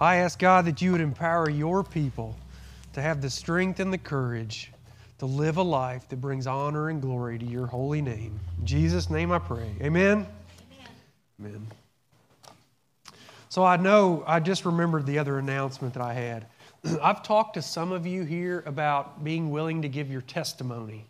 I 0.00 0.16
ask 0.16 0.38
God 0.38 0.64
that 0.66 0.82
you 0.82 0.92
would 0.92 1.00
empower 1.00 1.48
your 1.48 1.84
people 1.84 2.36
to 2.94 3.02
have 3.02 3.22
the 3.22 3.30
strength 3.30 3.80
and 3.80 3.92
the 3.92 3.98
courage 3.98 4.72
to 5.18 5.26
live 5.26 5.56
a 5.56 5.62
life 5.62 6.08
that 6.08 6.20
brings 6.20 6.46
honor 6.46 6.88
and 6.90 7.00
glory 7.00 7.38
to 7.38 7.44
your 7.44 7.66
holy 7.66 8.02
name. 8.02 8.38
In 8.58 8.66
Jesus' 8.66 9.08
name 9.08 9.30
I 9.30 9.38
pray. 9.38 9.74
Amen. 9.80 10.26
Amen. 10.26 10.88
Amen. 11.40 11.66
So 13.48 13.64
I 13.64 13.76
know, 13.76 14.24
I 14.26 14.40
just 14.40 14.64
remembered 14.64 15.06
the 15.06 15.18
other 15.18 15.38
announcement 15.38 15.94
that 15.94 16.02
I 16.02 16.12
had. 16.12 16.46
I've 17.02 17.22
talked 17.22 17.54
to 17.54 17.62
some 17.62 17.92
of 17.92 18.04
you 18.04 18.24
here 18.24 18.64
about 18.66 19.22
being 19.22 19.50
willing 19.50 19.82
to 19.82 19.88
give 19.88 20.10
your 20.10 20.22
testimony. 20.22 21.06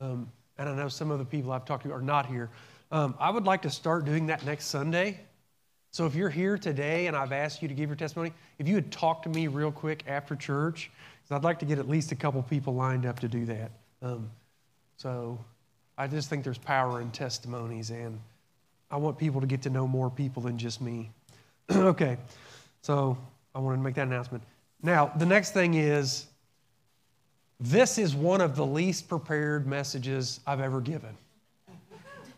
Um, 0.00 0.30
and 0.58 0.68
I 0.68 0.74
know 0.74 0.88
some 0.88 1.10
of 1.10 1.18
the 1.18 1.24
people 1.24 1.50
I've 1.50 1.64
talked 1.64 1.84
to 1.84 1.92
are 1.92 2.02
not 2.02 2.26
here. 2.26 2.50
Um, 2.90 3.14
I 3.18 3.30
would 3.30 3.44
like 3.44 3.62
to 3.62 3.70
start 3.70 4.04
doing 4.04 4.26
that 4.26 4.44
next 4.44 4.66
Sunday. 4.66 5.20
So 5.92 6.06
if 6.06 6.14
you're 6.14 6.30
here 6.30 6.56
today 6.56 7.06
and 7.06 7.14
I've 7.14 7.32
asked 7.32 7.60
you 7.60 7.68
to 7.68 7.74
give 7.74 7.90
your 7.90 7.96
testimony, 7.96 8.32
if 8.58 8.66
you 8.66 8.76
would 8.76 8.90
talk 8.90 9.22
to 9.24 9.28
me 9.28 9.46
real 9.46 9.70
quick 9.70 10.04
after 10.08 10.34
church, 10.34 10.90
because 11.22 11.36
I'd 11.36 11.44
like 11.44 11.58
to 11.58 11.66
get 11.66 11.78
at 11.78 11.86
least 11.86 12.12
a 12.12 12.14
couple 12.14 12.42
people 12.42 12.74
lined 12.74 13.04
up 13.04 13.20
to 13.20 13.28
do 13.28 13.44
that. 13.44 13.70
Um, 14.00 14.30
so 14.96 15.38
I 15.98 16.06
just 16.06 16.30
think 16.30 16.44
there's 16.44 16.56
power 16.56 17.02
in 17.02 17.10
testimonies, 17.10 17.90
and 17.90 18.18
I 18.90 18.96
want 18.96 19.18
people 19.18 19.42
to 19.42 19.46
get 19.46 19.60
to 19.62 19.70
know 19.70 19.86
more 19.86 20.08
people 20.08 20.42
than 20.42 20.56
just 20.56 20.80
me. 20.80 21.10
okay, 21.70 22.16
so 22.80 23.18
I 23.54 23.58
wanted 23.58 23.76
to 23.76 23.82
make 23.82 23.94
that 23.96 24.06
announcement. 24.06 24.44
Now, 24.82 25.12
the 25.18 25.26
next 25.26 25.52
thing 25.52 25.74
is 25.74 26.26
this 27.60 27.98
is 27.98 28.14
one 28.14 28.40
of 28.40 28.56
the 28.56 28.64
least 28.64 29.10
prepared 29.10 29.66
messages 29.66 30.40
I've 30.46 30.60
ever 30.60 30.80
given. 30.80 31.14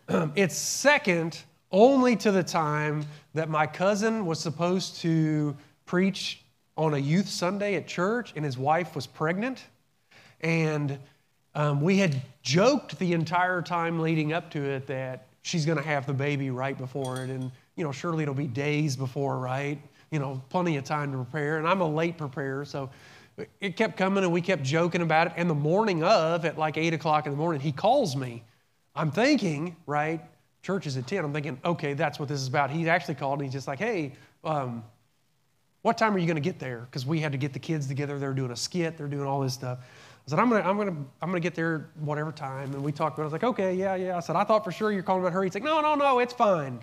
it's 0.34 0.56
second 0.56 1.40
only 1.70 2.16
to 2.16 2.32
the 2.32 2.42
time 2.42 3.04
that 3.34 3.48
my 3.48 3.66
cousin 3.66 4.26
was 4.26 4.38
supposed 4.38 4.96
to 5.02 5.56
preach 5.86 6.40
on 6.76 6.94
a 6.94 6.98
youth 6.98 7.28
Sunday 7.28 7.74
at 7.74 7.86
church, 7.86 8.32
and 8.36 8.44
his 8.44 8.56
wife 8.56 8.94
was 8.94 9.06
pregnant. 9.06 9.64
And 10.40 10.98
um, 11.54 11.80
we 11.80 11.98
had 11.98 12.20
joked 12.42 12.98
the 12.98 13.12
entire 13.12 13.62
time 13.62 14.00
leading 14.00 14.32
up 14.32 14.50
to 14.50 14.62
it 14.62 14.86
that 14.88 15.26
she's 15.42 15.66
going 15.66 15.78
to 15.78 15.84
have 15.84 16.06
the 16.06 16.14
baby 16.14 16.50
right 16.50 16.76
before 16.76 17.22
it. 17.22 17.30
And, 17.30 17.50
you 17.76 17.84
know, 17.84 17.92
surely 17.92 18.22
it'll 18.22 18.34
be 18.34 18.46
days 18.46 18.96
before, 18.96 19.38
right? 19.38 19.80
You 20.10 20.18
know, 20.18 20.42
plenty 20.48 20.76
of 20.76 20.84
time 20.84 21.12
to 21.12 21.18
prepare. 21.18 21.58
And 21.58 21.68
I'm 21.68 21.80
a 21.80 21.88
late 21.88 22.18
preparer, 22.18 22.64
so 22.64 22.90
it 23.60 23.76
kept 23.76 23.96
coming 23.96 24.24
and 24.24 24.32
we 24.32 24.40
kept 24.40 24.62
joking 24.62 25.02
about 25.02 25.28
it. 25.28 25.32
And 25.36 25.50
the 25.50 25.54
morning 25.54 26.02
of, 26.02 26.44
at 26.44 26.58
like 26.58 26.76
8 26.76 26.94
o'clock 26.94 27.26
in 27.26 27.32
the 27.32 27.38
morning, 27.38 27.60
he 27.60 27.72
calls 27.72 28.16
me. 28.16 28.42
I'm 28.94 29.10
thinking, 29.10 29.76
right? 29.86 30.20
Church 30.64 30.86
is 30.86 30.96
at 30.96 31.06
10. 31.06 31.24
I'm 31.24 31.32
thinking, 31.32 31.60
okay, 31.64 31.92
that's 31.92 32.18
what 32.18 32.28
this 32.28 32.40
is 32.40 32.48
about. 32.48 32.70
He 32.70 32.88
actually 32.88 33.14
called 33.14 33.38
and 33.38 33.46
he's 33.46 33.52
just 33.52 33.68
like, 33.68 33.78
hey, 33.78 34.12
um, 34.42 34.82
what 35.82 35.98
time 35.98 36.14
are 36.14 36.18
you 36.18 36.26
going 36.26 36.36
to 36.36 36.40
get 36.40 36.58
there? 36.58 36.80
Because 36.80 37.04
we 37.04 37.20
had 37.20 37.32
to 37.32 37.38
get 37.38 37.52
the 37.52 37.58
kids 37.58 37.86
together. 37.86 38.18
They're 38.18 38.32
doing 38.32 38.50
a 38.50 38.56
skit. 38.56 38.96
They're 38.96 39.06
doing 39.06 39.26
all 39.26 39.42
this 39.42 39.52
stuff. 39.52 39.78
I 40.26 40.30
said, 40.30 40.38
I'm 40.38 40.48
going 40.48 40.62
to, 40.62 40.68
I'm 40.68 40.78
to, 40.78 40.96
I'm 41.20 41.32
to 41.32 41.40
get 41.40 41.54
there 41.54 41.90
whatever 42.00 42.32
time. 42.32 42.72
And 42.72 42.82
we 42.82 42.90
talked 42.92 43.18
about 43.18 43.24
it. 43.24 43.26
I 43.26 43.26
was 43.26 43.32
like, 43.34 43.44
okay, 43.44 43.74
yeah, 43.74 43.94
yeah. 43.94 44.16
I 44.16 44.20
said, 44.20 44.36
I 44.36 44.44
thought 44.44 44.64
for 44.64 44.72
sure 44.72 44.90
you're 44.90 45.02
calling 45.02 45.22
about 45.22 45.34
her. 45.34 45.44
He's 45.44 45.52
like, 45.52 45.62
no, 45.62 45.82
no, 45.82 45.94
no, 45.94 46.18
it's 46.18 46.32
fine. 46.32 46.80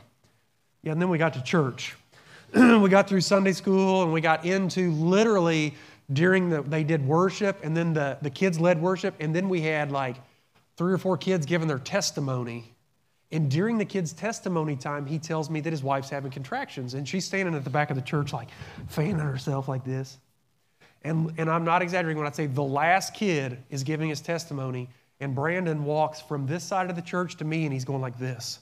Yeah, 0.83 0.91
and 0.91 1.01
then 1.01 1.09
we 1.09 1.17
got 1.17 1.33
to 1.33 1.41
church. 1.41 1.95
we 2.53 2.87
got 2.89 3.09
through 3.09 3.21
Sunday 3.21 3.53
school 3.53 4.03
and 4.03 4.13
we 4.13 4.21
got 4.21 4.45
into 4.45 4.91
literally 4.91 5.73
during 6.13 6.49
the, 6.49 6.61
they 6.61 6.83
did 6.83 7.03
worship 7.07 7.57
and 7.63 7.75
then 7.75 7.93
the, 7.93 8.19
the 8.21 8.29
kids 8.29 8.59
led 8.59 8.79
worship. 8.79 9.15
And 9.19 9.35
then 9.35 9.49
we 9.49 9.61
had 9.61 9.91
like 9.91 10.17
three 10.77 10.93
or 10.93 10.99
four 10.99 11.17
kids 11.17 11.47
giving 11.47 11.67
their 11.67 11.79
testimony 11.79 12.71
and 13.31 13.49
during 13.49 13.77
the 13.77 13.85
kid's 13.85 14.11
testimony 14.11 14.75
time, 14.75 15.05
he 15.05 15.17
tells 15.17 15.49
me 15.49 15.61
that 15.61 15.71
his 15.71 15.83
wife's 15.83 16.09
having 16.09 16.31
contractions. 16.31 16.93
And 16.93 17.07
she's 17.07 17.23
standing 17.23 17.55
at 17.55 17.63
the 17.63 17.69
back 17.69 17.89
of 17.89 17.95
the 17.95 18.01
church, 18.01 18.33
like 18.33 18.49
fanning 18.89 19.19
herself 19.19 19.67
like 19.67 19.85
this. 19.85 20.17
And, 21.03 21.33
and 21.37 21.49
I'm 21.49 21.63
not 21.63 21.81
exaggerating 21.81 22.17
when 22.17 22.27
I 22.27 22.31
say 22.31 22.47
the 22.47 22.61
last 22.61 23.13
kid 23.13 23.57
is 23.69 23.83
giving 23.83 24.09
his 24.09 24.21
testimony, 24.21 24.89
and 25.19 25.33
Brandon 25.33 25.83
walks 25.85 26.19
from 26.19 26.45
this 26.45 26.63
side 26.63 26.89
of 26.89 26.95
the 26.95 27.01
church 27.01 27.37
to 27.37 27.45
me, 27.45 27.63
and 27.63 27.73
he's 27.73 27.85
going 27.85 28.01
like 28.01 28.19
this. 28.19 28.59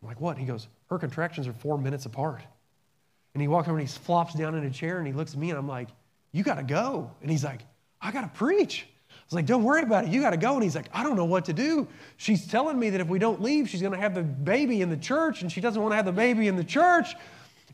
I'm 0.00 0.08
like, 0.08 0.20
what? 0.20 0.38
He 0.38 0.46
goes, 0.46 0.68
her 0.88 0.98
contractions 0.98 1.48
are 1.48 1.52
four 1.52 1.78
minutes 1.78 2.06
apart. 2.06 2.42
And 3.34 3.42
he 3.42 3.48
walks 3.48 3.68
over 3.68 3.76
and 3.76 3.86
he 3.86 3.94
flops 3.94 4.34
down 4.34 4.54
in 4.54 4.64
a 4.64 4.70
chair 4.70 4.98
and 4.98 5.06
he 5.06 5.12
looks 5.12 5.34
at 5.34 5.38
me, 5.38 5.50
and 5.50 5.58
I'm 5.58 5.68
like, 5.68 5.88
you 6.32 6.42
got 6.42 6.54
to 6.54 6.62
go. 6.62 7.10
And 7.20 7.30
he's 7.30 7.44
like, 7.44 7.60
I 8.00 8.12
got 8.12 8.22
to 8.22 8.38
preach 8.38 8.86
was 9.26 9.34
like, 9.34 9.46
don't 9.46 9.64
worry 9.64 9.82
about 9.82 10.04
it. 10.04 10.10
You 10.10 10.20
got 10.20 10.30
to 10.30 10.36
go. 10.36 10.54
And 10.54 10.62
he's 10.62 10.76
like, 10.76 10.88
I 10.92 11.02
don't 11.02 11.16
know 11.16 11.24
what 11.24 11.44
to 11.46 11.52
do. 11.52 11.88
She's 12.16 12.46
telling 12.46 12.78
me 12.78 12.90
that 12.90 13.00
if 13.00 13.08
we 13.08 13.18
don't 13.18 13.42
leave, 13.42 13.68
she's 13.68 13.80
going 13.80 13.92
to 13.92 13.98
have 13.98 14.14
the 14.14 14.22
baby 14.22 14.82
in 14.82 14.88
the 14.88 14.96
church, 14.96 15.42
and 15.42 15.50
she 15.50 15.60
doesn't 15.60 15.80
want 15.80 15.92
to 15.92 15.96
have 15.96 16.04
the 16.04 16.12
baby 16.12 16.46
in 16.46 16.56
the 16.56 16.64
church. 16.64 17.14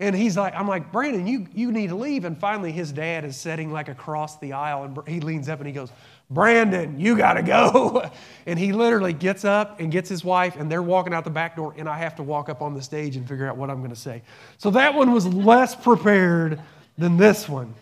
And 0.00 0.16
he's 0.16 0.38
like, 0.38 0.54
I'm 0.54 0.66
like, 0.66 0.90
Brandon, 0.90 1.26
you, 1.26 1.46
you 1.54 1.70
need 1.70 1.90
to 1.90 1.94
leave. 1.94 2.24
And 2.24 2.38
finally, 2.38 2.72
his 2.72 2.90
dad 2.90 3.24
is 3.26 3.36
sitting 3.36 3.70
like 3.70 3.88
across 3.88 4.38
the 4.38 4.54
aisle, 4.54 4.84
and 4.84 5.08
he 5.08 5.20
leans 5.20 5.50
up 5.50 5.58
and 5.58 5.66
he 5.66 5.72
goes, 5.74 5.92
Brandon, 6.30 6.98
you 6.98 7.16
got 7.16 7.34
to 7.34 7.42
go. 7.42 8.10
and 8.46 8.58
he 8.58 8.72
literally 8.72 9.12
gets 9.12 9.44
up 9.44 9.78
and 9.78 9.92
gets 9.92 10.08
his 10.08 10.24
wife, 10.24 10.56
and 10.56 10.72
they're 10.72 10.82
walking 10.82 11.12
out 11.12 11.24
the 11.24 11.30
back 11.30 11.56
door, 11.56 11.74
and 11.76 11.86
I 11.86 11.98
have 11.98 12.16
to 12.16 12.22
walk 12.22 12.48
up 12.48 12.62
on 12.62 12.72
the 12.72 12.82
stage 12.82 13.16
and 13.16 13.28
figure 13.28 13.46
out 13.46 13.58
what 13.58 13.68
I'm 13.68 13.78
going 13.78 13.90
to 13.90 13.96
say. 13.96 14.22
So 14.56 14.70
that 14.70 14.94
one 14.94 15.12
was 15.12 15.26
less 15.26 15.76
prepared 15.76 16.60
than 16.96 17.18
this 17.18 17.46
one. 17.46 17.74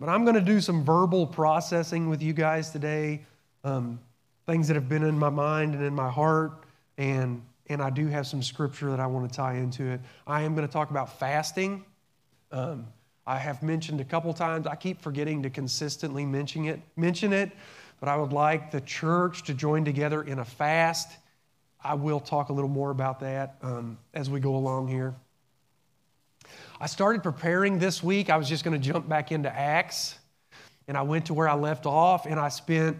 But 0.00 0.08
I'm 0.08 0.24
going 0.24 0.34
to 0.34 0.40
do 0.40 0.62
some 0.62 0.82
verbal 0.82 1.26
processing 1.26 2.08
with 2.08 2.22
you 2.22 2.32
guys 2.32 2.70
today, 2.70 3.20
um, 3.64 4.00
things 4.46 4.66
that 4.68 4.74
have 4.74 4.88
been 4.88 5.02
in 5.02 5.18
my 5.18 5.28
mind 5.28 5.74
and 5.74 5.84
in 5.84 5.94
my 5.94 6.08
heart, 6.08 6.64
and, 6.96 7.42
and 7.68 7.82
I 7.82 7.90
do 7.90 8.06
have 8.06 8.26
some 8.26 8.42
scripture 8.42 8.90
that 8.90 8.98
I 8.98 9.06
want 9.06 9.30
to 9.30 9.36
tie 9.36 9.56
into 9.56 9.84
it. 9.84 10.00
I 10.26 10.40
am 10.40 10.54
going 10.54 10.66
to 10.66 10.72
talk 10.72 10.88
about 10.88 11.18
fasting. 11.18 11.84
Um, 12.50 12.86
I 13.26 13.36
have 13.36 13.62
mentioned 13.62 14.00
a 14.00 14.04
couple 14.04 14.32
times, 14.32 14.66
I 14.66 14.74
keep 14.74 15.02
forgetting 15.02 15.42
to 15.42 15.50
consistently 15.50 16.24
mention 16.24 16.64
it, 16.64 16.80
mention 16.96 17.34
it, 17.34 17.52
but 18.00 18.08
I 18.08 18.16
would 18.16 18.32
like 18.32 18.70
the 18.70 18.80
church 18.80 19.44
to 19.44 19.54
join 19.54 19.84
together 19.84 20.22
in 20.22 20.38
a 20.38 20.44
fast. 20.46 21.18
I 21.84 21.92
will 21.92 22.20
talk 22.20 22.48
a 22.48 22.54
little 22.54 22.70
more 22.70 22.90
about 22.90 23.20
that 23.20 23.56
um, 23.60 23.98
as 24.14 24.30
we 24.30 24.40
go 24.40 24.56
along 24.56 24.88
here. 24.88 25.14
I 26.82 26.86
started 26.86 27.22
preparing 27.22 27.78
this 27.78 28.02
week. 28.02 28.30
I 28.30 28.38
was 28.38 28.48
just 28.48 28.64
going 28.64 28.80
to 28.80 28.92
jump 28.92 29.06
back 29.06 29.32
into 29.32 29.54
Acts, 29.54 30.18
and 30.88 30.96
I 30.96 31.02
went 31.02 31.26
to 31.26 31.34
where 31.34 31.46
I 31.46 31.52
left 31.52 31.84
off, 31.84 32.24
and 32.24 32.40
I 32.40 32.48
spent 32.48 32.96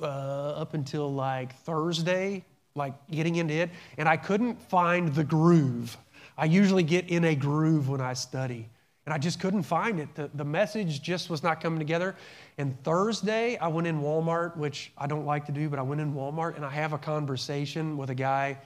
uh, 0.00 0.04
up 0.04 0.74
until 0.74 1.12
like 1.12 1.52
Thursday, 1.64 2.44
like 2.76 2.94
getting 3.10 3.34
into 3.34 3.54
it, 3.54 3.70
and 3.96 4.08
I 4.08 4.16
couldn't 4.16 4.62
find 4.62 5.12
the 5.12 5.24
groove. 5.24 5.96
I 6.36 6.44
usually 6.44 6.84
get 6.84 7.10
in 7.10 7.24
a 7.24 7.34
groove 7.34 7.88
when 7.88 8.00
I 8.00 8.12
study, 8.12 8.68
and 9.04 9.12
I 9.12 9.18
just 9.18 9.40
couldn't 9.40 9.64
find 9.64 9.98
it. 9.98 10.14
The, 10.14 10.30
the 10.34 10.44
message 10.44 11.02
just 11.02 11.28
was 11.28 11.42
not 11.42 11.60
coming 11.60 11.80
together. 11.80 12.14
And 12.56 12.80
Thursday, 12.84 13.56
I 13.56 13.66
went 13.66 13.88
in 13.88 14.00
Walmart, 14.00 14.56
which 14.56 14.92
I 14.96 15.08
don't 15.08 15.26
like 15.26 15.44
to 15.46 15.52
do, 15.52 15.68
but 15.68 15.80
I 15.80 15.82
went 15.82 16.00
in 16.00 16.14
Walmart 16.14 16.54
and 16.54 16.64
I 16.64 16.70
have 16.70 16.92
a 16.92 16.98
conversation 16.98 17.96
with 17.96 18.10
a 18.10 18.14
guy 18.14 18.58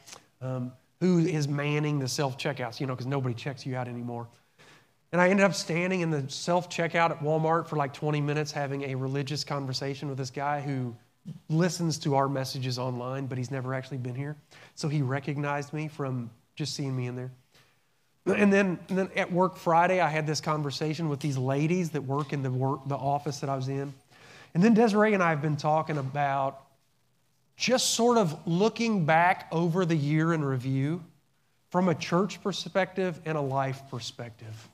um, 0.42 0.72
who 1.00 1.20
is 1.20 1.48
manning 1.48 1.98
the 1.98 2.08
self 2.08 2.36
checkouts, 2.36 2.80
you 2.80 2.86
know, 2.86 2.92
because 2.92 3.06
nobody 3.06 3.34
checks 3.34 3.64
you 3.64 3.76
out 3.76 3.88
anymore. 3.88 4.28
And 5.12 5.20
I 5.20 5.28
ended 5.28 5.44
up 5.44 5.54
standing 5.54 6.00
in 6.00 6.10
the 6.10 6.24
self 6.28 6.70
checkout 6.70 7.10
at 7.10 7.20
Walmart 7.20 7.66
for 7.66 7.76
like 7.76 7.92
20 7.92 8.20
minutes 8.20 8.50
having 8.50 8.82
a 8.84 8.94
religious 8.94 9.44
conversation 9.44 10.08
with 10.08 10.16
this 10.16 10.30
guy 10.30 10.60
who 10.60 10.96
listens 11.48 11.98
to 11.98 12.16
our 12.16 12.28
messages 12.28 12.78
online, 12.78 13.26
but 13.26 13.38
he's 13.38 13.50
never 13.50 13.74
actually 13.74 13.98
been 13.98 14.14
here. 14.14 14.36
So 14.74 14.88
he 14.88 15.02
recognized 15.02 15.72
me 15.72 15.88
from 15.88 16.30
just 16.56 16.74
seeing 16.74 16.96
me 16.96 17.06
in 17.06 17.16
there. 17.16 17.30
And 18.24 18.52
then, 18.52 18.78
and 18.88 18.98
then 18.98 19.10
at 19.16 19.32
work 19.32 19.56
Friday, 19.56 20.00
I 20.00 20.08
had 20.08 20.26
this 20.26 20.40
conversation 20.40 21.08
with 21.08 21.20
these 21.20 21.36
ladies 21.36 21.90
that 21.90 22.02
work 22.02 22.32
in 22.32 22.42
the, 22.42 22.50
work, 22.50 22.86
the 22.86 22.96
office 22.96 23.40
that 23.40 23.50
I 23.50 23.56
was 23.56 23.68
in. 23.68 23.92
And 24.54 24.62
then 24.62 24.74
Desiree 24.74 25.12
and 25.14 25.22
I 25.22 25.30
have 25.30 25.42
been 25.42 25.56
talking 25.56 25.98
about 25.98 26.60
just 27.56 27.90
sort 27.90 28.18
of 28.18 28.46
looking 28.46 29.06
back 29.06 29.48
over 29.50 29.84
the 29.84 29.96
year 29.96 30.32
in 30.32 30.44
review 30.44 31.02
from 31.70 31.88
a 31.88 31.94
church 31.94 32.42
perspective 32.42 33.20
and 33.24 33.36
a 33.36 33.40
life 33.40 33.82
perspective. 33.90 34.68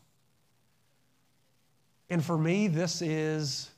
And 2.10 2.24
for 2.24 2.38
me, 2.38 2.68
this 2.68 3.02
is 3.02 3.70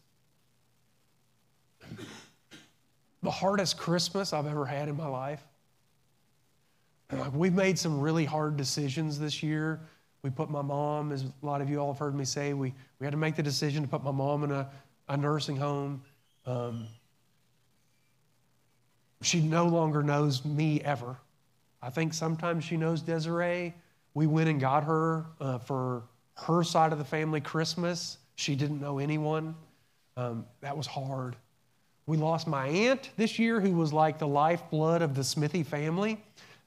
the 3.23 3.31
hardest 3.31 3.77
Christmas 3.77 4.33
I've 4.33 4.47
ever 4.47 4.65
had 4.65 4.89
in 4.89 4.97
my 4.97 5.09
life. 5.09 5.43
We've 7.35 7.53
made 7.53 7.79
some 7.79 8.01
really 8.01 8.25
hard 8.25 8.57
decisions 8.57 9.19
this 9.19 9.43
year. 9.43 9.81
We 10.23 10.31
put 10.31 10.49
my 10.49 10.63
mom, 10.63 11.11
as 11.11 11.25
a 11.25 11.47
lot 11.47 11.61
of 11.61 11.69
you 11.69 11.81
all 11.81 11.93
have 11.93 11.99
heard 11.99 12.15
me 12.15 12.25
say, 12.25 12.53
we, 12.53 12.73
we 12.99 13.07
had 13.07 13.11
to 13.11 13.17
make 13.17 13.35
the 13.35 13.43
decision 13.43 13.83
to 13.83 13.89
put 13.89 14.05
my 14.05 14.13
mom 14.13 14.45
in 14.45 14.53
a, 14.53 14.69
a 15.09 15.17
nursing 15.17 15.57
home. 15.57 16.03
Um, 16.47 16.87
she 19.23 19.41
no 19.41 19.67
longer 19.67 20.03
knows 20.03 20.45
me 20.45 20.81
ever. 20.83 21.17
I 21.83 21.91
think 21.91 22.15
sometimes 22.15 22.65
she 22.65 22.77
knows 22.77 23.03
Desiree. 23.03 23.75
We 24.15 24.27
went 24.27 24.49
and 24.49 24.61
got 24.61 24.85
her 24.85 25.27
uh, 25.41 25.59
for 25.59 26.05
her 26.35 26.63
side 26.63 26.93
of 26.93 26.99
the 26.99 27.05
family 27.05 27.41
Christmas. 27.41 28.19
She 28.41 28.57
didn't 28.57 28.81
know 28.81 28.99
anyone. 28.99 29.55
Um, 30.17 30.47
that 30.63 30.77
was 30.77 30.87
hard. 30.87 31.37
We 32.07 32.17
lost 32.17 32.47
my 32.47 32.67
aunt 32.67 33.11
this 33.17 33.39
year, 33.39 33.61
who 33.61 33.73
was 33.73 33.93
like 33.93 34.19
the 34.19 34.27
lifeblood 34.27 35.03
of 35.03 35.15
the 35.15 35.23
Smithy 35.23 35.63
family. 35.63 36.23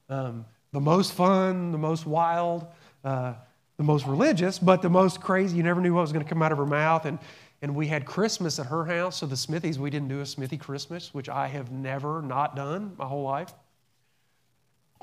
Um, 0.08 0.44
the 0.72 0.80
most 0.80 1.12
fun, 1.12 1.72
the 1.72 1.78
most 1.78 2.06
wild. 2.06 2.66
Uh, 3.02 3.34
the 3.76 3.82
most 3.82 4.06
religious, 4.06 4.58
but 4.58 4.82
the 4.82 4.88
most 4.88 5.20
crazy. 5.20 5.56
You 5.56 5.64
never 5.64 5.80
knew 5.80 5.94
what 5.94 6.02
was 6.02 6.12
going 6.12 6.24
to 6.24 6.28
come 6.28 6.42
out 6.42 6.52
of 6.52 6.58
her 6.58 6.66
mouth. 6.66 7.06
And, 7.06 7.18
and 7.60 7.74
we 7.74 7.88
had 7.88 8.06
Christmas 8.06 8.60
at 8.60 8.66
her 8.66 8.84
house. 8.84 9.16
So 9.16 9.26
the 9.26 9.36
Smithies, 9.36 9.78
we 9.78 9.90
didn't 9.90 10.08
do 10.08 10.20
a 10.20 10.26
Smithy 10.26 10.56
Christmas, 10.56 11.12
which 11.12 11.28
I 11.28 11.48
have 11.48 11.72
never 11.72 12.22
not 12.22 12.54
done 12.54 12.94
my 12.96 13.06
whole 13.06 13.24
life. 13.24 13.52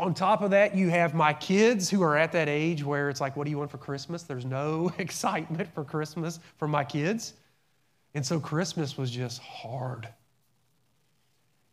On 0.02 0.14
top 0.14 0.42
of 0.42 0.50
that, 0.52 0.76
you 0.76 0.90
have 0.90 1.14
my 1.14 1.32
kids 1.32 1.90
who 1.90 2.02
are 2.02 2.18
at 2.18 2.32
that 2.32 2.50
age 2.50 2.84
where 2.84 3.10
it's 3.10 3.22
like, 3.22 3.38
what 3.38 3.46
do 3.46 3.52
you 3.52 3.60
want 3.60 3.70
for 3.70 3.78
Christmas? 3.78 4.24
There's 4.24 4.46
no 4.46 4.92
excitement 4.98 5.74
for 5.74 5.84
Christmas 5.84 6.40
for 6.58 6.68
my 6.68 6.84
kids. 6.84 7.36
And 8.16 8.26
so 8.26 8.40
Christmas 8.40 8.98
was 8.98 9.12
just 9.12 9.40
hard. 9.42 10.10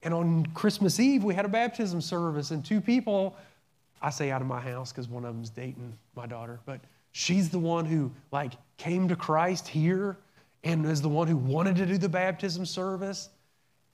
And 0.02 0.12
on 0.14 0.46
Christmas 0.54 1.00
Eve, 1.00 1.24
we 1.24 1.34
had 1.34 1.44
a 1.44 1.48
baptism 1.48 2.00
service, 2.00 2.50
and 2.52 2.64
two 2.64 2.80
people 2.80 3.34
I 4.00 4.10
say 4.10 4.30
out 4.30 4.40
of 4.40 4.46
my 4.46 4.60
house 4.60 4.92
because 4.92 5.08
one 5.08 5.24
of 5.24 5.34
them's 5.34 5.50
dating 5.50 5.96
my 6.14 6.26
daughter, 6.26 6.60
but 6.66 6.80
she's 7.12 7.48
the 7.48 7.58
one 7.58 7.84
who 7.84 8.12
like 8.30 8.52
came 8.76 9.08
to 9.08 9.16
Christ 9.16 9.66
here 9.66 10.18
and 10.64 10.84
is 10.86 11.02
the 11.02 11.08
one 11.08 11.28
who 11.28 11.36
wanted 11.36 11.76
to 11.76 11.86
do 11.86 11.98
the 11.98 12.08
baptism 12.08 12.64
service. 12.64 13.30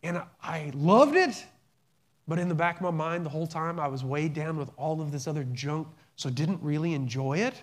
And 0.02 0.20
I 0.42 0.72
loved 0.74 1.16
it, 1.16 1.46
but 2.26 2.38
in 2.38 2.48
the 2.48 2.54
back 2.54 2.76
of 2.76 2.82
my 2.82 2.90
mind 2.90 3.24
the 3.24 3.30
whole 3.30 3.46
time 3.46 3.78
I 3.78 3.88
was 3.88 4.04
weighed 4.04 4.34
down 4.34 4.56
with 4.56 4.70
all 4.76 5.00
of 5.00 5.12
this 5.12 5.26
other 5.26 5.44
junk, 5.52 5.88
so 6.16 6.30
didn't 6.30 6.62
really 6.62 6.94
enjoy 6.94 7.38
it. 7.38 7.54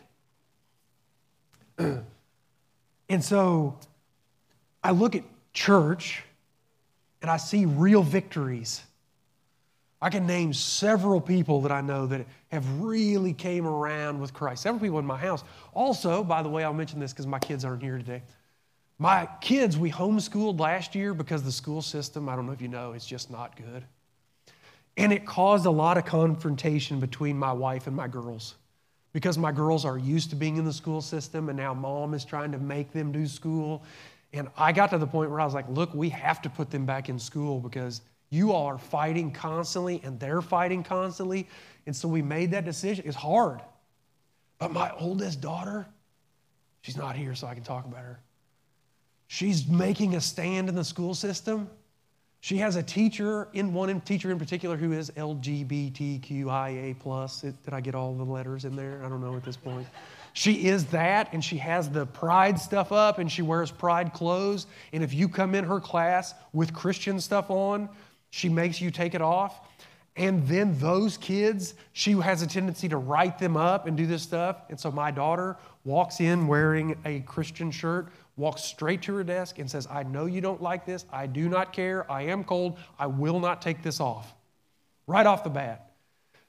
and 3.09 3.23
so 3.23 3.77
I 4.83 4.91
look 4.91 5.15
at 5.15 5.23
church 5.53 6.23
and 7.21 7.29
I 7.29 7.37
see 7.37 7.65
real 7.65 8.03
victories 8.03 8.83
I 10.01 10.09
can 10.09 10.25
name 10.25 10.51
several 10.51 11.21
people 11.21 11.61
that 11.61 11.71
I 11.71 11.81
know 11.81 12.07
that 12.07 12.25
have 12.51 12.81
really 12.81 13.33
came 13.33 13.67
around 13.67 14.19
with 14.19 14.33
Christ. 14.33 14.63
Several 14.63 14.81
people 14.81 14.97
in 14.97 15.05
my 15.05 15.17
house. 15.17 15.43
Also, 15.73 16.23
by 16.23 16.41
the 16.41 16.49
way, 16.49 16.63
I'll 16.63 16.73
mention 16.73 16.99
this 16.99 17.13
because 17.13 17.27
my 17.27 17.37
kids 17.37 17.63
aren't 17.63 17.83
here 17.83 17.97
today. 17.97 18.23
My 18.97 19.27
kids, 19.41 19.77
we 19.77 19.91
homeschooled 19.91 20.59
last 20.59 20.95
year 20.95 21.13
because 21.13 21.43
the 21.43 21.51
school 21.51 21.83
system, 21.83 22.27
I 22.29 22.35
don't 22.35 22.47
know 22.47 22.51
if 22.51 22.61
you 22.61 22.67
know, 22.67 22.93
it's 22.93 23.05
just 23.05 23.29
not 23.29 23.55
good. 23.55 23.83
And 24.97 25.13
it 25.13 25.25
caused 25.25 25.65
a 25.65 25.71
lot 25.71 25.97
of 25.97 26.05
confrontation 26.05 26.99
between 26.99 27.37
my 27.37 27.53
wife 27.53 27.87
and 27.87 27.95
my 27.95 28.07
girls 28.07 28.55
because 29.13 29.37
my 29.37 29.51
girls 29.51 29.85
are 29.85 29.97
used 29.97 30.29
to 30.29 30.35
being 30.35 30.57
in 30.57 30.65
the 30.65 30.73
school 30.73 31.01
system 31.01 31.49
and 31.49 31.57
now 31.57 31.73
mom 31.73 32.13
is 32.13 32.23
trying 32.25 32.51
to 32.51 32.59
make 32.59 32.91
them 32.91 33.11
do 33.11 33.27
school. 33.27 33.83
And 34.33 34.47
I 34.57 34.71
got 34.71 34.91
to 34.91 34.97
the 34.97 35.07
point 35.07 35.29
where 35.29 35.39
I 35.39 35.45
was 35.45 35.53
like, 35.53 35.67
look, 35.69 35.93
we 35.93 36.09
have 36.09 36.41
to 36.43 36.49
put 36.49 36.71
them 36.71 36.85
back 36.85 37.09
in 37.09 37.19
school 37.19 37.59
because 37.59 38.01
you 38.29 38.53
all 38.53 38.65
are 38.65 38.77
fighting 38.77 39.31
constantly, 39.31 40.01
and 40.05 40.17
they're 40.17 40.41
fighting 40.41 40.83
constantly. 40.83 41.47
And 41.85 41.93
so 41.93 42.07
we 42.07 42.21
made 42.21 42.51
that 42.51 42.63
decision. 42.63 43.03
It's 43.05 43.15
hard. 43.15 43.61
But 44.57 44.71
my 44.71 44.89
oldest 44.97 45.41
daughter, 45.41 45.85
she's 46.81 46.95
not 46.95 47.17
here, 47.17 47.35
so 47.35 47.47
I 47.47 47.53
can 47.53 47.63
talk 47.63 47.85
about 47.85 47.99
her. 47.99 48.19
She's 49.27 49.67
making 49.67 50.15
a 50.15 50.21
stand 50.21 50.69
in 50.69 50.75
the 50.75 50.83
school 50.85 51.13
system. 51.13 51.69
She 52.43 52.57
has 52.57 52.75
a 52.75 52.81
teacher, 52.81 53.49
in 53.53 53.71
one 53.71 54.01
teacher 54.01 54.31
in 54.31 54.39
particular, 54.39 54.75
who 54.75 54.93
is 54.93 55.11
LGBTQIA 55.11 56.97
plus. 56.99 57.41
Did 57.41 57.55
I 57.71 57.81
get 57.81 57.93
all 57.93 58.15
the 58.15 58.23
letters 58.23 58.65
in 58.65 58.75
there? 58.75 58.99
I 59.05 59.09
don't 59.09 59.21
know 59.21 59.35
at 59.35 59.45
this 59.45 59.57
point. 59.57 59.85
She 60.33 60.67
is 60.67 60.85
that, 60.87 61.33
and 61.33 61.43
she 61.45 61.57
has 61.57 61.89
the 61.89 62.07
pride 62.07 62.57
stuff 62.57 62.91
up, 62.91 63.19
and 63.19 63.31
she 63.31 63.43
wears 63.43 63.69
pride 63.69 64.13
clothes. 64.13 64.65
And 64.91 65.03
if 65.03 65.13
you 65.13 65.29
come 65.29 65.53
in 65.53 65.65
her 65.65 65.79
class 65.79 66.33
with 66.51 66.73
Christian 66.73 67.19
stuff 67.19 67.51
on, 67.51 67.89
she 68.31 68.49
makes 68.49 68.81
you 68.81 68.89
take 68.89 69.13
it 69.13 69.21
off. 69.21 69.59
And 70.21 70.47
then 70.47 70.77
those 70.77 71.17
kids, 71.17 71.73
she 71.93 72.11
has 72.11 72.43
a 72.43 72.47
tendency 72.47 72.87
to 72.89 72.97
write 72.97 73.39
them 73.39 73.57
up 73.57 73.87
and 73.87 73.97
do 73.97 74.05
this 74.05 74.21
stuff. 74.21 74.57
And 74.69 74.79
so 74.79 74.91
my 74.91 75.09
daughter 75.09 75.57
walks 75.83 76.19
in 76.19 76.45
wearing 76.45 76.95
a 77.05 77.21
Christian 77.21 77.71
shirt, 77.71 78.09
walks 78.37 78.61
straight 78.61 79.01
to 79.01 79.15
her 79.15 79.23
desk 79.23 79.57
and 79.57 79.67
says, 79.69 79.87
I 79.89 80.03
know 80.03 80.27
you 80.27 80.39
don't 80.39 80.61
like 80.61 80.85
this. 80.85 81.07
I 81.11 81.25
do 81.25 81.49
not 81.49 81.73
care. 81.73 82.09
I 82.09 82.21
am 82.21 82.43
cold. 82.43 82.77
I 82.99 83.07
will 83.07 83.39
not 83.39 83.63
take 83.63 83.81
this 83.81 83.99
off. 83.99 84.35
Right 85.07 85.25
off 85.25 85.43
the 85.43 85.49
bat. 85.49 85.89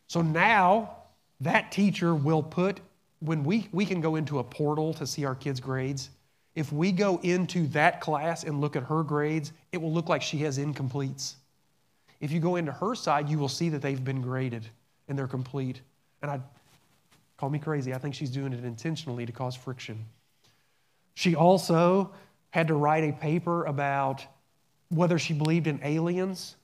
So 0.07 0.21
now 0.21 0.97
that 1.41 1.73
teacher 1.73 2.15
will 2.15 2.43
put, 2.43 2.79
when 3.21 3.43
we, 3.43 3.71
we 3.73 3.87
can 3.87 4.03
go 4.03 4.17
into 4.17 4.39
a 4.39 4.45
portal 4.45 4.93
to 4.95 5.07
see 5.07 5.25
our 5.25 5.35
kids' 5.35 5.61
grades, 5.61 6.11
if 6.55 6.71
we 6.75 6.93
go 6.93 7.21
into 7.23 7.67
that 7.69 8.03
class 8.03 8.45
and 8.45 8.61
look 8.61 8.77
at 8.77 8.83
her 8.83 9.03
grades, 9.03 9.51
it 9.73 9.81
will 9.81 9.95
look 9.95 10.11
like 10.11 10.21
she 10.21 10.37
has 10.41 10.59
incompletes. 10.59 11.37
If 12.23 12.31
you 12.31 12.39
go 12.39 12.55
into 12.55 12.71
her 12.71 12.95
side, 12.95 13.29
you 13.29 13.37
will 13.37 13.49
see 13.49 13.69
that 13.71 13.83
they've 13.83 14.03
been 14.03 14.23
graded 14.23 14.65
and 15.09 15.19
they're 15.19 15.27
complete. 15.27 15.83
And 16.23 16.31
I 16.31 16.41
call 17.37 17.51
me 17.51 17.59
crazy. 17.59 17.93
I 17.93 17.99
think 17.99 18.15
she's 18.15 18.31
doing 18.31 18.53
it 18.53 18.65
intentionally 18.65 19.27
to 19.27 19.33
cause 19.33 19.57
friction. 19.57 20.07
She 21.15 21.35
also 21.35 22.13
had 22.51 22.69
to 22.69 22.75
write 22.75 23.03
a 23.03 23.13
paper 23.13 23.65
about 23.65 24.25
whether 24.89 25.19
she 25.19 25.35
believed 25.35 25.67
in 25.67 25.81
aliens. 25.83 26.55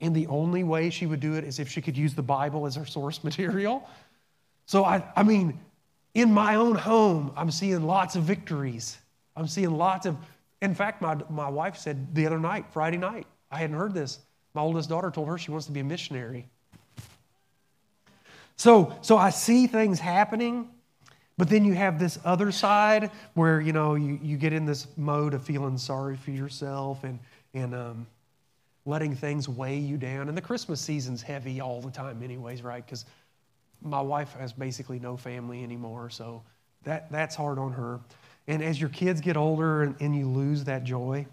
And 0.00 0.14
the 0.14 0.26
only 0.26 0.64
way 0.64 0.90
she 0.90 1.06
would 1.06 1.20
do 1.20 1.34
it 1.34 1.44
is 1.44 1.60
if 1.60 1.68
she 1.68 1.80
could 1.80 1.96
use 1.96 2.14
the 2.14 2.22
Bible 2.22 2.66
as 2.66 2.74
her 2.74 2.84
source 2.84 3.22
material. 3.24 3.88
So, 4.66 4.84
I, 4.84 5.04
I 5.14 5.22
mean, 5.22 5.56
in 6.14 6.34
my 6.34 6.56
own 6.56 6.74
home, 6.74 7.30
I'm 7.36 7.52
seeing 7.52 7.86
lots 7.86 8.16
of 8.16 8.24
victories. 8.24 8.98
I'm 9.36 9.46
seeing 9.46 9.70
lots 9.70 10.04
of, 10.04 10.16
in 10.62 10.74
fact, 10.74 11.00
my, 11.00 11.16
my 11.30 11.48
wife 11.48 11.76
said 11.76 12.12
the 12.12 12.26
other 12.26 12.40
night, 12.40 12.66
Friday 12.72 12.96
night, 12.96 13.28
I 13.52 13.58
hadn't 13.58 13.76
heard 13.76 13.94
this. 13.94 14.18
My 14.56 14.62
oldest 14.62 14.88
daughter 14.88 15.10
told 15.10 15.28
her 15.28 15.36
she 15.36 15.50
wants 15.50 15.66
to 15.66 15.72
be 15.72 15.80
a 15.80 15.84
missionary. 15.84 16.46
So, 18.56 18.96
so 19.02 19.18
I 19.18 19.28
see 19.28 19.66
things 19.66 20.00
happening, 20.00 20.70
but 21.36 21.50
then 21.50 21.62
you 21.62 21.74
have 21.74 21.98
this 21.98 22.18
other 22.24 22.50
side 22.50 23.10
where, 23.34 23.60
you 23.60 23.74
know, 23.74 23.96
you, 23.96 24.18
you 24.22 24.38
get 24.38 24.54
in 24.54 24.64
this 24.64 24.86
mode 24.96 25.34
of 25.34 25.42
feeling 25.42 25.76
sorry 25.76 26.16
for 26.16 26.30
yourself 26.30 27.04
and, 27.04 27.18
and 27.52 27.74
um, 27.74 28.06
letting 28.86 29.14
things 29.14 29.46
weigh 29.46 29.76
you 29.76 29.98
down. 29.98 30.26
And 30.26 30.34
the 30.34 30.40
Christmas 30.40 30.80
season's 30.80 31.20
heavy 31.20 31.60
all 31.60 31.82
the 31.82 31.90
time 31.90 32.22
anyways, 32.22 32.62
right? 32.62 32.82
Because 32.82 33.04
my 33.82 34.00
wife 34.00 34.32
has 34.38 34.54
basically 34.54 34.98
no 34.98 35.18
family 35.18 35.62
anymore, 35.62 36.08
so 36.08 36.42
that, 36.84 37.12
that's 37.12 37.36
hard 37.36 37.58
on 37.58 37.72
her. 37.72 38.00
And 38.46 38.62
as 38.62 38.80
your 38.80 38.88
kids 38.88 39.20
get 39.20 39.36
older 39.36 39.82
and, 39.82 39.96
and 40.00 40.16
you 40.16 40.26
lose 40.26 40.64
that 40.64 40.84
joy, 40.84 41.26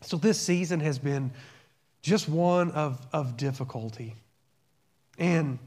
so 0.00 0.16
this 0.16 0.40
season 0.40 0.80
has 0.80 0.98
been 0.98 1.30
just 2.06 2.28
one 2.28 2.70
of, 2.70 3.04
of 3.12 3.36
difficulty. 3.36 4.14
And 5.18 5.58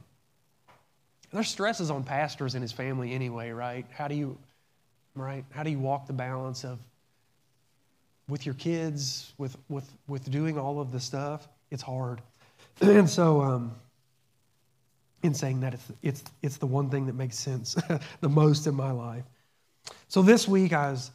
there's 1.31 1.49
stresses 1.49 1.91
on 1.91 2.03
pastors 2.03 2.55
and 2.55 2.61
his 2.61 2.71
family 2.71 3.13
anyway, 3.13 3.51
right? 3.51 3.85
How 3.91 4.07
do 4.07 4.15
you, 4.15 4.37
right? 5.15 5.43
How 5.51 5.63
do 5.63 5.69
you 5.69 5.79
walk 5.79 6.07
the 6.07 6.13
balance 6.13 6.63
of 6.63 6.79
with 8.29 8.45
your 8.45 8.55
kids, 8.55 9.33
with 9.37 9.57
with 9.67 9.91
with 10.07 10.29
doing 10.31 10.57
all 10.57 10.79
of 10.79 10.91
the 10.91 10.99
stuff? 10.99 11.47
It's 11.71 11.83
hard. 11.83 12.21
And 12.81 13.09
so, 13.09 13.41
um, 13.41 13.75
in 15.21 15.33
saying 15.33 15.59
that, 15.59 15.73
it's 15.73 15.91
it's 16.01 16.23
it's 16.41 16.57
the 16.57 16.67
one 16.67 16.89
thing 16.89 17.07
that 17.07 17.15
makes 17.15 17.37
sense 17.37 17.75
the 18.21 18.29
most 18.29 18.65
in 18.65 18.75
my 18.75 18.91
life. 18.91 19.25
So 20.07 20.21
this 20.21 20.47
week, 20.47 20.71
I 20.71 20.91
was 20.91 21.11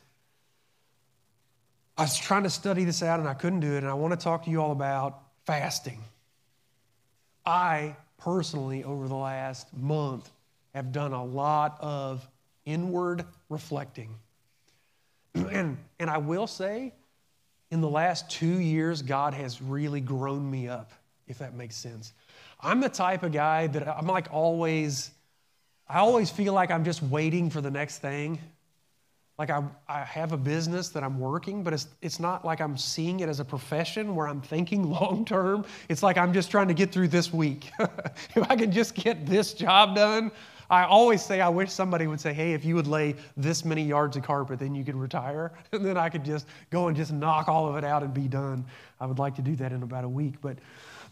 I 1.96 2.02
was 2.02 2.18
trying 2.18 2.42
to 2.42 2.50
study 2.50 2.84
this 2.84 3.02
out 3.02 3.20
and 3.20 3.28
I 3.28 3.34
couldn't 3.34 3.60
do 3.60 3.74
it. 3.74 3.78
And 3.78 3.86
I 3.86 3.94
want 3.94 4.18
to 4.18 4.22
talk 4.22 4.44
to 4.44 4.50
you 4.50 4.60
all 4.60 4.72
about 4.72 5.20
fasting. 5.46 6.00
I 7.46 7.96
personally, 8.18 8.84
over 8.84 9.06
the 9.06 9.14
last 9.14 9.72
month, 9.76 10.30
have 10.74 10.92
done 10.92 11.12
a 11.12 11.24
lot 11.24 11.76
of 11.80 12.26
inward 12.64 13.24
reflecting. 13.48 14.10
And, 15.50 15.78
and 15.98 16.08
I 16.08 16.18
will 16.18 16.46
say, 16.46 16.92
in 17.72 17.80
the 17.80 17.88
last 17.88 18.30
two 18.30 18.60
years, 18.60 19.02
God 19.02 19.34
has 19.34 19.60
really 19.60 20.00
grown 20.00 20.48
me 20.48 20.68
up, 20.68 20.92
if 21.26 21.38
that 21.38 21.54
makes 21.54 21.74
sense. 21.74 22.12
I'm 22.60 22.80
the 22.80 22.88
type 22.88 23.24
of 23.24 23.32
guy 23.32 23.66
that 23.66 23.88
I'm 23.88 24.06
like 24.06 24.28
always, 24.30 25.10
I 25.88 25.98
always 25.98 26.30
feel 26.30 26.52
like 26.52 26.70
I'm 26.70 26.84
just 26.84 27.02
waiting 27.02 27.50
for 27.50 27.60
the 27.60 27.70
next 27.70 27.98
thing. 27.98 28.38
Like 29.38 29.50
I, 29.50 29.64
I 29.88 30.00
have 30.04 30.32
a 30.32 30.36
business 30.36 30.90
that 30.90 31.02
I'm 31.02 31.18
working, 31.18 31.64
but 31.64 31.72
it's, 31.72 31.88
it's 32.02 32.20
not 32.20 32.44
like 32.44 32.60
I'm 32.60 32.76
seeing 32.76 33.20
it 33.20 33.28
as 33.28 33.40
a 33.40 33.44
profession 33.44 34.14
where 34.14 34.28
I'm 34.28 34.40
thinking 34.40 34.88
long 34.90 35.24
term. 35.24 35.64
It's 35.88 36.02
like 36.02 36.16
I'm 36.16 36.32
just 36.32 36.50
trying 36.50 36.68
to 36.68 36.74
get 36.74 36.92
through 36.92 37.08
this 37.08 37.32
week. 37.32 37.70
if 37.80 38.48
I 38.50 38.54
can 38.54 38.70
just 38.70 38.94
get 38.94 39.26
this 39.26 39.52
job 39.52 39.96
done, 39.96 40.30
I 40.70 40.84
always 40.84 41.22
say 41.22 41.40
I 41.40 41.48
wish 41.48 41.70
somebody 41.70 42.06
would 42.06 42.20
say, 42.20 42.32
hey, 42.32 42.52
if 42.52 42.64
you 42.64 42.74
would 42.74 42.86
lay 42.86 43.16
this 43.36 43.64
many 43.64 43.82
yards 43.82 44.16
of 44.16 44.22
carpet, 44.22 44.58
then 44.58 44.74
you 44.74 44.84
could 44.84 44.96
retire. 44.96 45.52
And 45.72 45.84
then 45.84 45.96
I 45.98 46.08
could 46.08 46.24
just 46.24 46.46
go 46.70 46.86
and 46.86 46.96
just 46.96 47.12
knock 47.12 47.48
all 47.48 47.68
of 47.68 47.76
it 47.76 47.84
out 47.84 48.02
and 48.04 48.14
be 48.14 48.28
done. 48.28 48.64
I 49.00 49.06
would 49.06 49.18
like 49.18 49.34
to 49.34 49.42
do 49.42 49.56
that 49.56 49.72
in 49.72 49.82
about 49.82 50.04
a 50.04 50.08
week. 50.08 50.34
But 50.40 50.58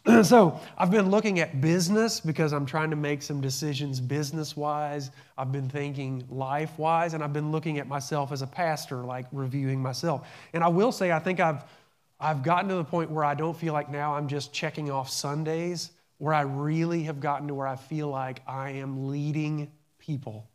so 0.25 0.61
I've 0.77 0.91
been 0.91 1.11
looking 1.11 1.39
at 1.39 1.61
business 1.61 2.19
because 2.19 2.53
I'm 2.53 2.67
trying 2.67 2.91
to 2.91 2.97
make 2.97 3.23
some 3.23 3.41
decisions 3.41 4.01
business 4.01 4.57
wise. 4.57 5.11
I've 5.39 5.53
been 5.53 5.69
thinking 5.69 6.25
life 6.29 6.77
wise, 6.77 7.15
and 7.15 7.23
I've 7.23 7.33
been 7.33 7.53
looking 7.53 7.79
at 7.79 7.87
myself 7.87 8.33
as 8.33 8.43
a 8.43 8.47
pastor, 8.47 9.05
like 9.05 9.27
reviewing 9.31 9.81
myself. 9.81 10.27
And 10.55 10.65
I 10.65 10.69
will 10.69 10.91
say, 10.91 11.13
I 11.13 11.21
think 11.21 11.39
I've, 11.39 11.63
I've 12.19 12.43
gotten 12.43 12.69
to 12.71 12.75
the 12.75 12.85
point 12.85 13.11
where 13.11 13.25
I 13.25 13.35
don't 13.35 13.57
feel 13.57 13.73
like 13.73 13.91
now 13.91 14.15
I'm 14.15 14.27
just 14.27 14.53
checking 14.53 14.91
off 14.91 15.09
Sundays, 15.09 15.93
where 16.19 16.35
I 16.35 16.43
really 16.43 17.05
have 17.05 17.21
gotten 17.21 17.47
to 17.49 17.55
where 17.55 17.67
I 17.69 17.77
feel 17.77 18.09
like 18.09 18.41
I 18.47 18.71
am 18.71 19.09
leading 19.09 19.71
people. 19.99 20.49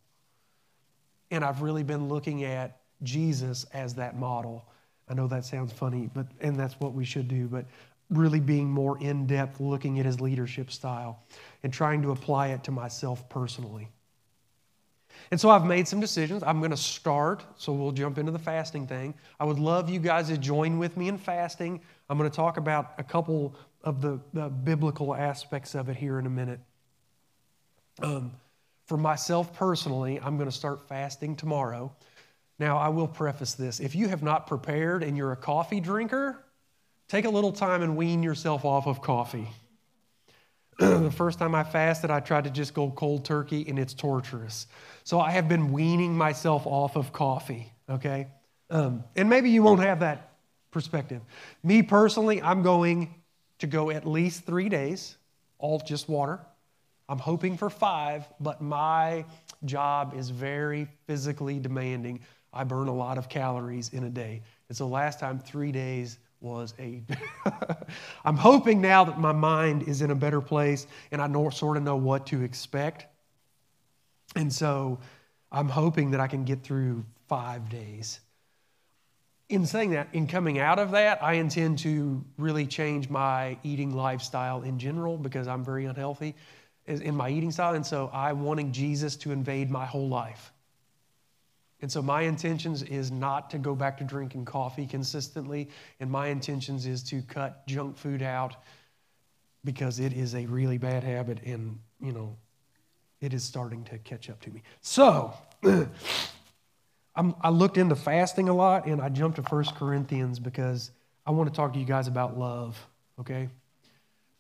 And 1.32 1.44
I've 1.44 1.62
really 1.62 1.84
been 1.84 2.10
looking 2.10 2.44
at 2.44 2.82
Jesus 3.04 3.66
as 3.74 3.96
that 3.96 4.18
model. 4.18 4.68
I 5.10 5.14
know 5.14 5.28
that 5.28 5.46
sounds 5.46 5.72
funny, 5.72 6.10
but 6.14 6.28
and 6.42 6.60
that's 6.60 6.78
what 6.82 6.94
we 6.94 7.06
should 7.06 7.30
do, 7.30 7.48
but 7.48 7.66
really 8.10 8.40
being 8.40 8.70
more 8.70 8.98
in 9.00 9.28
depth 9.28 9.60
looking 9.60 10.00
at 10.00 10.06
his 10.06 10.22
leadership 10.22 10.72
style 10.72 11.24
and 11.64 11.74
trying 11.74 12.02
to 12.02 12.12
apply 12.12 12.48
it 12.48 12.64
to 12.64 12.72
myself 12.72 13.28
personally. 13.30 13.90
And 15.32 15.40
so 15.40 15.50
I've 15.50 15.66
made 15.66 15.88
some 15.88 16.00
decisions. 16.00 16.44
I'm 16.44 16.60
going 16.60 16.72
to 16.72 16.78
start, 16.78 17.44
so 17.58 17.74
we'll 17.74 17.92
jump 17.92 18.18
into 18.18 18.32
the 18.32 18.40
fasting 18.40 18.88
thing. 18.88 19.14
I 19.40 19.46
would 19.46 19.60
love 19.60 19.90
you 19.90 20.00
guys 20.00 20.30
to 20.30 20.38
join 20.38 20.80
with 20.80 20.96
me 20.96 21.10
in 21.10 21.18
fasting. 21.18 21.82
I'm 22.10 22.18
going 22.18 22.30
to 22.30 22.36
talk 22.36 22.58
about 22.58 22.94
a 22.98 23.04
couple 23.04 23.56
of 23.84 24.02
the, 24.02 24.20
the 24.34 24.48
biblical 24.48 25.14
aspects 25.14 25.76
of 25.76 25.90
it 25.90 25.98
here 25.98 26.20
in 26.20 26.26
a 26.26 26.30
minute. 26.30 26.60
Um, 28.02 28.32
for 28.86 28.98
myself 28.98 29.54
personally, 29.54 30.20
I'm 30.22 30.38
going 30.38 30.50
to 30.50 30.56
start 30.56 30.88
fasting 30.88 31.36
tomorrow. 31.36 31.92
Now, 32.60 32.78
I 32.78 32.90
will 32.90 33.08
preface 33.08 33.54
this. 33.54 33.80
If 33.80 33.96
you 33.96 34.08
have 34.08 34.24
not 34.24 34.48
prepared 34.48 35.04
and 35.04 35.18
you're 35.18 35.34
a 35.34 35.38
coffee 35.38 35.80
drinker, 35.80 36.44
take 37.08 37.26
a 37.26 37.30
little 37.30 37.52
time 37.52 37.82
and 37.82 37.96
wean 37.96 38.24
yourself 38.24 38.66
off 38.66 38.88
of 38.88 39.02
coffee. 39.02 39.50
the 40.80 41.12
first 41.12 41.40
time 41.40 41.56
I 41.56 41.64
fasted, 41.64 42.12
I 42.12 42.20
tried 42.20 42.44
to 42.44 42.50
just 42.50 42.74
go 42.74 42.92
cold 42.92 43.26
turkey, 43.26 43.66
and 43.68 43.80
it's 43.80 43.94
torturous. 43.94 44.68
So 45.04 45.20
I 45.20 45.32
have 45.32 45.50
been 45.50 45.72
weaning 45.72 46.16
myself 46.16 46.68
off 46.68 46.96
of 46.96 47.12
coffee, 47.12 47.72
okay? 47.90 48.28
Um, 48.70 49.04
and 49.16 49.30
maybe 49.30 49.50
you 49.50 49.64
won't 49.64 49.82
have 49.82 50.02
that 50.02 50.34
perspective. 50.70 51.22
Me 51.64 51.82
personally, 51.82 52.42
I'm 52.42 52.62
going 52.62 53.16
to 53.60 53.68
go 53.68 53.90
at 53.90 54.06
least 54.06 54.46
three 54.46 54.70
days, 54.70 55.18
all 55.58 55.80
just 55.80 56.08
water. 56.08 56.40
I'm 57.10 57.18
hoping 57.18 57.58
for 57.58 57.70
five, 57.70 58.28
but 58.40 58.62
my 58.62 59.26
job 59.66 60.14
is 60.16 60.30
very 60.30 60.88
physically 61.08 61.58
demanding. 61.58 62.20
I 62.54 62.66
burn 62.66 62.88
a 62.88 62.94
lot 62.94 63.18
of 63.18 63.30
calories 63.30 63.94
in 63.94 64.04
a 64.04 64.10
day. 64.10 64.42
And 64.68 64.78
so 64.78 64.88
last 64.88 65.20
time 65.20 65.40
three 65.40 65.72
days 65.72 66.20
was 66.42 66.74
a. 66.80 67.02
I'm 68.26 68.38
hoping 68.38 68.82
now 68.82 69.04
that 69.06 69.20
my 69.20 69.32
mind 69.32 69.88
is 69.88 70.02
in 70.02 70.12
a 70.12 70.16
better 70.16 70.42
place 70.42 70.88
and 71.12 71.22
I 71.22 71.28
know, 71.28 71.50
sort 71.50 71.78
of 71.78 71.84
know 71.84 71.96
what 71.96 72.28
to 72.28 72.44
expect. 72.44 73.06
And 74.36 74.52
so 74.52 75.00
I'm 75.52 75.70
hoping 75.70 76.12
that 76.12 76.20
I 76.20 76.28
can 76.28 76.44
get 76.44 76.64
through 76.64 77.06
five 77.28 77.70
days. 77.70 78.20
In 79.50 79.66
saying 79.66 79.92
that, 79.92 80.10
in 80.12 80.28
coming 80.28 80.60
out 80.60 80.78
of 80.78 80.92
that, 80.92 81.24
I 81.24 81.34
intend 81.34 81.80
to 81.80 82.24
really 82.38 82.68
change 82.68 83.10
my 83.10 83.58
eating 83.64 83.96
lifestyle 83.96 84.62
in 84.62 84.78
general 84.78 85.18
because 85.18 85.48
I'm 85.48 85.64
very 85.64 85.86
unhealthy 85.86 86.36
in 86.86 87.16
my 87.16 87.30
eating 87.30 87.52
style. 87.52 87.74
And 87.74 87.86
so 87.86 88.10
I'm 88.14 88.44
wanting 88.44 88.74
Jesus 88.74 89.16
to 89.18 89.32
invade 89.32 89.72
my 89.72 89.86
whole 89.86 90.10
life. 90.10 90.52
And 91.82 91.92
so 91.92 92.02
my 92.02 92.22
intentions 92.22 92.82
is 92.84 93.12
not 93.12 93.50
to 93.52 93.58
go 93.60 93.76
back 93.76 93.98
to 94.00 94.04
drinking 94.04 94.46
coffee 94.46 94.88
consistently, 94.88 95.70
and 96.00 96.10
my 96.10 96.28
intentions 96.28 96.86
is 96.88 97.04
to 97.04 97.22
cut 97.22 97.68
junk 97.68 97.98
food 97.98 98.24
out 98.24 98.56
because 99.64 100.00
it 100.00 100.14
is 100.14 100.34
a 100.34 100.46
really 100.48 100.78
bad 100.78 101.04
habit 101.04 101.44
and, 101.44 101.78
you 102.02 102.12
know, 102.12 102.36
it 103.22 103.34
is 103.34 103.44
starting 103.44 103.84
to 103.86 103.98
catch 104.00 104.30
up 104.30 104.40
to 104.42 104.50
me. 104.50 104.64
So, 104.82 105.34
i 107.16 107.50
looked 107.50 107.78
into 107.78 107.96
fasting 107.96 108.48
a 108.48 108.54
lot 108.54 108.86
and 108.86 109.02
I 109.02 109.10
jumped 109.10 109.38
to 109.38 109.42
1 109.42 109.66
Corinthians 109.76 110.40
because 110.40 110.92
I 111.26 111.32
want 111.32 111.50
to 111.50 111.56
talk 111.56 111.74
to 111.74 111.80
you 111.80 111.86
guys 111.86 112.08
about 112.08 112.38
love, 112.38 112.78
okay? 113.20 113.50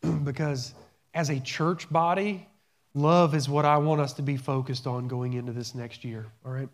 because 0.23 0.73
as 1.13 1.29
a 1.29 1.39
church 1.39 1.89
body, 1.89 2.47
love 2.93 3.35
is 3.35 3.49
what 3.49 3.65
I 3.65 3.77
want 3.77 3.99
us 3.99 4.13
to 4.13 4.21
be 4.21 4.37
focused 4.37 4.87
on 4.87 5.07
going 5.07 5.33
into 5.33 5.51
this 5.51 5.73
next 5.75 6.05
year, 6.05 6.27
all 6.45 6.51
right? 6.51 6.69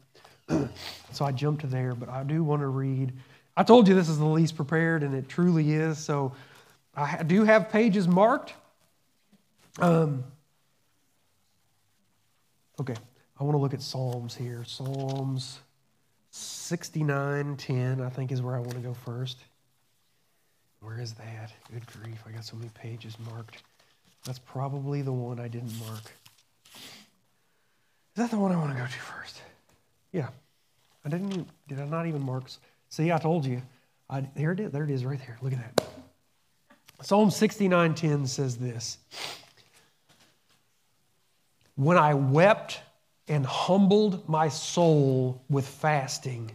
so 1.12 1.26
I 1.26 1.32
jumped 1.32 1.62
to 1.62 1.68
there, 1.68 1.94
but 1.96 2.10
I 2.10 2.24
do 2.24 2.44
want 2.44 2.62
to 2.62 2.68
read. 2.68 3.14
I 3.56 3.64
told 3.64 3.88
you 3.88 3.96
this 3.96 4.10
is 4.10 4.18
the 4.18 4.26
least 4.26 4.56
prepared, 4.56 5.04
and 5.04 5.14
it 5.14 5.30
truly 5.30 5.74
is. 5.74 5.98
So 5.98 6.34
I 6.96 7.24
do 7.24 7.44
have 7.44 7.70
pages 7.70 8.08
marked. 8.08 8.54
Um, 9.80 10.24
okay, 12.80 12.96
I 13.40 13.44
want 13.44 13.56
to 13.56 13.60
look 13.60 13.74
at 13.74 13.82
Psalms 13.82 14.36
here. 14.36 14.64
Psalms 14.66 15.60
69:10, 16.32 18.02
I 18.02 18.10
think, 18.10 18.32
is 18.32 18.42
where 18.42 18.56
I 18.56 18.60
want 18.60 18.74
to 18.74 18.80
go 18.80 18.94
first. 18.94 19.38
Where 20.82 21.00
is 21.00 21.14
that? 21.14 21.54
Good 21.72 21.86
grief, 21.88 22.24
I 22.28 22.32
got 22.32 22.44
so 22.44 22.56
many 22.58 22.70
pages 22.74 23.18
marked. 23.32 23.64
That's 24.26 24.40
probably 24.40 25.02
the 25.02 25.12
one 25.12 25.40
I 25.40 25.48
didn't 25.48 25.78
mark. 25.80 26.12
Is 26.76 28.18
that 28.18 28.32
the 28.32 28.38
one 28.38 28.52
I 28.52 28.58
want 28.58 28.72
to 28.72 28.78
go 28.78 28.86
to 28.86 28.92
first? 28.92 29.42
Yeah. 30.14 30.30
I 31.04 31.10
didn't 31.10 31.34
even, 31.34 31.46
did 31.68 31.80
I 31.82 31.86
not 31.86 32.08
even 32.08 32.22
mark? 32.22 32.46
See, 32.90 33.12
I 33.12 33.18
told 33.18 33.46
you. 33.46 33.62
I, 34.10 34.22
there 34.36 34.52
it 34.52 34.60
is. 34.60 34.72
There 34.72 34.84
it 34.84 34.92
is 34.92 35.04
right 35.04 35.20
there. 35.20 35.38
Look 35.42 35.54
at 35.54 35.60
that. 35.60 35.86
Psalm 37.02 37.30
69:10 37.30 38.28
says 38.28 38.56
this. 38.56 38.98
When 41.76 41.98
I 41.98 42.14
wept 42.14 42.80
and 43.28 43.46
humbled 43.46 44.30
my 44.30 44.48
soul 44.48 45.42
with 45.50 45.68
fasting, 45.68 46.52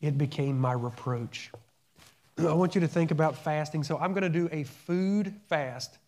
it 0.00 0.16
became 0.16 0.58
my 0.58 0.72
reproach. 0.72 1.50
I 2.38 2.54
want 2.54 2.74
you 2.74 2.80
to 2.80 2.88
think 2.88 3.10
about 3.10 3.36
fasting. 3.36 3.84
So 3.84 3.98
I'm 3.98 4.12
going 4.12 4.22
to 4.22 4.28
do 4.28 4.48
a 4.50 4.64
food 4.64 5.34
fast 5.48 5.98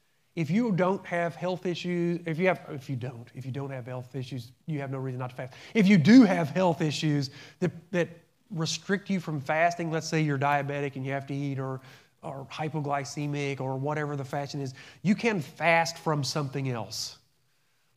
if 0.40 0.50
you 0.50 0.72
don't 0.72 1.04
have 1.04 1.36
health 1.36 1.66
issues, 1.66 2.18
if 2.24 2.38
you 2.38 2.46
have, 2.46 2.62
if 2.70 2.88
you 2.88 2.96
don't, 2.96 3.28
if 3.34 3.44
you 3.44 3.52
don't 3.52 3.70
have 3.70 3.84
health 3.84 4.16
issues, 4.16 4.52
you 4.64 4.80
have 4.80 4.90
no 4.90 4.96
reason 4.96 5.18
not 5.18 5.28
to 5.28 5.36
fast. 5.36 5.52
If 5.74 5.86
you 5.86 5.98
do 5.98 6.22
have 6.22 6.48
health 6.48 6.80
issues 6.80 7.28
that, 7.58 7.70
that 7.92 8.08
restrict 8.50 9.10
you 9.10 9.20
from 9.20 9.42
fasting, 9.42 9.90
let's 9.90 10.08
say 10.08 10.22
you're 10.22 10.38
diabetic 10.38 10.96
and 10.96 11.04
you 11.04 11.12
have 11.12 11.26
to 11.26 11.34
eat 11.34 11.58
or, 11.58 11.82
or 12.22 12.46
hypoglycemic 12.50 13.60
or 13.60 13.76
whatever 13.76 14.16
the 14.16 14.24
fashion 14.24 14.62
is, 14.62 14.72
you 15.02 15.14
can 15.14 15.42
fast 15.42 15.98
from 15.98 16.24
something 16.24 16.70
else. 16.70 17.18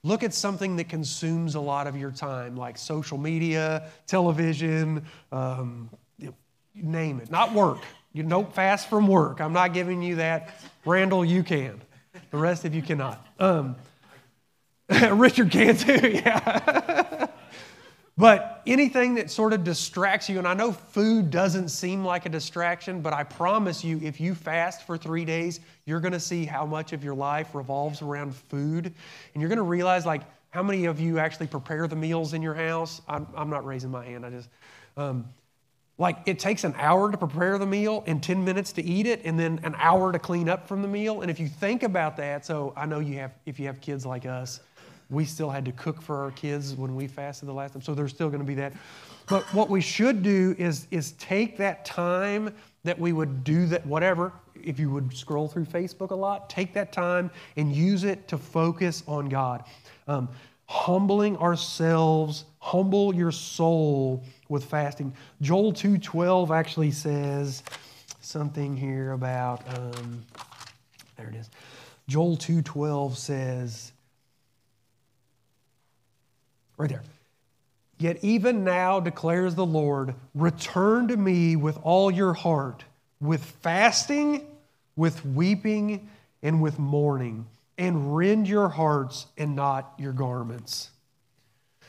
Look 0.04 0.22
at 0.22 0.34
something 0.34 0.76
that 0.76 0.90
consumes 0.90 1.56
a 1.56 1.62
lot 1.62 1.88
of 1.88 1.96
your 1.96 2.12
time, 2.12 2.58
like 2.58 2.78
social 2.78 3.18
media, 3.18 3.88
television, 4.06 5.06
um, 5.32 5.90
name 6.76 7.22
it. 7.22 7.32
Not 7.32 7.54
work. 7.54 7.80
You 8.12 8.24
don't 8.24 8.54
fast 8.54 8.90
from 8.90 9.08
work. 9.08 9.40
I'm 9.40 9.54
not 9.54 9.74
giving 9.74 10.02
you 10.02 10.18
that. 10.18 10.56
Randall, 10.84 11.24
you 11.24 11.42
can. 11.42 11.80
The 12.34 12.40
rest 12.40 12.66
of 12.66 12.74
you 12.74 12.82
cannot. 12.82 13.24
Um, 13.38 13.76
Richard 15.12 15.52
can 15.52 15.78
too, 15.78 16.00
yeah. 16.14 17.28
but 18.18 18.64
anything 18.66 19.14
that 19.16 19.30
sort 19.30 19.54
of 19.54 19.64
distracts 19.64 20.28
you, 20.30 20.40
and 20.40 20.48
I 20.48 20.56
know 20.56 20.72
food 20.72 21.30
doesn't 21.30 21.70
seem 21.70 22.04
like 22.04 22.26
a 22.26 22.30
distraction, 22.30 23.02
but 23.02 23.14
I 23.14 23.24
promise 23.24 23.84
you, 23.84 24.00
if 24.02 24.20
you 24.20 24.34
fast 24.34 24.88
for 24.88 24.98
three 24.98 25.26
days, 25.26 25.60
you're 25.86 26.00
going 26.00 26.14
to 26.14 26.20
see 26.20 26.44
how 26.44 26.66
much 26.66 26.92
of 26.92 27.04
your 27.04 27.14
life 27.14 27.54
revolves 27.54 28.02
around 28.02 28.36
food. 28.36 28.88
And 28.88 29.40
you're 29.40 29.50
going 29.50 29.58
to 29.58 29.62
realize, 29.62 30.04
like, 30.04 30.24
how 30.50 30.64
many 30.64 30.86
of 30.86 31.00
you 31.00 31.20
actually 31.20 31.46
prepare 31.46 31.88
the 31.88 31.96
meals 31.96 32.34
in 32.34 32.42
your 32.42 32.56
house? 32.56 33.04
I'm, 33.08 33.28
I'm 33.36 33.52
not 33.52 33.64
raising 33.64 33.92
my 33.92 34.06
hand. 34.06 34.26
I 34.26 34.32
just, 34.32 34.50
um, 34.98 35.26
like 36.04 36.18
it 36.26 36.38
takes 36.38 36.66
an 36.66 36.76
hour 36.78 37.10
to 37.10 37.18
prepare 37.18 37.58
the 37.58 37.66
meal 37.66 38.04
and 38.08 38.22
10 38.22 38.44
minutes 38.44 38.74
to 38.74 38.84
eat 38.84 39.06
it 39.08 39.22
and 39.24 39.40
then 39.40 39.58
an 39.64 39.74
hour 39.80 40.12
to 40.12 40.20
clean 40.20 40.50
up 40.50 40.68
from 40.68 40.82
the 40.82 40.88
meal. 40.88 41.22
And 41.22 41.32
if 41.32 41.40
you 41.40 41.48
think 41.48 41.82
about 41.82 42.18
that, 42.18 42.46
so 42.46 42.74
I 42.76 42.86
know 42.86 43.00
you 43.00 43.16
have, 43.20 43.32
if 43.46 43.58
you 43.58 43.68
have 43.68 43.80
kids 43.80 44.06
like 44.06 44.26
us, 44.26 44.60
we 45.10 45.24
still 45.24 45.50
had 45.50 45.64
to 45.64 45.72
cook 45.72 46.02
for 46.02 46.18
our 46.18 46.32
kids 46.32 46.76
when 46.76 46.94
we 46.94 47.08
fasted 47.08 47.48
the 47.48 47.54
last 47.54 47.72
time. 47.72 47.82
So 47.82 47.96
there's 47.96 48.12
still 48.12 48.28
going 48.28 48.42
to 48.42 48.46
be 48.46 48.56
that. 48.56 48.74
But 49.30 49.44
what 49.54 49.70
we 49.70 49.80
should 49.80 50.24
do 50.24 50.54
is, 50.58 50.88
is 50.92 51.14
take 51.14 51.56
that 51.58 51.86
time 51.86 52.54
that 52.84 53.00
we 53.00 53.14
would 53.14 53.46
do 53.46 53.66
that, 53.68 53.86
whatever, 53.86 54.34
if 54.62 54.78
you 54.82 54.90
would 54.90 55.16
scroll 55.16 55.48
through 55.48 55.66
Facebook 55.66 56.12
a 56.12 56.16
lot, 56.16 56.50
take 56.50 56.74
that 56.74 56.92
time 56.92 57.32
and 57.56 57.74
use 57.74 58.04
it 58.04 58.28
to 58.28 58.38
focus 58.38 59.04
on 59.08 59.30
God. 59.30 59.64
Um, 60.10 60.28
humbling 60.74 61.38
ourselves, 61.38 62.46
humble 62.58 63.14
your 63.14 63.32
soul 63.32 64.24
with 64.50 64.66
fasting. 64.66 65.14
Joel 65.40 65.72
2:12 65.72 66.50
actually 66.50 66.90
says 66.90 67.62
something 68.22 68.76
here 68.76 69.12
about 69.12 69.62
um, 69.78 70.26
there 71.16 71.28
it 71.28 71.36
is. 71.36 71.50
Joel 72.08 72.38
2:12 72.38 73.16
says 73.16 73.92
right 76.78 76.90
there. 76.90 77.04
Yet 78.00 78.18
even 78.24 78.64
now 78.64 79.00
declares 79.00 79.54
the 79.54 79.66
Lord, 79.66 80.16
return 80.34 81.08
to 81.10 81.16
me 81.16 81.56
with 81.56 81.78
all 81.84 82.10
your 82.10 82.34
heart, 82.34 82.84
with 83.22 83.44
fasting, 83.44 84.48
with 84.96 85.24
weeping, 85.24 86.10
and 86.42 86.64
with 86.64 86.80
mourning 86.80 87.46
and 87.78 88.16
rend 88.16 88.48
your 88.48 88.70
hearts 88.70 89.28
and 89.38 89.56
not 89.56 89.94
your 89.98 90.14
garments. 90.14 90.90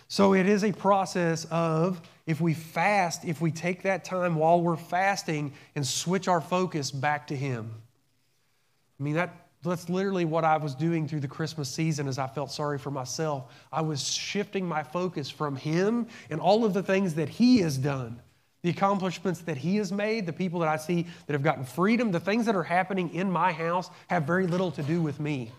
So 0.08 0.34
it 0.34 0.46
is 0.46 0.64
a 0.64 0.72
process 0.72 1.44
of 1.50 2.00
if 2.26 2.40
we 2.40 2.54
fast, 2.54 3.24
if 3.24 3.40
we 3.40 3.50
take 3.50 3.82
that 3.82 4.04
time 4.04 4.36
while 4.36 4.60
we're 4.60 4.76
fasting 4.76 5.52
and 5.74 5.86
switch 5.86 6.28
our 6.28 6.40
focus 6.40 6.90
back 6.90 7.26
to 7.28 7.36
Him. 7.36 7.70
I 8.98 9.02
mean, 9.02 9.14
that 9.14 9.44
that's 9.64 9.88
literally 9.88 10.26
what 10.26 10.44
I 10.44 10.58
was 10.58 10.74
doing 10.74 11.08
through 11.08 11.20
the 11.20 11.28
Christmas 11.28 11.70
season 11.70 12.06
as 12.06 12.18
I 12.18 12.26
felt 12.26 12.52
sorry 12.52 12.78
for 12.78 12.90
myself. 12.90 13.50
I 13.72 13.80
was 13.80 14.06
shifting 14.06 14.66
my 14.66 14.82
focus 14.82 15.30
from 15.30 15.56
Him 15.56 16.06
and 16.30 16.40
all 16.40 16.64
of 16.64 16.74
the 16.74 16.82
things 16.82 17.14
that 17.14 17.30
He 17.30 17.58
has 17.58 17.78
done, 17.78 18.20
the 18.62 18.70
accomplishments 18.70 19.40
that 19.40 19.56
He 19.56 19.76
has 19.76 19.90
made, 19.90 20.26
the 20.26 20.32
people 20.32 20.60
that 20.60 20.68
I 20.68 20.76
see 20.76 21.06
that 21.26 21.32
have 21.32 21.42
gotten 21.42 21.64
freedom, 21.64 22.12
the 22.12 22.20
things 22.20 22.44
that 22.46 22.54
are 22.54 22.62
happening 22.62 23.14
in 23.14 23.30
my 23.30 23.52
house 23.52 23.90
have 24.08 24.24
very 24.24 24.46
little 24.46 24.70
to 24.72 24.82
do 24.82 25.00
with 25.00 25.18
me. 25.18 25.50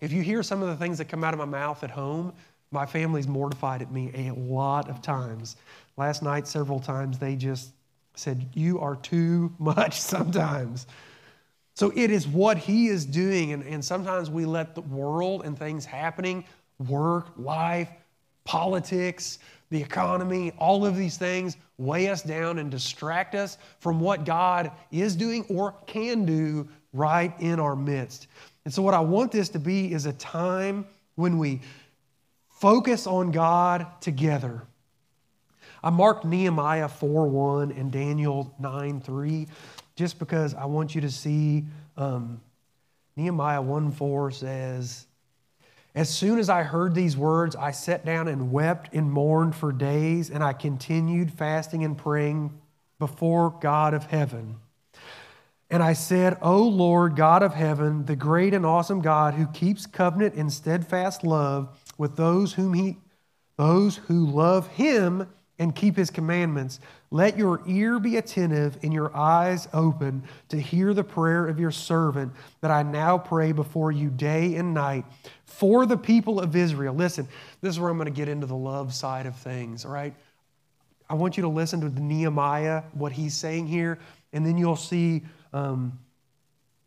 If 0.00 0.12
you 0.12 0.22
hear 0.22 0.42
some 0.42 0.62
of 0.62 0.68
the 0.68 0.76
things 0.76 0.98
that 0.98 1.06
come 1.06 1.24
out 1.24 1.34
of 1.34 1.38
my 1.38 1.44
mouth 1.44 1.84
at 1.84 1.90
home, 1.90 2.32
my 2.70 2.86
family's 2.86 3.26
mortified 3.26 3.82
at 3.82 3.92
me 3.92 4.10
a 4.14 4.32
lot 4.32 4.88
of 4.88 5.02
times. 5.02 5.56
Last 5.96 6.22
night, 6.22 6.46
several 6.46 6.80
times, 6.80 7.18
they 7.18 7.36
just 7.36 7.72
said, 8.14 8.48
You 8.54 8.80
are 8.80 8.96
too 8.96 9.52
much 9.58 10.00
sometimes. 10.00 10.86
So 11.74 11.92
it 11.94 12.10
is 12.10 12.26
what 12.26 12.58
he 12.58 12.88
is 12.88 13.04
doing. 13.04 13.52
And, 13.52 13.62
and 13.64 13.84
sometimes 13.84 14.30
we 14.30 14.44
let 14.44 14.74
the 14.74 14.82
world 14.82 15.44
and 15.44 15.58
things 15.58 15.84
happening, 15.84 16.44
work, 16.88 17.28
life, 17.36 17.90
politics, 18.44 19.38
the 19.70 19.80
economy, 19.80 20.52
all 20.58 20.84
of 20.84 20.96
these 20.96 21.16
things 21.16 21.56
weigh 21.78 22.08
us 22.08 22.22
down 22.22 22.58
and 22.58 22.70
distract 22.70 23.34
us 23.34 23.56
from 23.78 24.00
what 24.00 24.24
God 24.24 24.72
is 24.90 25.16
doing 25.16 25.44
or 25.48 25.74
can 25.86 26.24
do 26.24 26.68
right 26.92 27.32
in 27.40 27.60
our 27.60 27.76
midst. 27.76 28.26
And 28.64 28.74
so, 28.74 28.82
what 28.82 28.94
I 28.94 29.00
want 29.00 29.32
this 29.32 29.48
to 29.50 29.58
be 29.58 29.92
is 29.92 30.06
a 30.06 30.12
time 30.12 30.86
when 31.14 31.38
we 31.38 31.60
focus 32.48 33.06
on 33.06 33.30
God 33.30 33.86
together. 34.00 34.62
I 35.82 35.90
marked 35.90 36.24
Nehemiah 36.24 36.88
4 36.88 37.26
1 37.26 37.72
and 37.72 37.90
Daniel 37.90 38.54
9 38.58 39.00
3 39.00 39.46
just 39.96 40.18
because 40.18 40.54
I 40.54 40.66
want 40.66 40.94
you 40.94 41.00
to 41.02 41.10
see 41.10 41.64
um, 41.96 42.40
Nehemiah 43.16 43.62
1 43.62 43.92
4 43.92 44.30
says, 44.30 45.06
As 45.94 46.08
soon 46.08 46.38
as 46.38 46.48
I 46.48 46.62
heard 46.62 46.94
these 46.94 47.16
words, 47.16 47.56
I 47.56 47.70
sat 47.70 48.04
down 48.04 48.28
and 48.28 48.52
wept 48.52 48.94
and 48.94 49.10
mourned 49.10 49.54
for 49.54 49.72
days, 49.72 50.30
and 50.30 50.44
I 50.44 50.52
continued 50.52 51.32
fasting 51.32 51.84
and 51.84 51.96
praying 51.96 52.58
before 52.98 53.50
God 53.60 53.94
of 53.94 54.04
heaven. 54.04 54.56
And 55.70 55.82
I 55.82 55.92
said, 55.92 56.36
O 56.42 56.62
Lord, 56.62 57.14
God 57.14 57.42
of 57.42 57.54
heaven, 57.54 58.04
the 58.04 58.16
great 58.16 58.52
and 58.54 58.66
awesome 58.66 59.00
God 59.00 59.34
who 59.34 59.46
keeps 59.46 59.86
covenant 59.86 60.34
and 60.34 60.52
steadfast 60.52 61.22
love 61.22 61.68
with 61.96 62.16
those 62.16 62.54
whom 62.54 62.74
he 62.74 62.98
those 63.56 63.96
who 63.96 64.24
love 64.24 64.66
him 64.68 65.28
and 65.58 65.76
keep 65.76 65.94
his 65.94 66.08
commandments. 66.08 66.80
Let 67.10 67.36
your 67.36 67.60
ear 67.66 67.98
be 68.00 68.16
attentive 68.16 68.78
and 68.82 68.90
your 68.90 69.14
eyes 69.14 69.68
open 69.74 70.22
to 70.48 70.58
hear 70.58 70.94
the 70.94 71.04
prayer 71.04 71.46
of 71.46 71.60
your 71.60 71.70
servant 71.70 72.32
that 72.62 72.70
I 72.70 72.82
now 72.82 73.18
pray 73.18 73.52
before 73.52 73.92
you 73.92 74.08
day 74.08 74.54
and 74.54 74.72
night 74.72 75.04
for 75.44 75.84
the 75.84 75.98
people 75.98 76.40
of 76.40 76.56
Israel. 76.56 76.94
Listen, 76.94 77.28
this 77.60 77.74
is 77.74 77.78
where 77.78 77.90
I'm 77.90 77.98
going 77.98 78.06
to 78.06 78.10
get 78.10 78.30
into 78.30 78.46
the 78.46 78.56
love 78.56 78.94
side 78.94 79.26
of 79.26 79.36
things, 79.36 79.84
all 79.84 79.92
right? 79.92 80.14
I 81.10 81.14
want 81.14 81.36
you 81.36 81.42
to 81.42 81.48
listen 81.48 81.82
to 81.82 82.00
Nehemiah, 82.00 82.84
what 82.94 83.12
he's 83.12 83.34
saying 83.34 83.66
here, 83.66 83.98
and 84.32 84.46
then 84.46 84.56
you'll 84.56 84.74
see 84.74 85.22
um, 85.52 85.98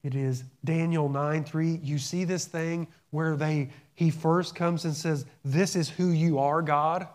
it 0.03 0.15
is 0.15 0.43
Daniel 0.65 1.09
9 1.09 1.43
3. 1.43 1.79
You 1.83 1.97
see 1.97 2.23
this 2.23 2.45
thing 2.45 2.87
where 3.11 3.35
they 3.35 3.69
he 3.95 4.09
first 4.09 4.55
comes 4.55 4.85
and 4.85 4.95
says, 4.95 5.25
This 5.45 5.75
is 5.75 5.89
who 5.89 6.09
you 6.09 6.39
are, 6.39 6.61
God. 6.61 7.07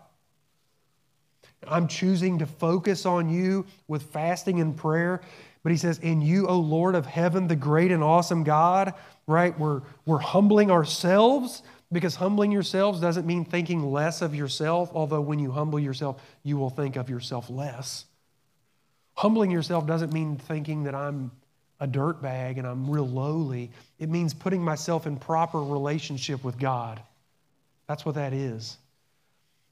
I'm 1.67 1.89
choosing 1.89 2.39
to 2.39 2.47
focus 2.47 3.05
on 3.05 3.29
you 3.29 3.67
with 3.89 4.05
fasting 4.05 4.61
and 4.61 4.77
prayer. 4.77 5.21
But 5.63 5.73
he 5.73 5.79
says, 5.79 5.99
In 5.99 6.21
you, 6.21 6.47
O 6.47 6.59
Lord 6.59 6.95
of 6.95 7.05
heaven, 7.05 7.49
the 7.49 7.57
great 7.57 7.91
and 7.91 8.03
awesome 8.03 8.45
God, 8.45 8.95
right? 9.27 9.59
We're, 9.59 9.83
we're 10.07 10.19
humbling 10.19 10.71
ourselves 10.71 11.63
because 11.91 12.15
humbling 12.17 12.53
yourselves 12.53 13.01
doesn't 13.01 13.27
mean 13.27 13.45
thinking 13.45 13.91
less 13.91 14.23
of 14.23 14.35
yourself, 14.35 14.91
although 14.95 15.21
when 15.21 15.39
you 15.39 15.51
humble 15.51 15.81
yourself, 15.81 16.23
you 16.45 16.57
will 16.57 16.71
think 16.71 16.97
of 16.97 17.11
yourself 17.11 17.51
less. 17.51 18.05
Humbling 19.15 19.51
yourself 19.51 19.87
doesn't 19.87 20.13
mean 20.13 20.37
thinking 20.37 20.85
that 20.85 20.95
I'm 20.95 21.33
a 21.81 21.87
dirt 21.87 22.21
bag 22.21 22.59
and 22.59 22.67
I'm 22.67 22.91
real 22.91 23.07
lowly. 23.09 23.71
It 23.99 24.09
means 24.09 24.35
putting 24.35 24.63
myself 24.63 25.07
in 25.07 25.17
proper 25.17 25.61
relationship 25.63 26.43
with 26.45 26.59
God. 26.59 27.01
That's 27.87 28.05
what 28.05 28.17
that 28.17 28.33
is. 28.33 28.77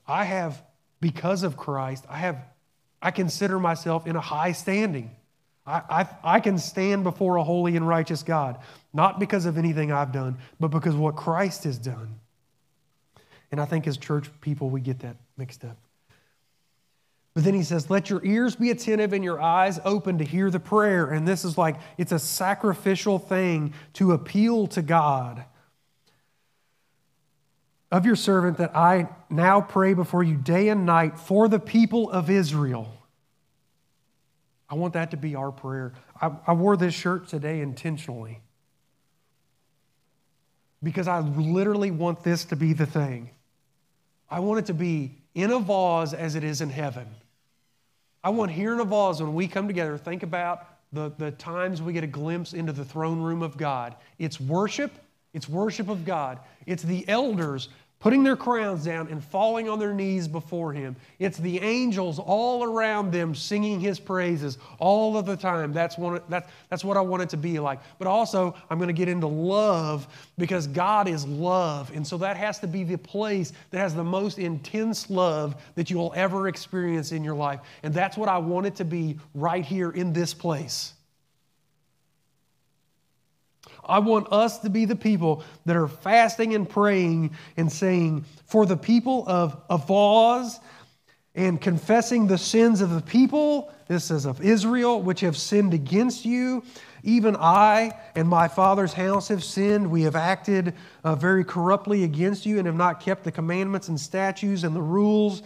I 0.06 0.24
have 0.24 0.62
because 1.00 1.42
of 1.42 1.56
Christ, 1.56 2.04
I 2.08 2.18
have 2.18 2.38
I 3.02 3.10
consider 3.10 3.58
myself 3.58 4.06
in 4.06 4.16
a 4.16 4.20
high 4.20 4.52
standing. 4.52 5.10
I, 5.66 5.82
I, 5.90 6.36
I, 6.36 6.40
can 6.40 6.58
stand 6.58 7.04
before 7.04 7.36
a 7.36 7.44
holy 7.44 7.76
and 7.76 7.86
righteous 7.86 8.22
God, 8.22 8.58
not 8.92 9.18
because 9.18 9.46
of 9.46 9.58
anything 9.58 9.92
I've 9.92 10.12
done, 10.12 10.38
but 10.60 10.68
because 10.68 10.94
of 10.94 11.00
what 11.00 11.16
Christ 11.16 11.64
has 11.64 11.76
done. 11.76 12.20
And 13.50 13.60
I 13.60 13.64
think 13.64 13.86
as 13.86 13.96
church 13.96 14.30
people, 14.40 14.70
we 14.70 14.80
get 14.80 15.00
that 15.00 15.16
mixed 15.36 15.64
up. 15.64 15.76
But 17.36 17.44
then 17.44 17.52
he 17.52 17.64
says, 17.64 17.90
Let 17.90 18.08
your 18.08 18.24
ears 18.24 18.56
be 18.56 18.70
attentive 18.70 19.12
and 19.12 19.22
your 19.22 19.38
eyes 19.38 19.78
open 19.84 20.16
to 20.16 20.24
hear 20.24 20.50
the 20.50 20.58
prayer. 20.58 21.04
And 21.04 21.28
this 21.28 21.44
is 21.44 21.58
like, 21.58 21.76
it's 21.98 22.12
a 22.12 22.18
sacrificial 22.18 23.18
thing 23.18 23.74
to 23.92 24.12
appeal 24.12 24.66
to 24.68 24.80
God 24.80 25.44
of 27.92 28.06
your 28.06 28.16
servant 28.16 28.56
that 28.56 28.74
I 28.74 29.10
now 29.28 29.60
pray 29.60 29.92
before 29.92 30.22
you 30.22 30.34
day 30.34 30.70
and 30.70 30.86
night 30.86 31.18
for 31.18 31.46
the 31.46 31.58
people 31.58 32.10
of 32.10 32.30
Israel. 32.30 32.90
I 34.70 34.76
want 34.76 34.94
that 34.94 35.10
to 35.10 35.18
be 35.18 35.34
our 35.34 35.52
prayer. 35.52 35.92
I, 36.18 36.30
I 36.46 36.54
wore 36.54 36.78
this 36.78 36.94
shirt 36.94 37.28
today 37.28 37.60
intentionally 37.60 38.40
because 40.82 41.06
I 41.06 41.20
literally 41.20 41.90
want 41.90 42.24
this 42.24 42.46
to 42.46 42.56
be 42.56 42.72
the 42.72 42.86
thing. 42.86 43.28
I 44.30 44.40
want 44.40 44.60
it 44.60 44.66
to 44.68 44.74
be 44.74 45.16
in 45.34 45.50
Avaz 45.50 46.14
as 46.14 46.34
it 46.34 46.42
is 46.42 46.62
in 46.62 46.70
heaven. 46.70 47.06
I 48.26 48.28
want 48.28 48.50
here 48.50 48.72
in 48.72 48.80
a 48.80 48.84
when 49.22 49.34
we 49.34 49.46
come 49.46 49.68
together, 49.68 49.96
think 49.96 50.24
about 50.24 50.66
the, 50.92 51.12
the 51.16 51.30
times 51.30 51.80
we 51.80 51.92
get 51.92 52.02
a 52.02 52.08
glimpse 52.08 52.54
into 52.54 52.72
the 52.72 52.84
throne 52.84 53.20
room 53.20 53.40
of 53.40 53.56
God. 53.56 53.94
It's 54.18 54.40
worship 54.40 54.90
it's 55.36 55.50
worship 55.50 55.90
of 55.90 56.06
God. 56.06 56.38
It's 56.64 56.82
the 56.82 57.06
elders 57.10 57.68
putting 58.06 58.22
their 58.22 58.36
crowns 58.36 58.84
down 58.84 59.08
and 59.08 59.20
falling 59.20 59.68
on 59.68 59.80
their 59.80 59.92
knees 59.92 60.28
before 60.28 60.72
Him. 60.72 60.94
It's 61.18 61.38
the 61.38 61.58
angels 61.58 62.20
all 62.20 62.62
around 62.62 63.10
them 63.10 63.34
singing 63.34 63.80
His 63.80 63.98
praises 63.98 64.58
all 64.78 65.18
of 65.18 65.26
the 65.26 65.36
time. 65.36 65.72
That's, 65.72 65.98
one, 65.98 66.20
that's, 66.28 66.84
what 66.84 66.96
I 66.96 67.00
want 67.00 67.24
it 67.24 67.30
to 67.30 67.36
be 67.36 67.58
like. 67.58 67.80
But 67.98 68.06
also, 68.06 68.54
I'm 68.70 68.78
going 68.78 68.86
to 68.86 68.94
get 68.94 69.08
into 69.08 69.26
love 69.26 70.06
because 70.38 70.68
God 70.68 71.08
is 71.08 71.26
love. 71.26 71.90
And 71.96 72.06
so 72.06 72.16
that 72.18 72.36
has 72.36 72.60
to 72.60 72.68
be 72.68 72.84
the 72.84 72.96
place 72.96 73.52
that 73.72 73.78
has 73.78 73.92
the 73.92 74.04
most 74.04 74.38
intense 74.38 75.10
love 75.10 75.60
that 75.74 75.90
you'll 75.90 76.12
ever 76.14 76.46
experience 76.46 77.10
in 77.10 77.24
your 77.24 77.34
life. 77.34 77.58
And 77.82 77.92
that's 77.92 78.16
what 78.16 78.28
I 78.28 78.38
want 78.38 78.66
it 78.66 78.76
to 78.76 78.84
be 78.84 79.18
right 79.34 79.64
here 79.64 79.90
in 79.90 80.12
this 80.12 80.32
place. 80.32 80.92
I 83.86 84.00
want 84.00 84.32
us 84.32 84.58
to 84.58 84.70
be 84.70 84.84
the 84.84 84.96
people 84.96 85.42
that 85.64 85.76
are 85.76 85.88
fasting 85.88 86.54
and 86.54 86.68
praying 86.68 87.36
and 87.56 87.70
saying, 87.70 88.24
for 88.46 88.66
the 88.66 88.76
people 88.76 89.24
of 89.26 89.66
Avaz 89.68 90.58
and 91.34 91.60
confessing 91.60 92.26
the 92.26 92.38
sins 92.38 92.80
of 92.80 92.90
the 92.90 93.02
people, 93.02 93.72
this 93.88 94.10
is 94.10 94.24
of 94.24 94.40
Israel, 94.40 95.02
which 95.02 95.20
have 95.20 95.36
sinned 95.36 95.74
against 95.74 96.24
you. 96.24 96.64
Even 97.02 97.36
I 97.36 97.96
and 98.16 98.28
my 98.28 98.48
father's 98.48 98.92
house 98.92 99.28
have 99.28 99.44
sinned. 99.44 99.88
We 99.88 100.02
have 100.02 100.16
acted 100.16 100.74
uh, 101.04 101.14
very 101.14 101.44
corruptly 101.44 102.02
against 102.02 102.46
you 102.46 102.58
and 102.58 102.66
have 102.66 102.74
not 102.74 103.00
kept 103.00 103.22
the 103.22 103.30
commandments 103.30 103.88
and 103.88 104.00
statutes 104.00 104.64
and 104.64 104.74
the 104.74 104.82
rules 104.82 105.42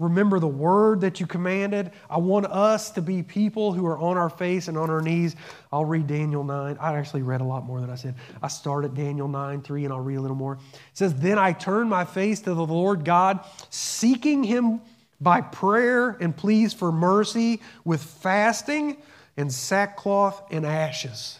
remember 0.00 0.40
the 0.40 0.48
word 0.48 1.02
that 1.02 1.20
you 1.20 1.26
commanded. 1.26 1.92
I 2.08 2.18
want 2.18 2.46
us 2.46 2.90
to 2.92 3.02
be 3.02 3.22
people 3.22 3.72
who 3.72 3.86
are 3.86 3.98
on 3.98 4.16
our 4.16 4.30
face 4.30 4.66
and 4.66 4.76
on 4.76 4.90
our 4.90 5.02
knees. 5.02 5.36
I'll 5.70 5.84
read 5.84 6.06
Daniel 6.06 6.42
9. 6.42 6.78
I 6.80 6.96
actually 6.96 7.22
read 7.22 7.42
a 7.42 7.44
lot 7.44 7.64
more 7.64 7.80
than 7.80 7.90
I 7.90 7.94
said. 7.94 8.14
I 8.42 8.48
start 8.48 8.84
at 8.86 8.94
Daniel 8.94 9.28
9, 9.28 9.62
3, 9.62 9.84
and 9.84 9.92
I'll 9.92 10.00
read 10.00 10.16
a 10.16 10.20
little 10.20 10.36
more. 10.36 10.54
It 10.54 10.58
says, 10.94 11.14
Then 11.14 11.38
I 11.38 11.52
turned 11.52 11.90
my 11.90 12.04
face 12.04 12.40
to 12.40 12.54
the 12.54 12.66
Lord 12.66 13.04
God, 13.04 13.44
seeking 13.68 14.42
him 14.42 14.80
by 15.20 15.42
prayer 15.42 16.16
and 16.20 16.34
pleas 16.34 16.72
for 16.72 16.90
mercy 16.90 17.60
with 17.84 18.02
fasting 18.02 18.96
and 19.36 19.52
sackcloth 19.52 20.42
and 20.50 20.64
ashes. 20.64 21.38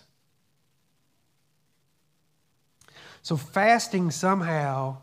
So, 3.22 3.36
fasting 3.36 4.10
somehow 4.10 4.98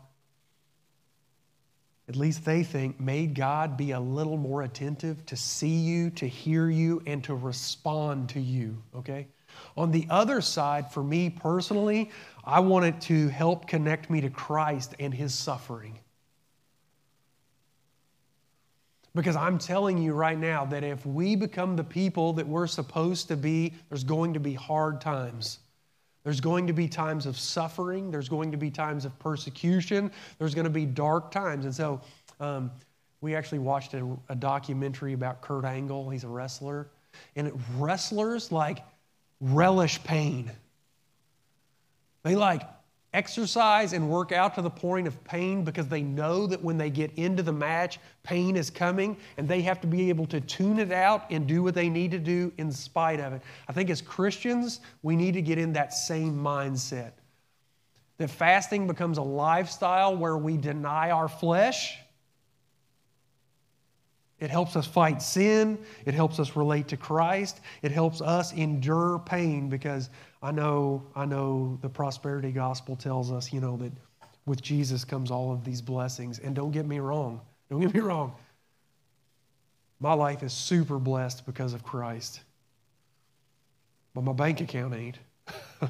at 2.08 2.16
least 2.16 2.44
they 2.44 2.62
think, 2.62 2.98
made 2.98 3.34
God 3.34 3.76
be 3.76 3.90
a 3.90 4.00
little 4.00 4.38
more 4.38 4.62
attentive 4.62 5.24
to 5.26 5.36
see 5.36 5.68
you, 5.68 6.08
to 6.10 6.26
hear 6.26 6.70
you, 6.70 7.02
and 7.06 7.22
to 7.24 7.34
respond 7.34 8.30
to 8.30 8.40
you, 8.40 8.82
okay? 8.94 9.28
On 9.76 9.90
the 9.90 10.06
other 10.08 10.40
side, 10.40 10.90
for 10.90 11.02
me 11.02 11.28
personally, 11.28 12.10
I 12.44 12.60
want 12.60 12.86
it 12.86 13.00
to 13.02 13.28
help 13.28 13.66
connect 13.66 14.08
me 14.08 14.22
to 14.22 14.30
Christ 14.30 14.94
and 14.98 15.12
His 15.12 15.34
suffering. 15.34 15.98
Because 19.14 19.36
I'm 19.36 19.58
telling 19.58 19.98
you 19.98 20.12
right 20.14 20.38
now 20.38 20.64
that 20.66 20.84
if 20.84 21.04
we 21.04 21.36
become 21.36 21.76
the 21.76 21.84
people 21.84 22.32
that 22.34 22.46
we're 22.46 22.66
supposed 22.66 23.28
to 23.28 23.36
be, 23.36 23.74
there's 23.88 24.04
going 24.04 24.32
to 24.34 24.40
be 24.40 24.54
hard 24.54 25.00
times. 25.00 25.58
There's 26.28 26.42
going 26.42 26.66
to 26.66 26.74
be 26.74 26.88
times 26.88 27.24
of 27.24 27.38
suffering. 27.38 28.10
There's 28.10 28.28
going 28.28 28.50
to 28.50 28.58
be 28.58 28.70
times 28.70 29.06
of 29.06 29.18
persecution. 29.18 30.12
There's 30.38 30.54
going 30.54 30.66
to 30.66 30.70
be 30.70 30.84
dark 30.84 31.30
times. 31.30 31.64
And 31.64 31.74
so 31.74 32.02
um, 32.38 32.70
we 33.22 33.34
actually 33.34 33.60
watched 33.60 33.94
a, 33.94 34.06
a 34.28 34.34
documentary 34.34 35.14
about 35.14 35.40
Kurt 35.40 35.64
Angle. 35.64 36.10
He's 36.10 36.24
a 36.24 36.28
wrestler. 36.28 36.88
And 37.34 37.58
wrestlers 37.78 38.52
like 38.52 38.80
relish 39.40 40.04
pain. 40.04 40.50
They 42.24 42.36
like 42.36 42.60
exercise 43.14 43.94
and 43.94 44.08
work 44.08 44.32
out 44.32 44.54
to 44.54 44.62
the 44.62 44.70
point 44.70 45.06
of 45.06 45.22
pain 45.24 45.64
because 45.64 45.88
they 45.88 46.02
know 46.02 46.46
that 46.46 46.62
when 46.62 46.76
they 46.76 46.90
get 46.90 47.10
into 47.14 47.42
the 47.42 47.52
match, 47.52 47.98
pain 48.22 48.54
is 48.56 48.68
coming 48.68 49.16
and 49.38 49.48
they 49.48 49.62
have 49.62 49.80
to 49.80 49.86
be 49.86 50.08
able 50.08 50.26
to 50.26 50.40
tune 50.40 50.78
it 50.78 50.92
out 50.92 51.24
and 51.30 51.46
do 51.46 51.62
what 51.62 51.74
they 51.74 51.88
need 51.88 52.10
to 52.10 52.18
do 52.18 52.52
in 52.58 52.70
spite 52.70 53.20
of 53.20 53.32
it. 53.32 53.42
I 53.68 53.72
think 53.72 53.88
as 53.88 54.02
Christians, 54.02 54.80
we 55.02 55.16
need 55.16 55.34
to 55.34 55.42
get 55.42 55.58
in 55.58 55.72
that 55.72 55.94
same 55.94 56.36
mindset. 56.36 57.12
That 58.18 58.28
fasting 58.28 58.86
becomes 58.86 59.16
a 59.16 59.22
lifestyle 59.22 60.16
where 60.16 60.36
we 60.36 60.56
deny 60.56 61.10
our 61.10 61.28
flesh. 61.28 61.98
It 64.40 64.50
helps 64.50 64.76
us 64.76 64.86
fight 64.86 65.22
sin. 65.22 65.78
It 66.04 66.14
helps 66.14 66.38
us 66.38 66.54
relate 66.56 66.88
to 66.88 66.96
Christ. 66.96 67.60
It 67.82 67.90
helps 67.90 68.20
us 68.20 68.52
endure 68.52 69.20
pain 69.20 69.68
because 69.68 70.10
I 70.42 70.52
know, 70.52 71.04
I 71.16 71.24
know 71.24 71.78
the 71.82 71.88
prosperity 71.88 72.52
gospel 72.52 72.96
tells 72.96 73.32
us, 73.32 73.52
you 73.52 73.60
know, 73.60 73.76
that 73.78 73.92
with 74.46 74.62
Jesus 74.62 75.04
comes 75.04 75.30
all 75.30 75.52
of 75.52 75.64
these 75.64 75.82
blessings. 75.82 76.38
And 76.38 76.54
don't 76.54 76.70
get 76.70 76.86
me 76.86 77.00
wrong, 77.00 77.40
don't 77.70 77.80
get 77.80 77.94
me 77.94 78.00
wrong. 78.00 78.34
My 80.00 80.12
life 80.12 80.42
is 80.42 80.52
super 80.52 80.98
blessed 80.98 81.44
because 81.44 81.74
of 81.74 81.82
Christ. 81.82 82.40
But 84.14 84.22
my 84.22 84.32
bank 84.32 84.60
account 84.60 84.94
ain't. 84.94 85.18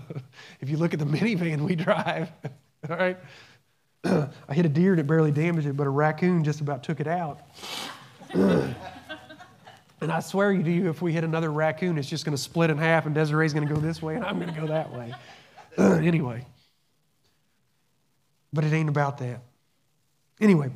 if 0.61 0.71
you 0.71 0.77
look 0.77 0.95
at 0.95 0.99
the 0.99 1.05
minivan 1.05 1.63
we 1.63 1.77
drive, 1.77 2.31
all 2.89 2.97
right, 2.97 3.19
I 4.05 4.55
hit 4.55 4.65
a 4.65 4.69
deer 4.69 4.93
and 4.93 5.01
it 5.01 5.07
barely 5.07 5.31
damaged 5.31 5.67
it, 5.67 5.77
but 5.77 5.87
a 5.87 5.91
raccoon 5.91 6.45
just 6.45 6.61
about 6.61 6.83
took 6.83 7.01
it 7.01 7.07
out. 7.07 7.41
And 10.01 10.13
I 10.13 10.21
swear 10.21 10.53
to 10.53 10.71
you, 10.71 10.89
if 10.91 11.03
we 11.03 11.13
hit 11.13 11.25
another 11.25 11.51
raccoon, 11.51 11.99
it's 11.99 12.09
just 12.09 12.25
going 12.25 12.37
to 12.37 12.43
split 12.43 12.71
in 12.71 12.79
half, 12.79 13.07
and 13.07 13.15
Desiree's 13.15 13.53
going 13.53 13.67
to 13.67 13.75
go 13.75 13.81
this 13.81 14.01
way, 14.01 14.15
and 14.15 14.25
I'm 14.25 14.39
going 14.39 14.53
to 14.53 14.61
go 14.61 14.69
that 14.69 14.93
way. 14.93 15.15
anyway. 15.79 16.45
But 18.53 18.65
it 18.65 18.73
ain't 18.73 18.89
about 18.89 19.19
that. 19.19 19.41
Anyway, 20.41 20.71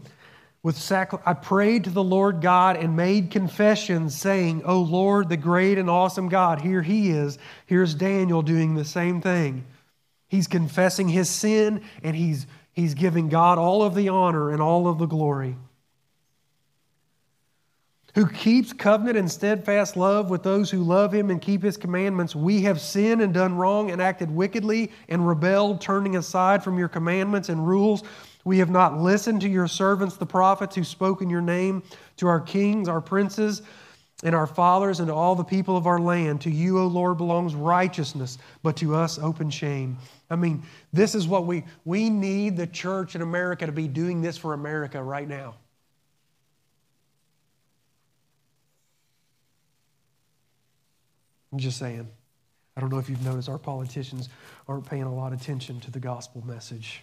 with 0.64 0.76
sac- 0.76 1.26
I 1.26 1.35
prayed 1.35 1.85
to 1.85 1.90
the 1.90 2.02
Lord 2.02 2.40
God 2.40 2.76
and 2.76 2.96
made 2.96 3.30
confession, 3.30 4.11
saying, 4.11 4.62
O 4.64 4.80
Lord, 4.80 5.28
the 5.28 5.37
great 5.37 5.78
and 5.78 5.88
awesome 5.88 6.28
God, 6.28 6.61
here 6.61 6.82
he 6.82 7.11
is. 7.11 7.38
Here's 7.66 7.94
Daniel 7.94 8.42
doing 8.42 8.74
the 8.74 8.85
same 8.85 9.20
thing. 9.20 9.64
He's 10.28 10.48
confessing 10.48 11.08
his 11.08 11.28
sin, 11.28 11.82
and 12.02 12.16
he's, 12.16 12.46
he's 12.72 12.94
giving 12.94 13.28
God 13.28 13.58
all 13.58 13.82
of 13.85 13.94
the 13.94 14.08
honor 14.08 14.50
and 14.50 14.61
all 14.61 14.88
of 14.88 14.98
the 14.98 15.06
glory 15.06 15.56
who 18.14 18.27
keeps 18.27 18.72
covenant 18.72 19.16
and 19.16 19.31
steadfast 19.31 19.96
love 19.96 20.29
with 20.29 20.42
those 20.42 20.70
who 20.70 20.83
love 20.83 21.12
him 21.12 21.31
and 21.31 21.40
keep 21.40 21.62
his 21.62 21.79
commandments. 21.79 22.37
We 22.37 22.62
have 22.62 22.81
sinned 22.81 23.22
and 23.22 23.33
done 23.33 23.57
wrong 23.57 23.90
and 23.90 24.03
acted 24.03 24.31
wickedly 24.31 24.92
and 25.09 25.27
rebelled, 25.27 25.81
turning 25.81 26.16
aside 26.16 26.62
from 26.62 26.79
your 26.79 26.88
commandments 26.88 27.48
and 27.48 27.66
rules. 27.66 28.03
We 28.44 28.59
have 28.59 28.70
not 28.70 28.98
listened 28.98 29.40
to 29.42 29.48
your 29.48 29.68
servants, 29.68 30.16
the 30.16 30.27
prophets, 30.27 30.77
who 30.77 30.85
spoke 30.85 31.22
in 31.22 31.31
your 31.31 31.40
name, 31.40 31.83
to 32.18 32.27
our 32.27 32.40
kings, 32.40 32.87
our 32.88 33.01
princes, 33.01 33.62
and 34.25 34.35
our 34.35 34.46
fathers, 34.46 35.01
and 35.01 35.09
to 35.09 35.14
all 35.14 35.35
the 35.35 35.42
people 35.42 35.77
of 35.77 35.87
our 35.87 35.98
land. 35.98 36.42
To 36.42 36.51
you, 36.51 36.79
O 36.79 36.87
Lord, 36.87 37.16
belongs 37.16 37.55
righteousness, 37.55 38.38
but 38.62 38.77
to 38.77 38.94
us, 38.94 39.18
open 39.18 39.48
shame. 39.48 39.96
I 40.29 40.37
mean, 40.37 40.62
this 40.92 41.14
is 41.14 41.27
what 41.27 41.46
we 41.46 41.64
we 41.85 42.11
need 42.11 42.57
the 42.57 42.66
church 42.66 43.14
in 43.14 43.22
America 43.22 43.64
to 43.64 43.72
be 43.72 43.88
doing 43.88 44.20
this 44.20 44.37
for 44.37 44.53
America 44.55 45.03
right 45.03 45.29
now. 45.29 45.55
I'm 51.52 51.58
just 51.58 51.78
saying. 51.78 52.08
I 52.76 52.80
don't 52.80 52.90
know 52.90 52.98
if 52.98 53.10
you've 53.10 53.24
noticed, 53.24 53.48
our 53.50 53.58
politicians 53.58 54.30
aren't 54.66 54.86
paying 54.86 55.02
a 55.02 55.14
lot 55.14 55.34
of 55.34 55.40
attention 55.40 55.78
to 55.80 55.90
the 55.90 56.00
gospel 56.00 56.42
message. 56.46 57.02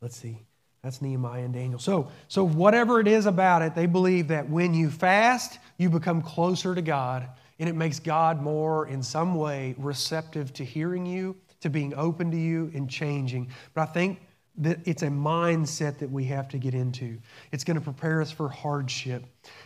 Let's 0.00 0.16
see. 0.16 0.38
That's 0.82 1.02
Nehemiah 1.02 1.44
and 1.44 1.54
Daniel. 1.54 1.78
So, 1.78 2.08
so 2.28 2.44
whatever 2.44 3.00
it 3.00 3.08
is 3.08 3.26
about 3.26 3.62
it, 3.62 3.74
they 3.74 3.86
believe 3.86 4.28
that 4.28 4.48
when 4.48 4.74
you 4.74 4.90
fast, 4.90 5.58
you 5.76 5.90
become 5.90 6.22
closer 6.22 6.74
to 6.74 6.82
God, 6.82 7.28
and 7.58 7.68
it 7.68 7.74
makes 7.74 7.98
God 7.98 8.40
more, 8.40 8.86
in 8.86 9.02
some 9.02 9.34
way, 9.34 9.74
receptive 9.78 10.52
to 10.54 10.64
hearing 10.64 11.04
you, 11.04 11.36
to 11.60 11.70
being 11.70 11.94
open 11.94 12.30
to 12.30 12.36
you, 12.36 12.70
and 12.74 12.88
changing. 12.88 13.48
But 13.74 13.82
I 13.82 13.92
think 13.92 14.20
that 14.58 14.80
it's 14.84 15.02
a 15.02 15.08
mindset 15.08 15.98
that 15.98 16.10
we 16.10 16.24
have 16.24 16.48
to 16.48 16.58
get 16.58 16.74
into. 16.74 17.18
It's 17.52 17.64
going 17.64 17.76
to 17.76 17.80
prepare 17.80 18.20
us 18.20 18.30
for 18.30 18.48
hardship. 18.48 19.24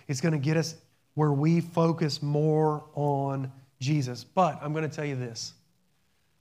It's 0.08 0.20
going 0.20 0.32
to 0.32 0.38
get 0.38 0.56
us 0.56 0.76
where 1.14 1.32
we 1.32 1.60
focus 1.60 2.22
more 2.22 2.84
on 2.94 3.50
Jesus. 3.80 4.24
But 4.24 4.58
I'm 4.62 4.72
going 4.72 4.88
to 4.88 4.94
tell 4.94 5.04
you 5.04 5.16
this 5.16 5.54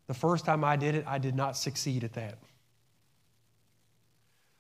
the 0.08 0.14
first 0.14 0.46
time 0.46 0.64
I 0.64 0.76
did 0.76 0.96
it, 0.96 1.06
I 1.08 1.18
did 1.18 1.36
not 1.36 1.56
succeed 1.56 2.04
at 2.04 2.14
that. 2.14 2.38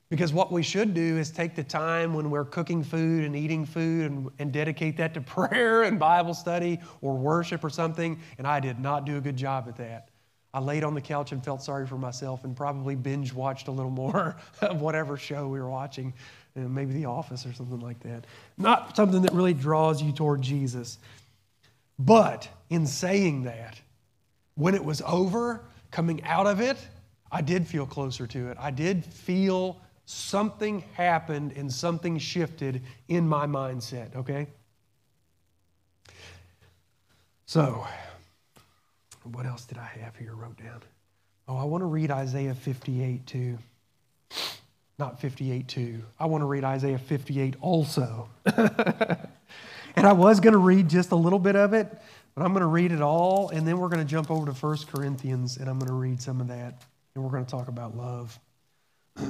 Because 0.09 0.33
what 0.33 0.51
we 0.51 0.61
should 0.61 0.93
do 0.93 1.17
is 1.17 1.31
take 1.31 1.55
the 1.55 1.63
time 1.63 2.13
when 2.13 2.29
we're 2.29 2.45
cooking 2.45 2.83
food 2.83 3.23
and 3.23 3.33
eating 3.33 3.65
food 3.65 4.11
and, 4.11 4.29
and, 4.39 4.51
dedicate 4.51 4.97
that 4.97 5.13
to 5.13 5.21
prayer 5.37 5.83
and 5.83 5.97
Bible 5.97 6.33
study 6.33 6.79
or 7.01 7.15
worship 7.15 7.63
or 7.63 7.69
something. 7.69 8.19
And 8.37 8.45
I 8.45 8.59
did 8.59 8.77
not 8.79 9.05
do 9.05 9.17
a 9.17 9.21
good 9.21 9.37
job 9.37 9.65
at 9.69 9.77
that. 9.77 10.10
I 10.53 10.59
laid 10.59 10.83
on 10.83 10.93
the 10.93 11.01
couch 11.01 11.31
and 11.31 11.43
felt 11.43 11.63
sorry 11.63 11.87
for 11.87 11.97
myself 11.97 12.43
and 12.43 12.55
probably 12.55 12.95
binge 12.95 13.33
watched 13.33 13.67
a 13.67 13.71
little 13.71 13.91
more 13.91 14.35
of 14.61 14.81
whatever 14.81 15.17
show 15.17 15.47
we 15.47 15.59
were 15.59 15.69
watching, 15.69 16.13
you 16.55 16.63
know, 16.63 16.67
maybe 16.67 16.93
The 16.93 17.05
Office 17.05 17.45
or 17.45 17.53
something 17.53 17.79
like 17.79 17.99
that. 18.01 18.25
Not 18.57 18.95
something 18.95 19.21
that 19.21 19.33
really 19.33 19.53
draws 19.53 20.01
you 20.01 20.11
toward 20.11 20.41
Jesus. 20.41 20.97
But 21.97 22.49
in 22.69 22.85
saying 22.85 23.43
that, 23.43 23.79
when 24.55 24.75
it 24.75 24.83
was 24.83 25.01
over, 25.05 25.61
coming 25.91 26.23
out 26.23 26.47
of 26.47 26.59
it, 26.59 26.77
I 27.31 27.41
did 27.41 27.65
feel 27.65 27.85
closer 27.85 28.27
to 28.27 28.49
it. 28.49 28.57
I 28.59 28.71
did 28.71 29.05
feel 29.05 29.79
something 30.05 30.83
happened 30.93 31.53
and 31.55 31.71
something 31.71 32.17
shifted 32.17 32.81
in 33.07 33.27
my 33.27 33.45
mindset, 33.45 34.15
okay? 34.15 34.47
So, 37.45 37.87
what 39.23 39.45
else 39.45 39.65
did 39.65 39.77
I 39.77 39.85
have 40.01 40.15
here 40.15 40.33
wrote 40.33 40.57
down? 40.57 40.81
Oh, 41.47 41.57
I 41.57 41.63
want 41.63 41.81
to 41.81 41.85
read 41.85 42.11
Isaiah 42.11 42.55
58 42.55 43.25
too. 43.27 43.57
Not 44.97 45.19
58 45.19 45.67
too. 45.67 46.01
I 46.19 46.25
want 46.27 46.41
to 46.41 46.45
read 46.45 46.63
Isaiah 46.63 46.97
58 46.97 47.55
also. 47.61 48.29
and 48.55 50.07
I 50.07 50.13
was 50.13 50.39
going 50.39 50.53
to 50.53 50.59
read 50.59 50.89
just 50.89 51.11
a 51.11 51.15
little 51.15 51.39
bit 51.39 51.55
of 51.55 51.73
it, 51.73 51.87
but 52.35 52.43
I'm 52.43 52.53
going 52.53 52.61
to 52.61 52.67
read 52.67 52.91
it 52.91 53.01
all, 53.01 53.49
and 53.49 53.67
then 53.67 53.77
we're 53.79 53.89
going 53.89 54.05
to 54.05 54.09
jump 54.09 54.31
over 54.31 54.45
to 54.45 54.51
1 54.51 54.77
Corinthians, 54.93 55.57
and 55.57 55.67
I'm 55.69 55.79
going 55.79 55.89
to 55.89 55.95
read 55.95 56.21
some 56.21 56.39
of 56.39 56.47
that, 56.49 56.83
and 57.15 57.23
we're 57.23 57.31
going 57.31 57.45
to 57.45 57.51
talk 57.51 57.67
about 57.67 57.97
love. 57.97 58.39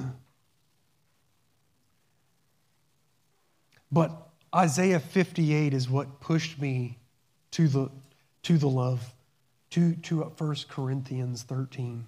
but 3.91 4.27
Isaiah 4.53 4.99
58 4.99 5.73
is 5.73 5.89
what 5.89 6.19
pushed 6.19 6.59
me 6.61 6.97
to 7.51 7.67
the, 7.67 7.89
to 8.43 8.57
the 8.57 8.69
love 8.69 9.11
to, 9.71 9.95
to 9.95 10.21
1 10.21 10.55
Corinthians 10.69 11.43
13. 11.43 12.07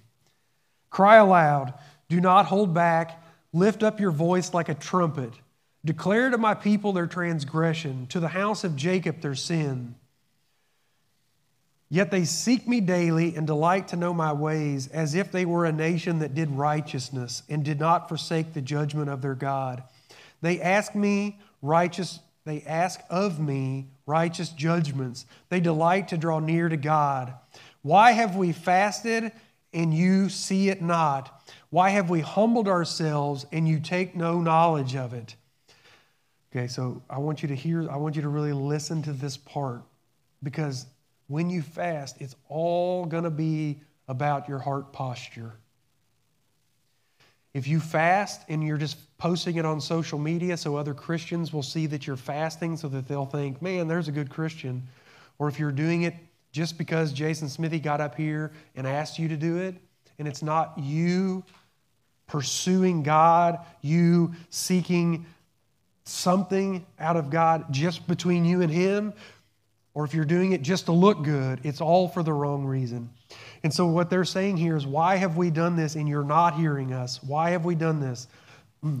Cry 0.90 1.16
aloud, 1.16 1.74
do 2.08 2.20
not 2.20 2.46
hold 2.46 2.72
back, 2.72 3.22
lift 3.52 3.82
up 3.82 3.98
your 3.98 4.10
voice 4.10 4.54
like 4.54 4.68
a 4.68 4.74
trumpet. 4.74 5.32
Declare 5.84 6.30
to 6.30 6.38
my 6.38 6.54
people 6.54 6.92
their 6.92 7.06
transgression, 7.06 8.06
to 8.06 8.20
the 8.20 8.28
house 8.28 8.64
of 8.64 8.76
Jacob 8.76 9.20
their 9.20 9.34
sin. 9.34 9.96
Yet 11.90 12.10
they 12.10 12.24
seek 12.24 12.66
me 12.66 12.80
daily 12.80 13.36
and 13.36 13.46
delight 13.46 13.88
to 13.88 13.96
know 13.96 14.14
my 14.14 14.32
ways, 14.32 14.88
as 14.88 15.14
if 15.14 15.30
they 15.30 15.44
were 15.44 15.66
a 15.66 15.72
nation 15.72 16.20
that 16.20 16.34
did 16.34 16.50
righteousness 16.50 17.42
and 17.48 17.64
did 17.64 17.78
not 17.78 18.08
forsake 18.08 18.52
the 18.52 18.62
judgment 18.62 19.10
of 19.10 19.20
their 19.20 19.34
God. 19.34 19.82
They 20.40 20.60
ask 20.60 20.94
me 20.94 21.38
righteous, 21.60 22.20
they 22.44 22.62
ask 22.62 23.00
of 23.10 23.38
me 23.38 23.88
righteous 24.06 24.48
judgments. 24.48 25.26
They 25.50 25.60
delight 25.60 26.08
to 26.08 26.18
draw 26.18 26.40
near 26.40 26.68
to 26.68 26.76
God. 26.76 27.34
Why 27.84 28.12
have 28.12 28.34
we 28.34 28.52
fasted 28.52 29.30
and 29.74 29.92
you 29.92 30.30
see 30.30 30.70
it 30.70 30.80
not? 30.80 31.42
Why 31.68 31.90
have 31.90 32.08
we 32.08 32.20
humbled 32.20 32.66
ourselves 32.66 33.44
and 33.52 33.68
you 33.68 33.78
take 33.78 34.16
no 34.16 34.40
knowledge 34.40 34.96
of 34.96 35.12
it? 35.12 35.36
Okay, 36.50 36.66
so 36.66 37.02
I 37.10 37.18
want 37.18 37.42
you 37.42 37.48
to 37.48 37.54
hear, 37.54 37.90
I 37.90 37.96
want 37.96 38.16
you 38.16 38.22
to 38.22 38.30
really 38.30 38.54
listen 38.54 39.02
to 39.02 39.12
this 39.12 39.36
part 39.36 39.82
because 40.42 40.86
when 41.26 41.50
you 41.50 41.60
fast, 41.60 42.16
it's 42.22 42.34
all 42.48 43.04
going 43.04 43.24
to 43.24 43.30
be 43.30 43.82
about 44.08 44.48
your 44.48 44.60
heart 44.60 44.90
posture. 44.94 45.52
If 47.52 47.68
you 47.68 47.80
fast 47.80 48.46
and 48.48 48.64
you're 48.64 48.78
just 48.78 48.96
posting 49.18 49.56
it 49.56 49.66
on 49.66 49.82
social 49.82 50.18
media 50.18 50.56
so 50.56 50.76
other 50.76 50.94
Christians 50.94 51.52
will 51.52 51.62
see 51.62 51.84
that 51.88 52.06
you're 52.06 52.16
fasting 52.16 52.78
so 52.78 52.88
that 52.88 53.08
they'll 53.08 53.26
think, 53.26 53.60
man, 53.60 53.88
there's 53.88 54.08
a 54.08 54.12
good 54.12 54.30
Christian. 54.30 54.84
or 55.38 55.48
if 55.48 55.58
you're 55.58 55.70
doing 55.70 56.04
it 56.04 56.14
just 56.54 56.78
because 56.78 57.12
Jason 57.12 57.48
Smithy 57.48 57.80
got 57.80 58.00
up 58.00 58.14
here 58.14 58.52
and 58.76 58.86
asked 58.86 59.18
you 59.18 59.26
to 59.26 59.36
do 59.36 59.58
it, 59.58 59.74
and 60.20 60.28
it's 60.28 60.40
not 60.40 60.78
you 60.78 61.42
pursuing 62.28 63.02
God, 63.02 63.58
you 63.82 64.32
seeking 64.50 65.26
something 66.04 66.86
out 67.00 67.16
of 67.16 67.28
God 67.28 67.72
just 67.72 68.06
between 68.06 68.44
you 68.44 68.62
and 68.62 68.70
Him, 68.70 69.12
or 69.94 70.04
if 70.04 70.14
you're 70.14 70.24
doing 70.24 70.52
it 70.52 70.62
just 70.62 70.86
to 70.86 70.92
look 70.92 71.24
good, 71.24 71.58
it's 71.64 71.80
all 71.80 72.06
for 72.06 72.22
the 72.22 72.32
wrong 72.32 72.64
reason. 72.64 73.10
And 73.64 73.74
so, 73.74 73.88
what 73.88 74.08
they're 74.08 74.24
saying 74.24 74.56
here 74.56 74.76
is, 74.76 74.86
why 74.86 75.16
have 75.16 75.36
we 75.36 75.50
done 75.50 75.74
this 75.74 75.96
and 75.96 76.08
you're 76.08 76.22
not 76.22 76.54
hearing 76.54 76.92
us? 76.92 77.20
Why 77.20 77.50
have 77.50 77.64
we 77.64 77.74
done 77.74 77.98
this? 77.98 78.28
Hmm. 78.80 79.00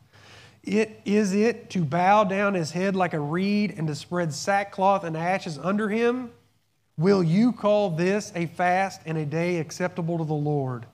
It 0.63 1.01
is 1.05 1.33
it 1.33 1.69
to 1.71 1.83
bow 1.83 2.23
down 2.23 2.53
his 2.53 2.71
head 2.71 2.95
like 2.95 3.13
a 3.13 3.19
reed 3.19 3.73
and 3.77 3.87
to 3.87 3.95
spread 3.95 4.33
sackcloth 4.33 5.03
and 5.03 5.17
ashes 5.17 5.57
under 5.57 5.89
him? 5.89 6.31
Will 6.97 7.23
you 7.23 7.51
call 7.51 7.89
this 7.89 8.31
a 8.35 8.45
fast 8.45 9.01
and 9.05 9.17
a 9.17 9.25
day 9.25 9.57
acceptable 9.57 10.19
to 10.19 10.23
the 10.23 10.33
Lord? 10.33 10.85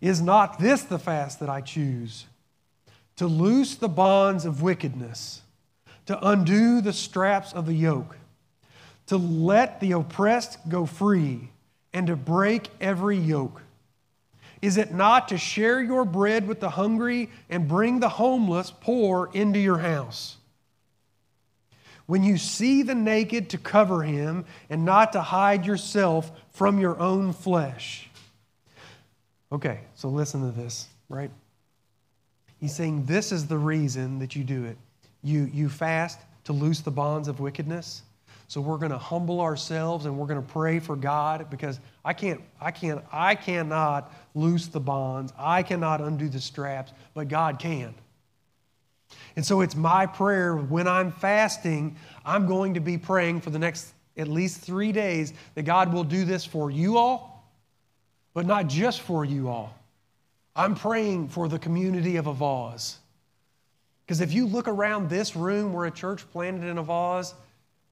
Is 0.00 0.20
not 0.20 0.58
this 0.58 0.82
the 0.82 0.98
fast 0.98 1.38
that 1.38 1.48
I 1.48 1.60
choose? 1.60 2.26
To 3.16 3.26
loose 3.28 3.76
the 3.76 3.88
bonds 3.88 4.44
of 4.44 4.62
wickedness, 4.62 5.42
to 6.06 6.26
undo 6.26 6.80
the 6.80 6.92
straps 6.92 7.52
of 7.52 7.66
the 7.66 7.74
yoke, 7.74 8.16
to 9.06 9.16
let 9.16 9.78
the 9.78 9.92
oppressed 9.92 10.68
go 10.68 10.86
free, 10.86 11.50
and 11.92 12.08
to 12.08 12.16
break 12.16 12.70
every 12.80 13.16
yoke. 13.16 13.62
Is 14.62 14.76
it 14.76 14.94
not 14.94 15.28
to 15.28 15.38
share 15.38 15.82
your 15.82 16.04
bread 16.04 16.46
with 16.46 16.60
the 16.60 16.70
hungry 16.70 17.28
and 17.50 17.66
bring 17.66 17.98
the 17.98 18.08
homeless 18.08 18.70
poor 18.70 19.28
into 19.34 19.58
your 19.58 19.78
house? 19.78 20.36
When 22.06 22.22
you 22.22 22.38
see 22.38 22.82
the 22.82 22.94
naked, 22.94 23.50
to 23.50 23.58
cover 23.58 24.02
him, 24.02 24.44
and 24.70 24.84
not 24.84 25.12
to 25.14 25.20
hide 25.20 25.66
yourself 25.66 26.30
from 26.52 26.78
your 26.78 26.98
own 26.98 27.32
flesh. 27.32 28.08
Okay, 29.50 29.80
so 29.94 30.08
listen 30.08 30.40
to 30.42 30.56
this, 30.56 30.86
right? 31.08 31.30
He's 32.60 32.74
saying 32.74 33.06
this 33.06 33.32
is 33.32 33.46
the 33.46 33.58
reason 33.58 34.20
that 34.20 34.36
you 34.36 34.44
do 34.44 34.64
it. 34.64 34.76
You, 35.22 35.50
you 35.52 35.68
fast 35.68 36.20
to 36.44 36.52
loose 36.52 36.80
the 36.80 36.90
bonds 36.90 37.26
of 37.26 37.40
wickedness. 37.40 38.02
So 38.48 38.60
we're 38.60 38.78
going 38.78 38.92
to 38.92 38.98
humble 38.98 39.40
ourselves 39.40 40.04
and 40.06 40.16
we're 40.16 40.26
going 40.26 40.40
to 40.40 40.52
pray 40.52 40.78
for 40.78 40.94
God 40.94 41.50
because 41.50 41.80
I 42.04 42.12
can't, 42.12 42.40
I 42.60 42.70
can't, 42.70 43.04
I 43.12 43.34
cannot 43.34 44.12
loose 44.34 44.66
the 44.66 44.80
bonds. 44.80 45.32
I 45.38 45.62
cannot 45.62 46.00
undo 46.00 46.28
the 46.28 46.40
straps, 46.40 46.92
but 47.14 47.28
God 47.28 47.58
can. 47.58 47.94
And 49.36 49.44
so 49.44 49.60
it's 49.60 49.76
my 49.76 50.06
prayer 50.06 50.56
when 50.56 50.88
I'm 50.88 51.12
fasting, 51.12 51.96
I'm 52.24 52.46
going 52.46 52.74
to 52.74 52.80
be 52.80 52.98
praying 52.98 53.42
for 53.42 53.50
the 53.50 53.58
next 53.58 53.92
at 54.16 54.28
least 54.28 54.60
three 54.60 54.92
days 54.92 55.32
that 55.54 55.62
God 55.62 55.92
will 55.92 56.04
do 56.04 56.24
this 56.24 56.44
for 56.44 56.70
you 56.70 56.98
all 56.98 57.32
but 58.34 58.46
not 58.46 58.66
just 58.66 59.00
for 59.00 59.24
you 59.24 59.48
all. 59.48 59.74
I'm 60.54 60.74
praying 60.74 61.28
for 61.28 61.48
the 61.48 61.58
community 61.58 62.16
of 62.16 62.26
Avaz. 62.26 62.96
Because 64.04 64.20
if 64.20 64.32
you 64.32 64.46
look 64.46 64.68
around 64.68 65.08
this 65.08 65.36
room, 65.36 65.72
we're 65.72 65.86
a 65.86 65.90
church 65.90 66.28
planted 66.32 66.66
in 66.66 66.76
Avaz. 66.76 67.34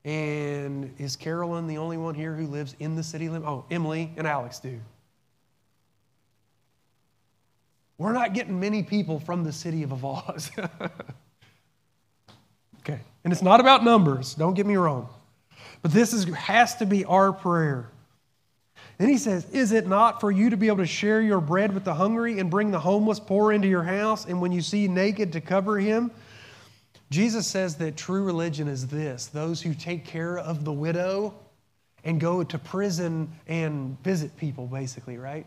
And 0.04 0.94
is 0.98 1.16
Carolyn 1.16 1.66
the 1.66 1.78
only 1.78 1.96
one 1.96 2.14
here 2.14 2.34
who 2.34 2.46
lives 2.46 2.74
in 2.78 2.96
the 2.96 3.02
city 3.02 3.28
limit? 3.28 3.46
Oh, 3.46 3.64
Emily 3.70 4.12
and 4.16 4.26
Alex 4.26 4.58
do. 4.58 4.80
We're 7.98 8.12
not 8.12 8.32
getting 8.32 8.58
many 8.58 8.82
people 8.82 9.20
from 9.20 9.44
the 9.44 9.52
city 9.52 9.82
of 9.82 9.90
Avaz. 9.90 10.50
okay. 12.80 13.00
And 13.24 13.32
it's 13.32 13.42
not 13.42 13.60
about 13.60 13.84
numbers, 13.84 14.34
don't 14.34 14.54
get 14.54 14.64
me 14.66 14.76
wrong. 14.76 15.08
But 15.82 15.92
this 15.92 16.14
is, 16.14 16.24
has 16.34 16.76
to 16.76 16.86
be 16.86 17.04
our 17.04 17.32
prayer 17.32 17.90
then 19.00 19.08
he 19.08 19.16
says, 19.16 19.46
Is 19.50 19.72
it 19.72 19.86
not 19.86 20.20
for 20.20 20.30
you 20.30 20.50
to 20.50 20.58
be 20.58 20.66
able 20.66 20.76
to 20.76 20.86
share 20.86 21.22
your 21.22 21.40
bread 21.40 21.72
with 21.72 21.84
the 21.84 21.94
hungry 21.94 22.38
and 22.38 22.50
bring 22.50 22.70
the 22.70 22.80
homeless 22.80 23.18
poor 23.18 23.50
into 23.50 23.66
your 23.66 23.82
house, 23.82 24.26
and 24.26 24.42
when 24.42 24.52
you 24.52 24.60
see 24.60 24.88
naked, 24.88 25.32
to 25.32 25.40
cover 25.40 25.78
him? 25.78 26.10
Jesus 27.10 27.46
says 27.46 27.76
that 27.76 27.96
true 27.96 28.22
religion 28.22 28.68
is 28.68 28.86
this 28.86 29.26
those 29.26 29.60
who 29.60 29.74
take 29.74 30.04
care 30.04 30.38
of 30.38 30.64
the 30.64 30.72
widow 30.72 31.34
and 32.04 32.20
go 32.20 32.42
to 32.42 32.58
prison 32.58 33.30
and 33.46 34.00
visit 34.02 34.36
people, 34.36 34.66
basically, 34.66 35.18
right? 35.18 35.46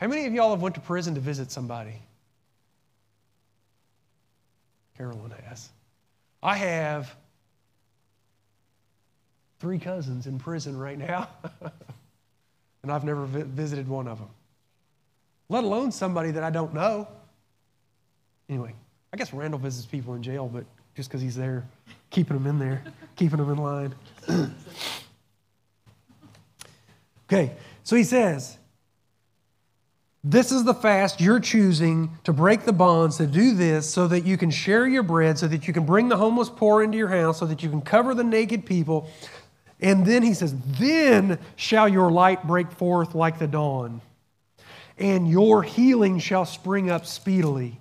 How 0.00 0.08
many 0.08 0.26
of 0.26 0.32
y'all 0.32 0.50
have 0.50 0.62
went 0.62 0.74
to 0.74 0.80
prison 0.80 1.14
to 1.14 1.20
visit 1.20 1.52
somebody? 1.52 1.94
Carolyn 4.96 5.32
has. 5.46 5.68
I 6.42 6.56
have 6.56 7.14
three 9.60 9.78
cousins 9.78 10.26
in 10.26 10.38
prison 10.38 10.76
right 10.76 10.98
now. 10.98 11.28
and 12.82 12.90
I've 12.90 13.04
never 13.04 13.24
vi- 13.26 13.42
visited 13.42 13.88
one 13.88 14.08
of 14.08 14.18
them, 14.18 14.28
let 15.48 15.64
alone 15.64 15.92
somebody 15.92 16.32
that 16.32 16.42
I 16.42 16.50
don't 16.50 16.74
know. 16.74 17.06
Anyway, 18.48 18.74
I 19.12 19.18
guess 19.18 19.32
Randall 19.32 19.60
visits 19.60 19.86
people 19.86 20.14
in 20.14 20.22
jail, 20.22 20.48
but 20.52 20.64
just 20.96 21.10
because 21.10 21.20
he's 21.20 21.36
there, 21.36 21.66
keeping 22.10 22.36
them 22.36 22.46
in 22.46 22.58
there, 22.58 22.82
keeping 23.16 23.38
them 23.38 23.50
in 23.50 23.58
line. 23.58 23.94
okay, 27.26 27.52
so 27.84 27.94
he 27.94 28.04
says, 28.04 28.56
this 30.24 30.52
is 30.52 30.64
the 30.64 30.72
fast 30.72 31.20
you're 31.20 31.40
choosing 31.40 32.16
to 32.24 32.32
break 32.32 32.64
the 32.64 32.72
bonds, 32.72 33.16
to 33.16 33.26
do 33.26 33.54
this 33.54 33.90
so 33.90 34.06
that 34.06 34.24
you 34.24 34.38
can 34.38 34.50
share 34.50 34.86
your 34.86 35.02
bread, 35.02 35.36
so 35.36 35.48
that 35.48 35.66
you 35.66 35.74
can 35.74 35.84
bring 35.84 36.08
the 36.08 36.16
homeless 36.16 36.48
poor 36.48 36.82
into 36.82 36.96
your 36.96 37.08
house, 37.08 37.40
so 37.40 37.46
that 37.46 37.62
you 37.62 37.68
can 37.68 37.82
cover 37.82 38.14
the 38.14 38.24
naked 38.24 38.64
people, 38.64 39.10
and 39.80 40.06
then 40.06 40.22
he 40.22 40.32
says, 40.32 40.54
Then 40.78 41.38
shall 41.56 41.88
your 41.88 42.10
light 42.10 42.46
break 42.46 42.70
forth 42.70 43.14
like 43.14 43.40
the 43.40 43.48
dawn, 43.48 44.00
and 44.96 45.28
your 45.28 45.64
healing 45.64 46.20
shall 46.20 46.46
spring 46.46 46.88
up 46.88 47.04
speedily. 47.04 47.80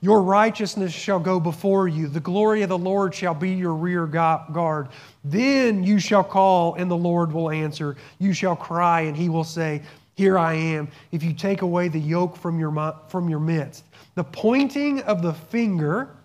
Your 0.00 0.22
righteousness 0.22 0.92
shall 0.92 1.20
go 1.20 1.38
before 1.38 1.86
you. 1.86 2.08
The 2.08 2.20
glory 2.20 2.62
of 2.62 2.68
the 2.70 2.78
Lord 2.78 3.14
shall 3.14 3.34
be 3.34 3.50
your 3.50 3.74
rear 3.74 4.06
guard. 4.06 4.88
Then 5.24 5.84
you 5.84 5.98
shall 5.98 6.24
call, 6.24 6.74
and 6.74 6.90
the 6.90 6.96
Lord 6.96 7.32
will 7.32 7.50
answer. 7.50 7.96
You 8.18 8.32
shall 8.32 8.56
cry, 8.56 9.02
and 9.02 9.16
he 9.16 9.28
will 9.28 9.44
say, 9.44 9.82
Here 10.14 10.38
I 10.38 10.54
am. 10.54 10.88
If 11.12 11.22
you 11.22 11.34
take 11.34 11.62
away 11.62 11.88
the 11.88 12.00
yoke 12.00 12.36
from 12.36 12.58
your, 12.58 12.94
from 13.08 13.28
your 13.28 13.40
midst. 13.40 13.84
The 14.14 14.24
pointing 14.24 15.02
of 15.02 15.22
the 15.22 15.34
finger 15.34 16.16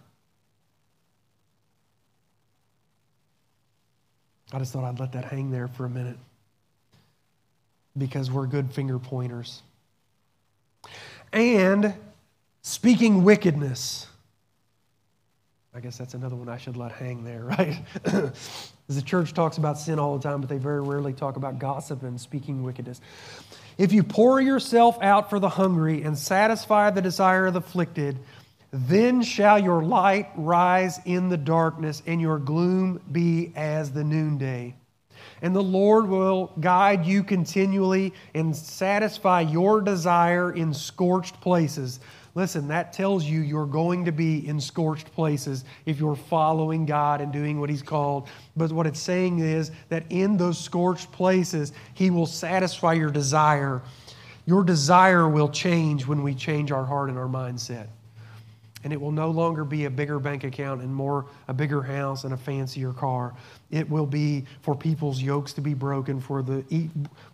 I 4.55 4.59
just 4.59 4.71
thought 4.71 4.85
I'd 4.85 5.01
let 5.01 5.11
that 5.11 5.25
hang 5.25 5.51
there 5.51 5.67
for 5.67 5.85
a 5.85 5.89
minute 5.89 6.17
because 7.97 8.31
we're 8.31 8.45
good 8.45 8.71
finger 8.71 8.99
pointers. 8.99 9.61
And 11.33 11.93
speaking 12.65 13.23
wickedness. 13.23 14.07
I 15.71 15.79
guess 15.81 15.99
that's 15.99 16.15
another 16.15 16.35
one 16.35 16.49
I 16.49 16.57
should 16.57 16.75
let 16.75 16.91
hang 16.91 17.23
there, 17.23 17.43
right? 17.59 17.77
the 18.87 19.01
church 19.03 19.33
talks 19.33 19.57
about 19.57 19.77
sin 19.77 19.99
all 19.99 20.17
the 20.17 20.23
time, 20.23 20.41
but 20.41 20.49
they 20.49 20.57
very 20.57 20.81
rarely 20.81 21.13
talk 21.13 21.35
about 21.37 21.59
gossip 21.59 22.01
and 22.01 22.19
speaking 22.19 22.63
wickedness. 22.63 23.01
If 23.77 23.93
you 23.93 24.01
pour 24.01 24.41
yourself 24.41 24.97
out 25.03 25.29
for 25.29 25.37
the 25.37 25.49
hungry 25.49 26.01
and 26.01 26.17
satisfy 26.17 26.89
the 26.89 27.03
desire 27.03 27.45
of 27.45 27.53
the 27.53 27.59
afflicted, 27.59 28.17
then 28.71 29.21
shall 29.21 29.59
your 29.59 29.83
light 29.83 30.29
rise 30.35 30.99
in 31.05 31.29
the 31.29 31.37
darkness, 31.37 32.01
and 32.07 32.19
your 32.19 32.39
gloom 32.39 32.99
be 33.11 33.53
as 33.55 33.91
the 33.91 34.03
noonday. 34.03 34.73
And 35.41 35.55
the 35.55 35.61
Lord 35.61 36.07
will 36.07 36.51
guide 36.59 37.05
you 37.05 37.23
continually 37.23 38.13
and 38.33 38.55
satisfy 38.55 39.41
your 39.41 39.81
desire 39.81 40.51
in 40.51 40.73
scorched 40.73 41.39
places. 41.41 41.99
Listen, 42.35 42.67
that 42.67 42.91
tells 42.91 43.23
you 43.23 43.39
you're 43.39 43.65
going 43.65 44.03
to 44.03 44.11
be 44.11 44.45
in 44.45 44.59
scorched 44.59 45.11
places 45.13 45.63
if 45.85 45.97
you're 45.99 46.17
following 46.17 46.85
God 46.85 47.21
and 47.21 47.31
doing 47.31 47.61
what 47.61 47.69
He's 47.69 47.81
called. 47.81 48.27
But 48.57 48.73
what 48.73 48.85
it's 48.85 48.99
saying 48.99 49.39
is 49.39 49.71
that 49.87 50.03
in 50.09 50.35
those 50.35 50.59
scorched 50.59 51.11
places, 51.13 51.71
He 51.93 52.09
will 52.09 52.25
satisfy 52.25 52.91
your 52.91 53.09
desire. 53.09 53.81
Your 54.45 54.65
desire 54.65 55.29
will 55.29 55.47
change 55.49 56.05
when 56.05 56.23
we 56.23 56.35
change 56.35 56.71
our 56.73 56.83
heart 56.85 57.09
and 57.09 57.17
our 57.17 57.27
mindset. 57.27 57.87
and 58.85 58.93
it 58.93 59.01
will 59.01 59.11
no 59.11 59.31
longer 59.31 59.65
be 59.65 59.85
a 59.85 59.89
bigger 59.89 60.19
bank 60.19 60.43
account 60.43 60.79
and 60.79 60.93
more 60.93 61.25
a 61.47 61.53
bigger 61.53 61.81
house 61.81 62.23
and 62.23 62.33
a 62.33 62.37
fancier 62.37 62.93
car. 62.93 63.33
It 63.71 63.89
will 63.89 64.05
be 64.05 64.45
for 64.61 64.75
people's 64.75 65.19
yokes 65.19 65.53
to 65.53 65.61
be 65.61 65.73
broken, 65.73 66.21
for 66.21 66.43
the 66.43 66.63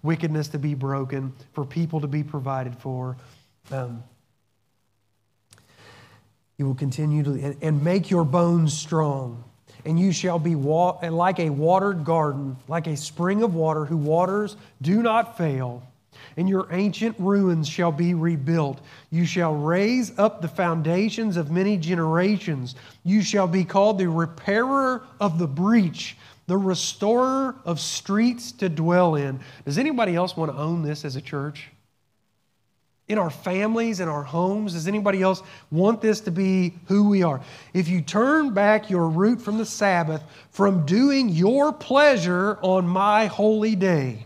wickedness 0.02 0.48
to 0.50 0.58
be 0.58 0.76
broken, 0.76 1.34
for 1.52 1.66
people 1.66 2.00
to 2.00 2.08
be 2.08 2.24
provided 2.24 2.74
for. 2.78 3.18
Um, 3.70 4.02
you 6.62 6.68
will 6.68 6.76
continue 6.76 7.24
to 7.24 7.56
and, 7.64 7.84
make 7.84 8.12
your 8.12 8.24
bones 8.24 8.72
strong 8.72 9.44
and 9.84 10.00
you 10.00 10.12
shall 10.12 10.38
be 10.38 10.54
wa- 10.54 10.96
like 11.10 11.40
a 11.40 11.50
watered 11.50 12.06
garden, 12.06 12.56
like 12.68 12.86
a 12.86 12.96
spring 12.96 13.42
of 13.42 13.56
water 13.56 13.84
whose 13.84 13.98
waters 13.98 14.58
do 14.80 15.02
not 15.02 15.40
fail 15.40 15.82
and 16.38 16.48
your 16.48 16.68
ancient 16.70 17.16
ruins 17.18 17.68
shall 17.68 17.92
be 17.92 18.14
rebuilt. 18.14 18.80
You 19.10 19.26
shall 19.26 19.56
raise 19.56 20.18
up 20.20 20.40
the 20.40 20.48
foundations 20.48 21.36
of 21.36 21.50
many 21.50 21.78
generations. 21.78 22.76
You 23.04 23.24
shall 23.24 23.48
be 23.48 23.66
called 23.66 23.98
the 23.98 24.08
repairer 24.08 25.02
of 25.20 25.40
the 25.40 25.48
breach, 25.48 26.16
the 26.46 26.60
restorer 26.60 27.56
of 27.66 27.80
streets 27.80 28.52
to 28.52 28.70
dwell 28.70 29.16
in. 29.16 29.40
Does 29.66 29.80
anybody 29.80 30.16
else 30.16 30.38
want 30.38 30.52
to 30.52 30.58
own 30.60 30.84
this 30.84 31.06
as 31.06 31.16
a 31.16 31.22
church? 31.22 31.72
In 33.12 33.18
our 33.18 33.30
families, 33.30 34.00
in 34.00 34.08
our 34.08 34.24
homes? 34.24 34.74
Does 34.74 34.88
anybody 34.88 35.22
else 35.22 35.44
want 35.70 36.02
this 36.02 36.22
to 36.22 36.32
be 36.32 36.74
who 36.88 37.10
we 37.10 37.24
are? 37.24 37.42
If 37.74 37.88
you 37.88 38.02
turn 38.02 38.54
back 38.54 38.90
your 38.90 39.08
root 39.08 39.42
from 39.42 39.58
the 39.58 39.66
Sabbath, 39.66 40.24
from 40.50 40.86
doing 40.86 41.30
your 41.30 41.74
pleasure 41.74 42.58
on 42.62 42.88
my 42.88 43.28
holy 43.28 43.76
day, 43.76 44.26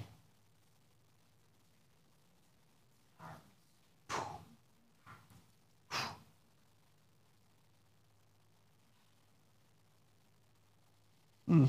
Mm. 11.51 11.67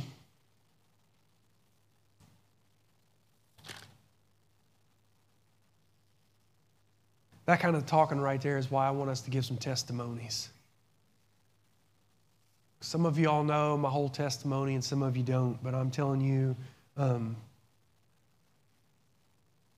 That 7.46 7.58
kind 7.58 7.74
of 7.74 7.84
talking 7.84 8.20
right 8.20 8.40
there 8.40 8.58
is 8.58 8.70
why 8.70 8.86
I 8.86 8.92
want 8.92 9.10
us 9.10 9.22
to 9.22 9.30
give 9.30 9.44
some 9.44 9.56
testimonies. 9.56 10.50
Some 12.80 13.04
of 13.04 13.18
you 13.18 13.28
all 13.28 13.42
know 13.42 13.76
my 13.76 13.88
whole 13.88 14.08
testimony, 14.08 14.74
and 14.74 14.84
some 14.84 15.02
of 15.02 15.16
you 15.16 15.24
don't, 15.24 15.58
but 15.62 15.74
I'm 15.74 15.90
telling 15.90 16.20
you, 16.20 16.56
um, 16.96 17.36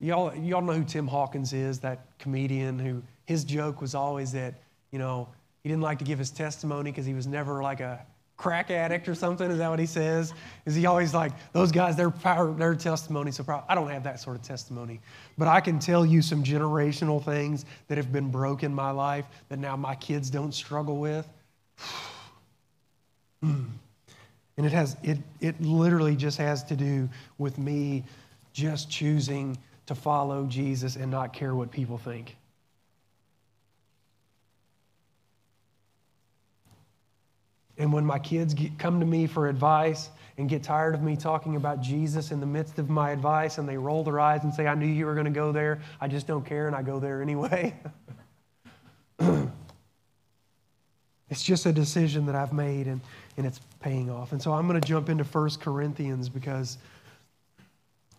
y'all, 0.00 0.34
y'all 0.36 0.60
know 0.60 0.74
who 0.74 0.84
Tim 0.84 1.06
Hawkins 1.06 1.54
is, 1.54 1.80
that 1.80 2.06
comedian 2.18 2.78
who 2.78 3.02
his 3.24 3.44
joke 3.44 3.80
was 3.80 3.94
always 3.94 4.32
that, 4.32 4.54
you 4.90 4.98
know, 4.98 5.28
he 5.62 5.70
didn't 5.70 5.82
like 5.82 5.98
to 6.00 6.04
give 6.04 6.18
his 6.18 6.30
testimony 6.30 6.90
because 6.90 7.06
he 7.06 7.14
was 7.14 7.26
never 7.26 7.62
like 7.62 7.80
a 7.80 8.04
crack 8.44 8.70
addict 8.70 9.08
or 9.08 9.14
something? 9.14 9.50
Is 9.50 9.56
that 9.56 9.70
what 9.70 9.78
he 9.78 9.86
says? 9.86 10.34
Is 10.66 10.74
he 10.74 10.84
always 10.84 11.14
like, 11.14 11.32
those 11.54 11.72
guys, 11.72 11.96
their 11.96 12.10
power, 12.10 12.52
their 12.52 12.74
testimony 12.74 13.30
so 13.30 13.42
proud? 13.42 13.64
I 13.70 13.74
don't 13.74 13.88
have 13.88 14.04
that 14.04 14.20
sort 14.20 14.36
of 14.36 14.42
testimony. 14.42 15.00
But 15.38 15.48
I 15.48 15.62
can 15.62 15.78
tell 15.78 16.04
you 16.04 16.20
some 16.20 16.44
generational 16.44 17.24
things 17.24 17.64
that 17.88 17.96
have 17.96 18.12
been 18.12 18.30
broken 18.30 18.72
in 18.72 18.74
my 18.74 18.90
life 18.90 19.24
that 19.48 19.58
now 19.58 19.76
my 19.76 19.94
kids 19.94 20.28
don't 20.28 20.52
struggle 20.52 20.98
with. 20.98 21.26
Hmm. 23.42 23.64
and 24.56 24.64
it 24.64 24.72
has, 24.72 24.96
it, 25.02 25.18
it 25.42 25.60
literally 25.60 26.16
just 26.16 26.38
has 26.38 26.64
to 26.64 26.74
do 26.74 27.10
with 27.36 27.58
me 27.58 28.04
just 28.54 28.90
choosing 28.90 29.58
to 29.84 29.94
follow 29.94 30.46
Jesus 30.46 30.96
and 30.96 31.10
not 31.10 31.34
care 31.34 31.54
what 31.54 31.70
people 31.70 31.98
think. 31.98 32.36
And 37.78 37.92
when 37.92 38.04
my 38.04 38.18
kids 38.18 38.54
get, 38.54 38.78
come 38.78 39.00
to 39.00 39.06
me 39.06 39.26
for 39.26 39.48
advice 39.48 40.10
and 40.38 40.48
get 40.48 40.62
tired 40.62 40.94
of 40.94 41.02
me 41.02 41.16
talking 41.16 41.56
about 41.56 41.80
Jesus 41.80 42.30
in 42.30 42.40
the 42.40 42.46
midst 42.46 42.78
of 42.78 42.88
my 42.88 43.10
advice 43.10 43.58
and 43.58 43.68
they 43.68 43.76
roll 43.76 44.04
their 44.04 44.20
eyes 44.20 44.44
and 44.44 44.54
say, 44.54 44.66
I 44.66 44.74
knew 44.74 44.86
you 44.86 45.06
were 45.06 45.14
going 45.14 45.26
to 45.26 45.30
go 45.30 45.52
there, 45.52 45.80
I 46.00 46.08
just 46.08 46.26
don't 46.26 46.44
care, 46.44 46.66
and 46.66 46.76
I 46.76 46.82
go 46.82 47.00
there 47.00 47.22
anyway. 47.22 47.74
it's 51.30 51.42
just 51.42 51.66
a 51.66 51.72
decision 51.72 52.26
that 52.26 52.34
I've 52.34 52.52
made 52.52 52.86
and, 52.86 53.00
and 53.36 53.46
it's 53.46 53.60
paying 53.80 54.10
off. 54.10 54.32
And 54.32 54.40
so 54.40 54.52
I'm 54.52 54.68
going 54.68 54.80
to 54.80 54.86
jump 54.86 55.08
into 55.08 55.24
1 55.24 55.50
Corinthians 55.60 56.28
because 56.28 56.78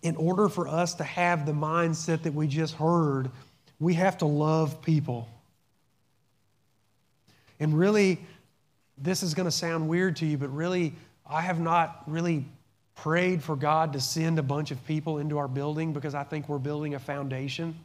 in 0.01 0.15
order 0.17 0.49
for 0.49 0.67
us 0.67 0.95
to 0.95 1.03
have 1.03 1.45
the 1.45 1.51
mindset 1.51 2.23
that 2.23 2.33
we 2.33 2.47
just 2.47 2.75
heard, 2.75 3.31
we 3.79 3.93
have 3.95 4.17
to 4.19 4.25
love 4.25 4.81
people. 4.81 5.27
And 7.59 7.77
really, 7.77 8.19
this 8.97 9.23
is 9.23 9.33
going 9.33 9.45
to 9.45 9.51
sound 9.51 9.87
weird 9.87 10.15
to 10.17 10.25
you, 10.25 10.37
but 10.37 10.49
really, 10.49 10.93
I 11.27 11.41
have 11.41 11.59
not 11.59 12.03
really 12.07 12.45
prayed 12.95 13.43
for 13.43 13.55
God 13.55 13.93
to 13.93 13.99
send 13.99 14.39
a 14.39 14.43
bunch 14.43 14.71
of 14.71 14.85
people 14.87 15.17
into 15.17 15.37
our 15.37 15.47
building 15.47 15.93
because 15.93 16.15
I 16.15 16.23
think 16.23 16.47
we're 16.47 16.59
building 16.59 16.95
a 16.95 16.99
foundation. 16.99 17.75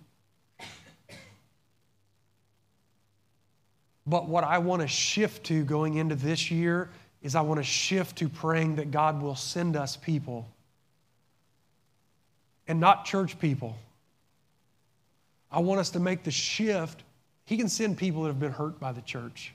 But 4.07 4.29
what 4.29 4.45
I 4.45 4.59
want 4.59 4.83
to 4.83 4.89
shift 4.89 5.45
to 5.47 5.63
going 5.65 5.95
into 5.95 6.17
this 6.17 6.51
year 6.51 6.91
is 7.23 7.35
I 7.35 7.43
want 7.43 7.59
to 7.59 7.65
shift 7.65 8.19
to 8.19 8.29
praying 8.29 8.77
that 8.77 8.91
God 8.91 9.23
will 9.23 9.37
send 9.37 9.77
us 9.77 9.97
people 9.97 10.49
and 12.67 12.81
not 12.81 13.05
church 13.05 13.39
people. 13.39 13.77
I 15.53 15.61
want 15.61 15.81
us 15.81 15.91
to 15.91 16.01
make 16.01 16.25
the 16.25 16.31
shift. 16.31 17.03
He 17.45 17.57
can 17.57 17.69
send 17.69 17.99
people 17.99 18.23
that 18.23 18.29
have 18.29 18.41
been 18.41 18.53
hurt 18.53 18.81
by 18.81 18.93
the 18.93 19.03
church. 19.03 19.53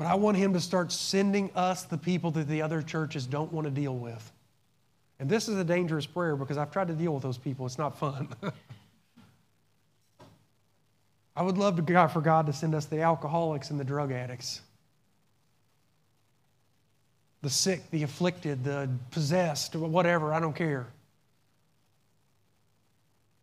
But 0.00 0.06
I 0.06 0.14
want 0.14 0.38
him 0.38 0.54
to 0.54 0.60
start 0.60 0.92
sending 0.92 1.50
us 1.54 1.82
the 1.82 1.98
people 1.98 2.30
that 2.30 2.48
the 2.48 2.62
other 2.62 2.80
churches 2.80 3.26
don't 3.26 3.52
want 3.52 3.66
to 3.66 3.70
deal 3.70 3.94
with. 3.94 4.32
And 5.18 5.28
this 5.28 5.46
is 5.46 5.58
a 5.58 5.62
dangerous 5.62 6.06
prayer 6.06 6.36
because 6.36 6.56
I've 6.56 6.70
tried 6.70 6.88
to 6.88 6.94
deal 6.94 7.12
with 7.12 7.22
those 7.22 7.36
people. 7.36 7.66
It's 7.66 7.76
not 7.76 7.98
fun. 7.98 8.28
I 11.36 11.42
would 11.42 11.58
love 11.58 11.76
to 11.76 11.82
God 11.82 12.06
for 12.06 12.22
God 12.22 12.46
to 12.46 12.52
send 12.54 12.74
us 12.74 12.86
the 12.86 13.02
alcoholics 13.02 13.68
and 13.68 13.78
the 13.78 13.84
drug 13.84 14.10
addicts. 14.10 14.62
The 17.42 17.50
sick, 17.50 17.82
the 17.90 18.02
afflicted, 18.02 18.64
the 18.64 18.88
possessed, 19.10 19.76
whatever, 19.76 20.32
I 20.32 20.40
don't 20.40 20.56
care. 20.56 20.86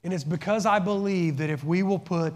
And 0.04 0.12
it's 0.12 0.24
because 0.24 0.66
I 0.66 0.80
believe 0.80 1.38
that 1.38 1.52
if 1.52 1.64
we 1.64 1.84
will 1.84 2.00
put 2.00 2.34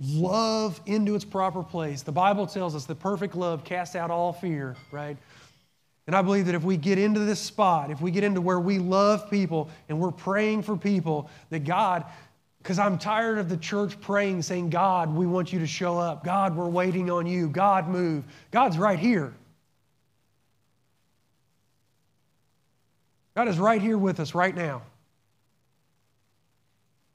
love 0.00 0.80
into 0.86 1.14
its 1.14 1.24
proper 1.24 1.62
place. 1.62 2.02
The 2.02 2.12
Bible 2.12 2.46
tells 2.46 2.74
us 2.74 2.86
that 2.86 2.98
perfect 3.00 3.34
love 3.34 3.64
casts 3.64 3.94
out 3.94 4.10
all 4.10 4.32
fear, 4.32 4.76
right? 4.90 5.16
And 6.06 6.16
I 6.16 6.22
believe 6.22 6.46
that 6.46 6.54
if 6.54 6.64
we 6.64 6.76
get 6.76 6.98
into 6.98 7.20
this 7.20 7.38
spot, 7.38 7.90
if 7.90 8.00
we 8.00 8.10
get 8.10 8.24
into 8.24 8.40
where 8.40 8.58
we 8.58 8.78
love 8.78 9.30
people 9.30 9.68
and 9.88 10.00
we're 10.00 10.10
praying 10.10 10.62
for 10.62 10.76
people, 10.76 11.30
that 11.50 11.64
God, 11.64 12.04
because 12.62 12.78
I'm 12.78 12.98
tired 12.98 13.38
of 13.38 13.48
the 13.48 13.56
church 13.56 14.00
praying, 14.00 14.42
saying, 14.42 14.70
God, 14.70 15.14
we 15.14 15.26
want 15.26 15.52
you 15.52 15.60
to 15.60 15.66
show 15.66 15.98
up. 15.98 16.24
God, 16.24 16.56
we're 16.56 16.68
waiting 16.68 17.10
on 17.10 17.26
you. 17.26 17.48
God, 17.48 17.88
move. 17.88 18.24
God's 18.50 18.78
right 18.78 18.98
here. 18.98 19.34
God 23.36 23.48
is 23.48 23.58
right 23.58 23.80
here 23.80 23.96
with 23.96 24.18
us 24.18 24.34
right 24.34 24.54
now. 24.54 24.82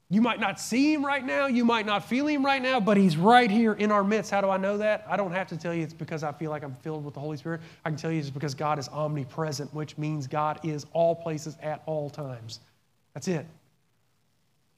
You 0.08 0.20
might 0.20 0.38
not 0.38 0.60
see 0.60 0.94
him 0.94 1.04
right 1.04 1.24
now, 1.24 1.48
you 1.48 1.64
might 1.64 1.84
not 1.84 2.04
feel 2.04 2.28
him 2.28 2.44
right 2.44 2.62
now, 2.62 2.78
but 2.78 2.96
he's 2.96 3.16
right 3.16 3.50
here 3.50 3.72
in 3.72 3.90
our 3.90 4.04
midst. 4.04 4.30
How 4.30 4.40
do 4.40 4.48
I 4.48 4.56
know 4.56 4.78
that? 4.78 5.04
I 5.08 5.16
don't 5.16 5.32
have 5.32 5.48
to 5.48 5.56
tell 5.56 5.74
you 5.74 5.82
it's 5.82 5.92
because 5.92 6.22
I 6.22 6.30
feel 6.30 6.50
like 6.50 6.62
I'm 6.62 6.76
filled 6.76 7.04
with 7.04 7.14
the 7.14 7.20
Holy 7.20 7.36
Spirit. 7.36 7.60
I 7.84 7.90
can 7.90 7.98
tell 7.98 8.12
you 8.12 8.20
it's 8.20 8.30
because 8.30 8.54
God 8.54 8.78
is 8.78 8.88
omnipresent, 8.88 9.74
which 9.74 9.98
means 9.98 10.28
God 10.28 10.60
is 10.62 10.86
all 10.92 11.14
places 11.14 11.56
at 11.60 11.82
all 11.86 12.08
times. 12.08 12.60
That's 13.14 13.26
it. 13.26 13.46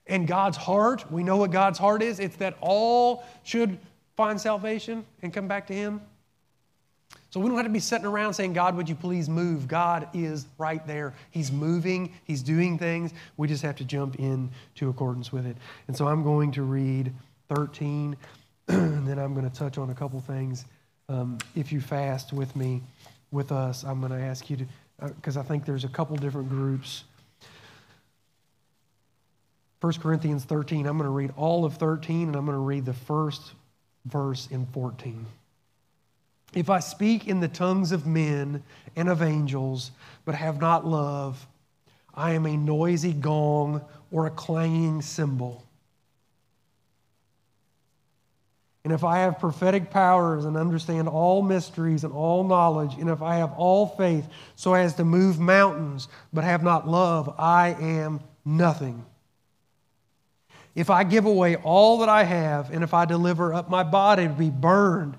And 0.07 0.27
God's 0.27 0.57
heart, 0.57 1.11
we 1.13 1.23
know 1.23 1.37
what 1.37 1.51
God's 1.51 1.79
heart 1.79 2.03
is. 2.03 2.21
It's 2.21 2.37
that 2.37 2.57
all 2.63 3.25
should 3.43 3.79
find 4.17 4.41
salvation 4.41 5.05
and 5.23 5.33
come 5.35 5.47
back 5.47 5.67
to 5.67 5.75
him. 5.75 6.01
So 7.31 7.41
we 7.41 7.49
don't 7.49 7.57
have 7.57 7.67
to 7.67 7.73
be 7.73 7.79
sitting 7.79 8.07
around 8.07 8.35
saying, 8.35 8.55
God, 8.55 8.75
would 8.77 8.89
you 8.89 8.95
please 8.95 9.29
move? 9.29 9.69
God 9.69 10.09
is 10.15 10.47
right 10.57 10.85
there. 10.87 11.13
He's 11.31 11.53
moving, 11.53 12.15
He's 12.25 12.43
doing 12.43 12.79
things. 12.79 13.13
We 13.37 13.49
just 13.49 13.63
have 13.63 13.77
to 13.77 13.85
jump 13.85 14.19
in 14.19 14.51
to 14.77 14.89
accordance 14.89 15.31
with 15.31 15.47
it. 15.47 15.57
And 15.89 15.97
so 15.97 16.09
I'm 16.09 16.23
going 16.23 16.53
to 16.53 16.63
read 16.63 17.13
13, 17.51 18.17
and 18.69 19.07
then 19.07 19.19
I'm 19.19 19.35
going 19.35 19.49
to 19.49 19.55
touch 19.55 19.77
on 19.77 19.91
a 19.91 19.95
couple 19.95 20.21
things. 20.21 20.65
Um, 21.11 21.39
if 21.55 21.71
you 21.71 21.81
fast 21.81 22.33
with 22.33 22.57
me 22.57 22.83
with 23.31 23.53
us, 23.53 23.85
I'm 23.85 24.01
going 24.01 24.13
to 24.13 24.21
ask 24.21 24.49
you 24.49 24.57
to, 24.57 24.67
because 25.01 25.37
uh, 25.37 25.41
I 25.41 25.43
think 25.43 25.67
there's 25.67 25.85
a 25.85 25.89
couple 25.89 26.17
different 26.17 26.49
groups. 26.49 27.05
1 29.83 29.93
Corinthians 29.95 30.45
13, 30.45 30.87
I'm 30.87 30.97
going 30.97 31.07
to 31.07 31.11
read 31.11 31.33
all 31.37 31.67
of 31.67 31.75
13, 31.75 32.29
and 32.29 32.37
I'm 32.37 32.47
going 32.47 32.57
to 32.57 32.65
read 32.65 32.87
the 32.87 32.95
first 32.95 33.53
verse 34.07 34.49
in 34.51 34.67
14. 34.67 35.27
If 36.55 36.71
I 36.71 36.81
speak 36.81 37.29
in 37.29 37.41
the 37.41 37.49
tongues 37.49 37.93
of 37.93 38.07
men 38.07 38.63
and 38.97 39.09
of 39.09 39.23
angels, 39.23 39.91
but 40.25 40.35
have 40.35 40.61
not 40.61 40.87
love, 40.87 41.47
I 42.15 42.33
am 42.33 42.47
a 42.47 42.57
noisy 42.57 43.13
gong 43.13 43.85
or 44.11 44.27
a 44.27 44.31
clanging 44.31 45.03
cymbal. 45.03 45.65
And 48.85 48.93
if 48.95 49.05
I 49.05 49.19
have 49.19 49.39
prophetic 49.39 49.91
powers 49.91 50.47
and 50.47 50.57
understand 50.57 51.09
all 51.09 51.43
mysteries 51.43 52.05
and 52.05 52.13
all 52.13 52.43
knowledge, 52.43 52.95
and 52.95 53.11
if 53.11 53.21
I 53.21 53.37
have 53.37 53.53
all 53.53 53.87
faith 53.87 54.27
so 54.57 54.73
as 54.73 54.95
to 54.95 55.05
move 55.05 55.39
mountains, 55.39 56.09
but 56.33 56.45
have 56.45 56.63
not 56.63 56.89
love, 56.89 57.35
I 57.39 57.77
am 57.79 58.21
nothing. 58.47 59.05
If 60.75 60.89
I 60.89 61.05
give 61.05 61.27
away 61.27 61.57
all 61.57 61.99
that 61.99 62.09
I 62.09 62.23
have, 62.23 62.71
and 62.71 62.83
if 62.83 62.95
I 62.95 63.05
deliver 63.05 63.53
up 63.53 63.69
my 63.69 63.83
body 63.83 64.27
to 64.27 64.33
be 64.33 64.49
burned, 64.49 65.19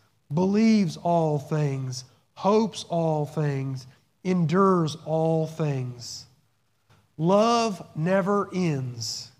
believes 0.33 0.97
all 0.97 1.39
things, 1.39 2.05
hopes 2.33 2.85
all 2.89 3.25
things, 3.25 3.87
endures 4.23 4.97
all 5.05 5.47
things. 5.47 6.25
Love 7.17 7.85
never 7.95 8.49
ends. 8.53 9.31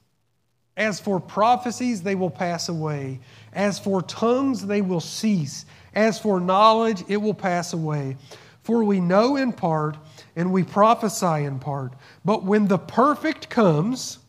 As 0.78 1.00
for 1.00 1.20
prophecies, 1.20 2.02
they 2.02 2.16
will 2.16 2.30
pass 2.30 2.70
away. 2.70 3.20
As 3.54 3.78
for 3.78 4.02
tongues, 4.02 4.66
they 4.66 4.82
will 4.82 5.02
cease. 5.02 5.66
As 5.94 6.18
for 6.18 6.40
knowledge, 6.40 7.04
it 7.08 7.18
will 7.18 7.34
pass 7.34 7.74
away. 7.74 8.18
For 8.64 8.84
we 8.84 9.00
know 9.00 9.36
in 9.36 9.52
part 9.52 9.98
and 10.36 10.52
we 10.54 10.64
prophesy 10.64 11.46
in 11.46 11.60
part. 11.60 11.94
But 12.24 12.44
when 12.44 12.68
the 12.68 12.78
perfect 12.78 13.50
comes, 13.50 14.20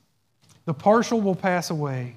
the 0.64 0.74
partial 0.74 1.20
will 1.20 1.34
pass 1.34 1.70
away. 1.70 2.16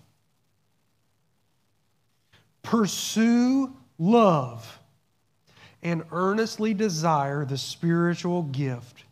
Pursue 2.63 3.75
love 3.97 4.79
and 5.83 6.03
earnestly 6.11 6.73
desire 6.73 7.45
the 7.45 7.57
spiritual 7.57 8.43
gift 8.43 9.03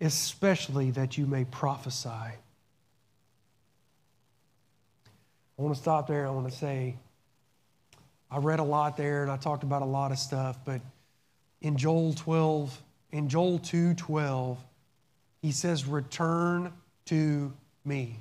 especially 0.00 0.90
that 0.92 1.16
you 1.16 1.26
may 1.26 1.44
prophesy. 1.44 2.08
I 2.08 2.36
want 5.56 5.74
to 5.74 5.80
stop 5.80 6.06
there. 6.06 6.26
I 6.26 6.30
want 6.30 6.50
to 6.50 6.56
say, 6.56 6.96
I 8.30 8.38
read 8.38 8.58
a 8.58 8.64
lot 8.64 8.96
there 8.96 9.22
and 9.22 9.30
I 9.30 9.36
talked 9.36 9.62
about 9.62 9.82
a 9.82 9.86
lot 9.86 10.12
of 10.12 10.18
stuff, 10.18 10.58
but 10.64 10.80
in 11.62 11.76
Joel 11.76 12.12
12, 12.12 12.82
in 13.12 13.28
Joel 13.28 13.58
2 13.58 13.94
12, 13.94 14.58
he 15.40 15.52
says, 15.52 15.86
Return 15.86 16.72
to 17.06 17.52
me. 17.84 18.18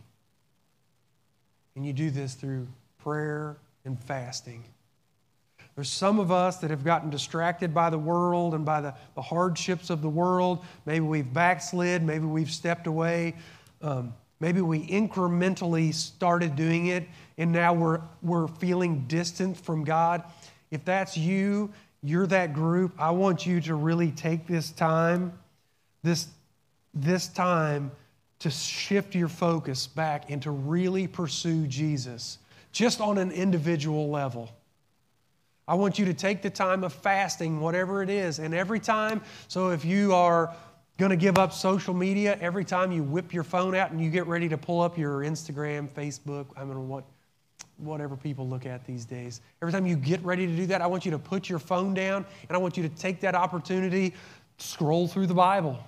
And 1.75 1.85
you 1.85 1.91
do 1.91 2.09
this 2.09 2.35
through 2.35 2.67
prayer 2.99 3.57
and 3.85 4.01
fasting. 4.03 4.63
There's 5.75 5.89
some 5.89 6.19
of 6.19 6.31
us 6.31 6.57
that 6.57 6.69
have 6.69 6.85
gotten 6.85 7.09
distracted 7.09 7.73
by 7.73 7.89
the 7.89 7.97
world 7.97 8.53
and 8.53 8.65
by 8.65 8.81
the, 8.81 8.95
the 9.15 9.21
hardships 9.21 9.89
of 9.89 10.01
the 10.01 10.09
world. 10.09 10.63
Maybe 10.85 11.01
we've 11.01 11.31
backslid, 11.31 12.01
maybe 12.01 12.25
we've 12.25 12.49
stepped 12.49 12.87
away. 12.87 13.35
Um, 13.81 14.13
maybe 14.39 14.61
we 14.61 14.87
incrementally 14.87 15.93
started 15.93 16.55
doing 16.55 16.87
it 16.87 17.07
and 17.37 17.51
now 17.51 17.73
we're, 17.73 18.01
we're 18.21 18.47
feeling 18.47 19.05
distant 19.07 19.57
from 19.57 19.83
God. 19.83 20.23
If 20.71 20.85
that's 20.85 21.17
you, 21.17 21.71
you're 22.01 22.27
that 22.27 22.53
group, 22.53 22.93
I 22.97 23.11
want 23.11 23.45
you 23.45 23.59
to 23.61 23.75
really 23.75 24.11
take 24.11 24.47
this 24.47 24.71
time, 24.71 25.33
this, 26.03 26.27
this 26.93 27.27
time 27.27 27.91
to 28.39 28.49
shift 28.49 29.13
your 29.13 29.27
focus 29.27 29.87
back 29.87 30.29
and 30.29 30.41
to 30.43 30.51
really 30.51 31.07
pursue 31.07 31.67
Jesus 31.67 32.37
just 32.75 32.99
on 32.99 33.17
an 33.17 33.31
individual 33.31 34.09
level. 34.09 34.51
I 35.65 35.75
want 35.75 35.97
you 35.97 36.05
to 36.05 36.13
take 36.13 36.41
the 36.41 36.49
time 36.49 36.83
of 36.83 36.91
fasting, 36.91 37.61
whatever 37.61 38.03
it 38.03 38.09
is, 38.09 38.37
and 38.37 38.53
every 38.53 38.81
time. 38.81 39.21
So 39.47 39.69
if 39.69 39.85
you 39.85 40.13
are 40.13 40.53
going 40.97 41.09
to 41.09 41.15
give 41.15 41.37
up 41.37 41.53
social 41.53 41.93
media, 41.93 42.37
every 42.41 42.65
time 42.65 42.91
you 42.91 43.01
whip 43.01 43.33
your 43.33 43.45
phone 43.45 43.75
out 43.75 43.91
and 43.91 44.01
you 44.01 44.09
get 44.09 44.27
ready 44.27 44.49
to 44.49 44.57
pull 44.57 44.81
up 44.81 44.97
your 44.97 45.21
Instagram, 45.21 45.89
Facebook, 45.89 46.47
I 46.57 46.65
mean, 46.65 46.89
what, 46.89 47.05
whatever 47.77 48.17
people 48.17 48.45
look 48.45 48.65
at 48.65 48.85
these 48.85 49.05
days. 49.05 49.39
Every 49.61 49.71
time 49.71 49.85
you 49.85 49.95
get 49.95 50.21
ready 50.23 50.45
to 50.45 50.55
do 50.55 50.65
that, 50.67 50.81
I 50.81 50.87
want 50.87 51.05
you 51.05 51.11
to 51.11 51.19
put 51.19 51.47
your 51.47 51.59
phone 51.59 51.93
down 51.93 52.25
and 52.49 52.57
I 52.57 52.59
want 52.59 52.75
you 52.75 52.83
to 52.83 52.89
take 52.89 53.21
that 53.21 53.35
opportunity, 53.35 54.13
scroll 54.57 55.07
through 55.07 55.27
the 55.27 55.33
Bible. 55.33 55.79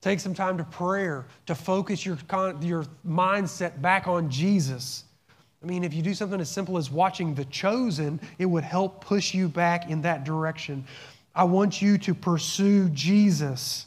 Take 0.00 0.20
some 0.20 0.34
time 0.34 0.56
to 0.58 0.64
prayer, 0.64 1.26
to 1.46 1.56
focus 1.56 2.06
your, 2.06 2.16
your 2.60 2.84
mindset 3.04 3.82
back 3.82 4.06
on 4.06 4.30
Jesus. 4.30 5.02
I 5.62 5.66
mean, 5.66 5.84
if 5.84 5.94
you 5.94 6.02
do 6.02 6.14
something 6.14 6.40
as 6.40 6.50
simple 6.50 6.76
as 6.76 6.90
watching 6.90 7.34
The 7.34 7.44
Chosen, 7.46 8.20
it 8.38 8.46
would 8.46 8.64
help 8.64 9.04
push 9.04 9.34
you 9.34 9.48
back 9.48 9.90
in 9.90 10.02
that 10.02 10.24
direction. 10.24 10.84
I 11.34 11.44
want 11.44 11.82
you 11.82 11.98
to 11.98 12.14
pursue 12.14 12.88
Jesus, 12.90 13.86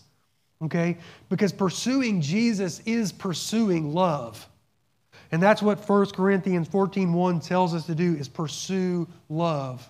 okay? 0.64 0.98
Because 1.30 1.52
pursuing 1.54 2.22
Jesus 2.22 2.82
is 2.86 3.12
pursuing 3.12 3.94
love. 3.94 4.48
And 5.32 5.42
that's 5.42 5.62
what 5.62 5.80
1 5.80 6.14
Corinthians 6.14 6.68
14:1 6.68 7.40
tells 7.40 7.74
us 7.74 7.86
to 7.86 7.96
do 7.96 8.16
is 8.16 8.28
pursue 8.28 9.08
love. 9.30 9.88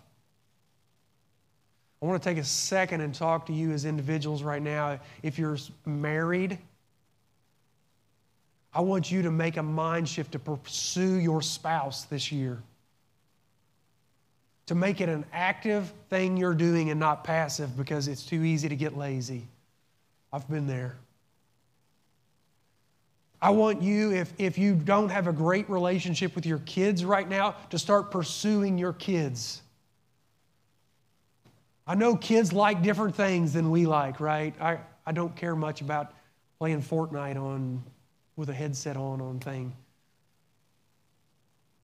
I 2.02 2.06
want 2.06 2.22
to 2.22 2.30
take 2.30 2.38
a 2.38 2.46
second 2.46 3.02
and 3.02 3.14
talk 3.14 3.46
to 3.48 3.54
you 3.54 3.72
as 3.72 3.84
individuals 3.84 4.42
right 4.42 4.62
now. 4.62 5.00
If 5.22 5.38
you're 5.38 5.58
married, 5.86 6.58
I 8.74 8.82
want 8.82 9.12
you 9.12 9.24
to 9.24 9.32
make 9.32 9.58
a 9.58 9.64
mind 9.64 10.08
shift 10.08 10.34
to 10.34 10.40
pursue 10.40 11.16
your 11.16 11.42
spouse 11.42 12.04
this 12.04 12.32
year. 12.32 12.62
To 14.68 14.76
make 14.76 15.02
it 15.02 15.10
an 15.10 15.26
active 15.34 15.92
thing 16.10 16.38
you're 16.38 16.54
doing 16.54 16.92
and 16.92 17.00
not 17.00 17.24
passive 17.24 17.76
because 17.76 18.08
it's 18.08 18.24
too 18.24 18.44
easy 18.44 18.70
to 18.70 18.76
get 18.76 18.96
lazy. 18.96 19.48
I've 20.32 20.48
been 20.48 20.68
there. 20.68 20.96
I 23.42 23.52
want 23.52 23.82
you, 23.82 24.12
if, 24.12 24.34
if 24.38 24.58
you 24.58 24.76
don't 24.76 25.10
have 25.10 25.28
a 25.28 25.32
great 25.32 25.70
relationship 25.70 26.36
with 26.36 26.46
your 26.46 26.60
kids 26.60 27.06
right 27.06 27.28
now, 27.28 27.56
to 27.70 27.80
start 27.80 28.12
pursuing 28.12 28.78
your 28.78 28.94
kids. 28.94 29.62
I 31.88 31.96
know 31.96 32.16
kids 32.16 32.54
like 32.54 32.84
different 32.84 33.16
things 33.16 33.54
than 33.54 33.72
we 33.72 33.88
like, 33.88 34.20
right? 34.20 34.54
I, 34.62 34.80
I 35.06 35.14
don't 35.14 35.36
care 35.36 35.56
much 35.56 35.82
about 35.82 36.14
playing 36.60 36.84
Fortnite 36.84 37.38
on 37.38 37.82
with 38.40 38.50
a 38.50 38.54
headset 38.54 38.96
on 38.96 39.20
on 39.20 39.38
thing. 39.40 39.74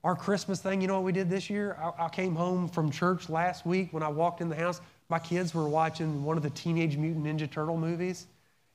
Our 0.02 0.16
Christmas 0.16 0.60
thing, 0.60 0.80
you 0.80 0.88
know 0.88 0.94
what 0.94 1.04
we 1.04 1.12
did 1.12 1.28
this 1.28 1.50
year? 1.50 1.76
I, 1.78 2.06
I, 2.06 2.08
came 2.08 2.34
home 2.34 2.66
from 2.68 2.90
church 2.90 3.28
last 3.28 3.66
week 3.66 3.92
when 3.92 4.02
I 4.02 4.08
walked 4.08 4.40
in 4.40 4.48
the 4.48 4.56
house. 4.56 4.80
My 5.10 5.18
kids 5.18 5.54
were 5.54 5.68
watching 5.68 6.24
one 6.24 6.36
of 6.36 6.42
the 6.42 6.50
Teenage 6.50 6.96
Mutant 6.96 7.26
Ninja 7.26 7.50
Turtle 7.50 7.76
movies, 7.76 8.26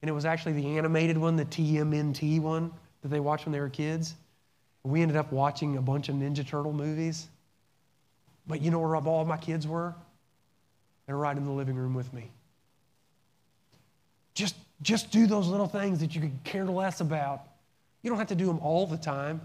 and 0.02 0.10
it 0.10 0.12
was 0.12 0.26
actually 0.26 0.54
the 0.54 0.78
animated 0.78 1.18
one, 1.18 1.36
the 1.36 1.46
TMNT 1.46 2.40
one 2.40 2.72
that 3.02 3.08
they 3.08 3.20
watched 3.20 3.46
when 3.46 3.54
they 3.54 3.60
were 3.60 3.70
kids. 3.70 4.14
We 4.84 5.02
ended 5.02 5.18
up 5.18 5.32
watching 5.32 5.78
a 5.78 5.82
bunch 5.82 6.08
of 6.10 6.16
Ninja 6.16 6.46
Turtle 6.46 6.74
movies. 6.74 7.28
But 8.46 8.62
you 8.62 8.70
know 8.70 8.80
where 8.80 8.96
all 8.96 9.26
my 9.26 9.38
kids 9.38 9.68
were? 9.68 9.96
They 11.08 11.14
were 11.14 11.20
right 11.20 11.36
in 11.36 11.46
the 11.46 11.52
living 11.52 11.76
room 11.76 11.94
with 11.94 12.14
me. 12.14 12.30
Just, 14.34 14.56
just 14.82 15.12
do 15.12 15.28
those 15.28 15.48
little 15.48 15.68
things 15.68 16.00
that 16.00 16.14
you 16.14 16.22
could 16.22 16.44
care 16.44 16.66
less 16.66 17.02
about. 17.02 17.48
You 18.04 18.10
don't 18.10 18.20
have 18.20 18.28
to 18.28 18.36
do 18.36 18.48
them 18.48 18.60
all 18.60 18.88
the 18.88 18.98
time. 18.98 19.42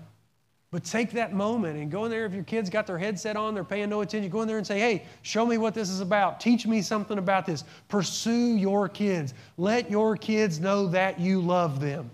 But 0.72 0.84
take 0.84 1.12
that 1.12 1.32
moment 1.32 1.78
and 1.78 1.90
go 1.90 2.04
in 2.04 2.11
there. 2.11 2.26
If 2.26 2.34
your 2.34 2.44
kids 2.44 2.68
got 2.68 2.86
their 2.86 2.98
headset 2.98 3.36
on, 3.36 3.54
they're 3.54 3.64
paying 3.64 3.88
no 3.88 4.00
attention, 4.00 4.30
go 4.30 4.42
in 4.42 4.48
there 4.48 4.59
and 4.59 4.66
say, 4.66 4.78
hey, 4.78 5.04
show 5.22 5.46
me 5.46 5.59
what 5.59 5.74
this 5.74 5.88
is 5.88 6.00
about. 6.00 6.40
Teach 6.40 6.66
me 6.66 6.82
something 6.82 7.18
about 7.18 7.46
this. 7.46 7.64
Pursue 7.88 8.57
your 8.57 8.88
kids. 8.88 9.32
Let 9.57 9.90
your 9.90 10.16
kids 10.16 10.59
know 10.59 10.88
that 10.88 11.20
you 11.20 11.40
love 11.40 11.80
them. 11.80 12.11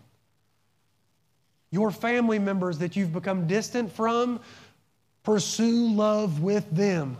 Your 1.70 1.90
family 1.90 2.38
members 2.38 2.78
that 2.78 2.94
you've 2.94 3.14
become 3.14 3.46
distant 3.46 3.90
from, 3.90 4.38
pursue 5.22 5.88
love 5.88 6.42
with 6.42 6.70
them. 6.70 7.16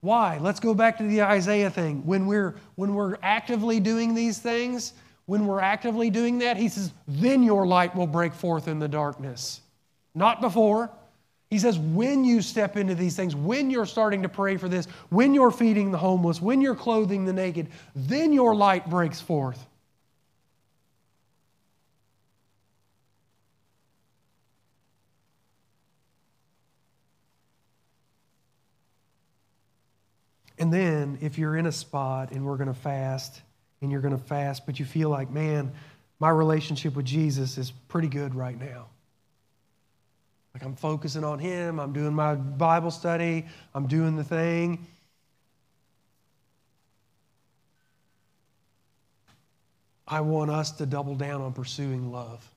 Why? 0.00 0.38
Let's 0.38 0.60
go 0.60 0.74
back 0.74 0.98
to 0.98 1.04
the 1.04 1.22
Isaiah 1.22 1.70
thing. 1.70 2.04
When 2.04 2.26
we're, 2.26 2.56
when 2.74 2.94
we're 2.94 3.16
actively 3.22 3.78
doing 3.78 4.14
these 4.14 4.38
things, 4.38 4.92
when 5.28 5.46
we're 5.46 5.60
actively 5.60 6.08
doing 6.08 6.38
that, 6.38 6.56
he 6.56 6.70
says, 6.70 6.90
then 7.06 7.42
your 7.42 7.66
light 7.66 7.94
will 7.94 8.06
break 8.06 8.32
forth 8.32 8.66
in 8.66 8.78
the 8.78 8.88
darkness. 8.88 9.60
Not 10.14 10.40
before. 10.40 10.90
He 11.50 11.58
says, 11.58 11.78
when 11.78 12.24
you 12.24 12.40
step 12.40 12.78
into 12.78 12.94
these 12.94 13.14
things, 13.14 13.36
when 13.36 13.68
you're 13.68 13.84
starting 13.84 14.22
to 14.22 14.30
pray 14.30 14.56
for 14.56 14.70
this, 14.70 14.86
when 15.10 15.34
you're 15.34 15.50
feeding 15.50 15.90
the 15.90 15.98
homeless, 15.98 16.40
when 16.40 16.62
you're 16.62 16.74
clothing 16.74 17.26
the 17.26 17.34
naked, 17.34 17.66
then 17.94 18.32
your 18.32 18.54
light 18.54 18.88
breaks 18.88 19.20
forth. 19.20 19.62
And 30.58 30.72
then, 30.72 31.18
if 31.20 31.36
you're 31.36 31.54
in 31.54 31.66
a 31.66 31.72
spot 31.72 32.32
and 32.32 32.46
we're 32.46 32.56
going 32.56 32.68
to 32.68 32.80
fast, 32.80 33.42
and 33.80 33.90
you're 33.90 34.00
going 34.00 34.16
to 34.16 34.22
fast, 34.22 34.66
but 34.66 34.78
you 34.78 34.84
feel 34.84 35.08
like, 35.08 35.30
man, 35.30 35.72
my 36.20 36.30
relationship 36.30 36.96
with 36.96 37.06
Jesus 37.06 37.58
is 37.58 37.70
pretty 37.70 38.08
good 38.08 38.34
right 38.34 38.58
now. 38.58 38.86
Like 40.54 40.64
I'm 40.64 40.74
focusing 40.74 41.24
on 41.24 41.38
Him, 41.38 41.78
I'm 41.78 41.92
doing 41.92 42.12
my 42.12 42.34
Bible 42.34 42.90
study, 42.90 43.46
I'm 43.74 43.86
doing 43.86 44.16
the 44.16 44.24
thing. 44.24 44.86
I 50.06 50.22
want 50.22 50.50
us 50.50 50.70
to 50.72 50.86
double 50.86 51.14
down 51.14 51.42
on 51.42 51.52
pursuing 51.52 52.10
love. 52.10 52.48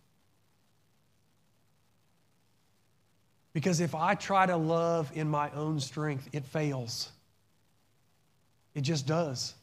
Because 3.53 3.81
if 3.81 3.93
I 3.93 4.15
try 4.15 4.45
to 4.45 4.55
love 4.55 5.11
in 5.13 5.27
my 5.27 5.51
own 5.51 5.79
strength, 5.81 6.29
it 6.31 6.45
fails. 6.45 7.11
It 8.73 8.81
just 8.81 9.05
does. 9.05 9.53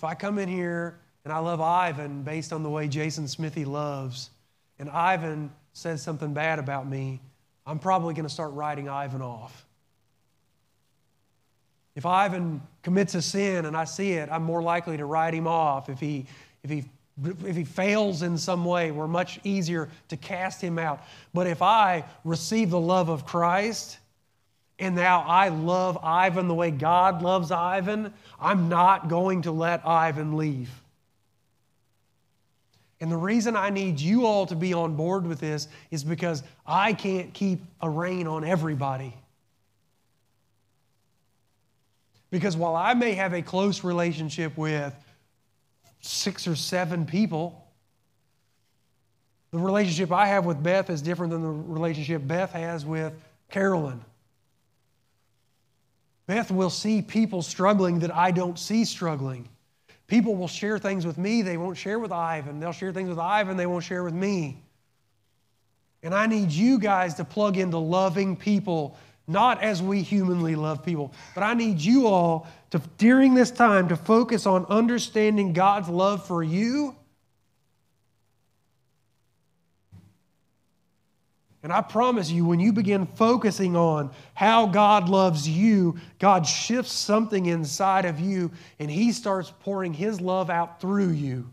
If 0.00 0.04
I 0.04 0.14
come 0.14 0.38
in 0.38 0.48
here 0.48 0.98
and 1.26 1.30
I 1.30 1.40
love 1.40 1.60
Ivan 1.60 2.22
based 2.22 2.54
on 2.54 2.62
the 2.62 2.70
way 2.70 2.88
Jason 2.88 3.28
Smithy 3.28 3.66
loves, 3.66 4.30
and 4.78 4.88
Ivan 4.88 5.52
says 5.74 6.00
something 6.00 6.32
bad 6.32 6.58
about 6.58 6.88
me, 6.88 7.20
I'm 7.66 7.78
probably 7.78 8.14
going 8.14 8.24
to 8.24 8.32
start 8.32 8.54
writing 8.54 8.88
Ivan 8.88 9.20
off. 9.20 9.66
If 11.94 12.06
Ivan 12.06 12.62
commits 12.82 13.14
a 13.14 13.20
sin 13.20 13.66
and 13.66 13.76
I 13.76 13.84
see 13.84 14.12
it, 14.12 14.30
I'm 14.32 14.42
more 14.42 14.62
likely 14.62 14.96
to 14.96 15.04
write 15.04 15.34
him 15.34 15.46
off. 15.46 15.90
If 15.90 16.00
he, 16.00 16.24
if 16.62 16.70
he, 16.70 16.84
if 17.44 17.54
he 17.54 17.64
fails 17.64 18.22
in 18.22 18.38
some 18.38 18.64
way, 18.64 18.92
we're 18.92 19.06
much 19.06 19.38
easier 19.44 19.90
to 20.08 20.16
cast 20.16 20.62
him 20.62 20.78
out. 20.78 21.04
But 21.34 21.46
if 21.46 21.60
I 21.60 22.06
receive 22.24 22.70
the 22.70 22.80
love 22.80 23.10
of 23.10 23.26
Christ, 23.26 23.98
and 24.80 24.96
now 24.96 25.20
I 25.20 25.48
love 25.48 25.98
Ivan 26.02 26.48
the 26.48 26.54
way 26.54 26.70
God 26.70 27.22
loves 27.22 27.50
Ivan, 27.50 28.12
I'm 28.40 28.68
not 28.68 29.08
going 29.08 29.42
to 29.42 29.52
let 29.52 29.86
Ivan 29.86 30.36
leave. 30.36 30.70
And 33.00 33.12
the 33.12 33.16
reason 33.16 33.56
I 33.56 33.70
need 33.70 34.00
you 34.00 34.26
all 34.26 34.46
to 34.46 34.56
be 34.56 34.74
on 34.74 34.96
board 34.96 35.26
with 35.26 35.38
this 35.40 35.68
is 35.90 36.02
because 36.02 36.42
I 36.66 36.92
can't 36.92 37.32
keep 37.32 37.60
a 37.80 37.88
rein 37.88 38.26
on 38.26 38.44
everybody. 38.44 39.14
Because 42.30 42.56
while 42.56 42.76
I 42.76 42.94
may 42.94 43.12
have 43.14 43.32
a 43.32 43.42
close 43.42 43.84
relationship 43.84 44.56
with 44.56 44.94
six 46.00 46.46
or 46.46 46.56
seven 46.56 47.04
people, 47.06 47.66
the 49.50 49.58
relationship 49.58 50.12
I 50.12 50.26
have 50.26 50.44
with 50.44 50.62
Beth 50.62 50.90
is 50.90 51.02
different 51.02 51.32
than 51.32 51.42
the 51.42 51.48
relationship 51.48 52.26
Beth 52.26 52.52
has 52.52 52.86
with 52.86 53.12
Carolyn. 53.50 54.00
Beth 56.30 56.52
will 56.52 56.70
see 56.70 57.02
people 57.02 57.42
struggling 57.42 57.98
that 57.98 58.14
I 58.14 58.30
don't 58.30 58.56
see 58.56 58.84
struggling. 58.84 59.48
People 60.06 60.36
will 60.36 60.46
share 60.46 60.78
things 60.78 61.04
with 61.04 61.18
me 61.18 61.42
they 61.42 61.56
won't 61.56 61.76
share 61.76 61.98
with 61.98 62.12
Ivan. 62.12 62.60
They'll 62.60 62.70
share 62.70 62.92
things 62.92 63.08
with 63.08 63.18
Ivan 63.18 63.56
they 63.56 63.66
won't 63.66 63.82
share 63.82 64.04
with 64.04 64.14
me. 64.14 64.62
And 66.04 66.14
I 66.14 66.26
need 66.26 66.52
you 66.52 66.78
guys 66.78 67.14
to 67.14 67.24
plug 67.24 67.56
into 67.56 67.78
loving 67.78 68.36
people, 68.36 68.96
not 69.26 69.60
as 69.60 69.82
we 69.82 70.02
humanly 70.02 70.54
love 70.54 70.84
people, 70.84 71.12
but 71.34 71.42
I 71.42 71.54
need 71.54 71.80
you 71.80 72.06
all 72.06 72.46
to, 72.70 72.80
during 72.96 73.34
this 73.34 73.50
time, 73.50 73.88
to 73.88 73.96
focus 73.96 74.46
on 74.46 74.66
understanding 74.66 75.52
God's 75.52 75.88
love 75.88 76.24
for 76.24 76.44
you 76.44 76.94
And 81.62 81.72
I 81.72 81.82
promise 81.82 82.30
you, 82.30 82.46
when 82.46 82.58
you 82.58 82.72
begin 82.72 83.06
focusing 83.06 83.76
on 83.76 84.10
how 84.34 84.66
God 84.66 85.10
loves 85.10 85.46
you, 85.46 85.98
God 86.18 86.46
shifts 86.46 86.92
something 86.92 87.46
inside 87.46 88.06
of 88.06 88.18
you 88.18 88.50
and 88.78 88.90
He 88.90 89.12
starts 89.12 89.52
pouring 89.60 89.92
His 89.92 90.20
love 90.20 90.48
out 90.48 90.80
through 90.80 91.10
you. 91.10 91.50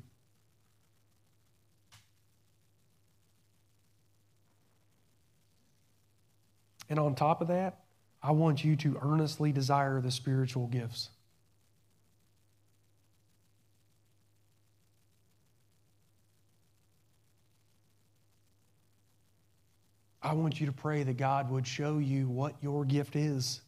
And 6.90 7.00
on 7.00 7.16
top 7.16 7.42
of 7.42 7.50
that, 7.50 7.80
I 8.24 8.32
want 8.32 8.64
you 8.64 8.78
to 8.78 8.98
earnestly 9.02 9.52
desire 9.52 10.00
the 10.00 10.12
spiritual 10.12 10.68
gifts. 10.68 11.10
I 20.28 20.34
want 20.34 20.60
you 20.60 20.66
to 20.66 20.74
pray 20.74 21.04
that 21.04 21.16
God 21.16 21.50
would 21.50 21.66
show 21.66 22.00
you 22.00 22.28
what 22.28 22.54
your 22.62 22.84
gift 22.84 23.16
is. 23.16 23.62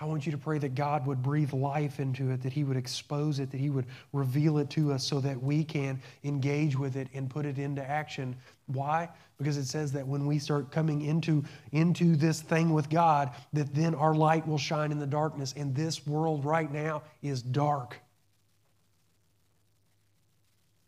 I 0.00 0.06
want 0.06 0.24
you 0.24 0.32
to 0.32 0.38
pray 0.38 0.56
that 0.56 0.74
God 0.74 1.06
would 1.06 1.22
breathe 1.22 1.52
life 1.52 2.00
into 2.00 2.30
it, 2.30 2.42
that 2.42 2.54
He 2.54 2.64
would 2.64 2.78
expose 2.78 3.40
it, 3.40 3.50
that 3.50 3.60
He 3.60 3.68
would 3.68 3.84
reveal 4.14 4.56
it 4.56 4.70
to 4.70 4.90
us 4.90 5.06
so 5.06 5.20
that 5.20 5.42
we 5.42 5.62
can 5.62 6.00
engage 6.24 6.78
with 6.78 6.96
it 6.96 7.08
and 7.12 7.28
put 7.28 7.44
it 7.44 7.58
into 7.58 7.84
action. 7.84 8.34
Why? 8.68 9.10
Because 9.36 9.58
it 9.58 9.66
says 9.66 9.92
that 9.92 10.06
when 10.06 10.24
we 10.24 10.38
start 10.38 10.72
coming 10.72 11.02
into, 11.02 11.44
into 11.72 12.16
this 12.16 12.40
thing 12.40 12.72
with 12.72 12.88
God, 12.88 13.32
that 13.52 13.74
then 13.74 13.94
our 13.94 14.14
light 14.14 14.48
will 14.48 14.56
shine 14.56 14.92
in 14.92 14.98
the 14.98 15.06
darkness. 15.06 15.52
And 15.58 15.74
this 15.74 16.06
world 16.06 16.46
right 16.46 16.72
now 16.72 17.02
is 17.20 17.42
dark. 17.42 17.98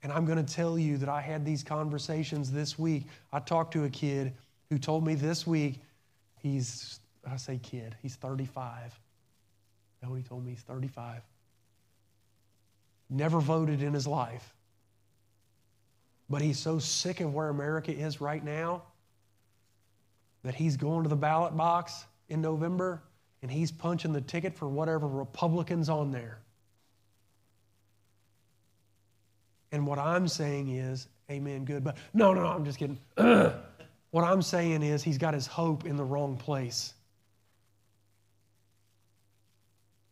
And 0.03 0.13
I'm 0.13 0.25
going 0.25 0.45
to 0.45 0.55
tell 0.55 0.79
you 0.79 0.99
that 0.99 1.09
I 1.09 1.21
had 1.21 1.45
these 1.45 1.63
conversations 1.63 2.51
this 2.51 2.79
week. 2.79 3.05
I 3.33 3.39
talked 3.39 3.73
to 3.75 3.85
a 3.85 3.91
kid 3.91 4.33
who 4.69 4.79
told 4.79 5.07
me 5.07 5.15
this 5.15 5.47
week, 5.47 5.81
he's, 6.39 6.99
I 7.31 7.37
say 7.37 7.59
kid, 7.63 7.95
he's 8.03 8.17
35. 8.17 8.99
You 10.03 10.09
know 10.09 10.15
he 10.15 10.23
told 10.23 10.45
me? 10.45 10.53
He's 10.53 10.63
35. 10.63 11.23
Never 13.11 13.41
voted 13.41 13.83
in 13.83 13.93
his 13.93 14.07
life. 14.07 14.55
But 16.29 16.43
he's 16.43 16.59
so 16.59 16.79
sick 16.79 17.21
of 17.21 17.33
where 17.35 17.49
America 17.49 17.93
is 17.93 18.21
right 18.21 18.43
now 18.43 18.83
that 20.43 20.55
he's 20.55 20.77
going 20.77 21.05
to 21.05 21.09
the 21.09 21.17
ballot 21.17 21.57
box 21.57 22.07
in 22.29 22.41
November 22.41 23.03
and 23.43 23.51
he's 23.51 23.71
punching 23.71 24.13
the 24.13 24.21
ticket 24.21 24.55
for 24.55 24.69
whatever 24.69 25.07
Republican's 25.07 25.89
on 25.89 26.11
there. 26.11 26.42
And 29.73 29.87
what 29.87 29.99
I'm 29.99 30.29
saying 30.29 30.69
is, 30.69 31.09
amen, 31.31 31.65
good. 31.65 31.83
But 31.83 31.97
no, 32.13 32.35
no, 32.35 32.43
no, 32.43 32.49
I'm 32.49 32.65
just 32.65 32.79
kidding. 32.79 32.99
what 33.17 34.25
I'm 34.25 34.43
saying 34.43 34.83
is, 34.83 35.03
he's 35.03 35.19
got 35.19 35.33
his 35.33 35.47
hope 35.47 35.87
in 35.87 35.97
the 35.97 36.05
wrong 36.05 36.37
place. 36.37 36.93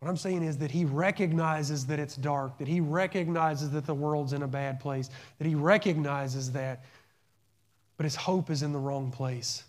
What 0.01 0.09
I'm 0.09 0.17
saying 0.17 0.43
is 0.43 0.57
that 0.59 0.71
he 0.71 0.87
recognizes 0.87 1.85
that 1.87 1.99
it's 1.99 2.17
dark, 2.17 2.57
that 2.57 2.67
he 2.67 2.81
recognizes 2.81 3.71
that 3.73 3.85
the 3.85 3.95
world's 3.95 4.33
in 4.33 4.43
a 4.43 4.49
bad 4.49 4.81
place, 4.81 5.11
that 5.39 5.47
he 5.47 5.55
recognizes 5.55 6.53
that, 6.53 6.87
but 7.99 8.05
his 8.05 8.17
hope 8.17 8.49
is 8.49 8.63
in 8.63 8.73
the 8.73 8.79
wrong 8.79 9.11
place. 9.11 9.63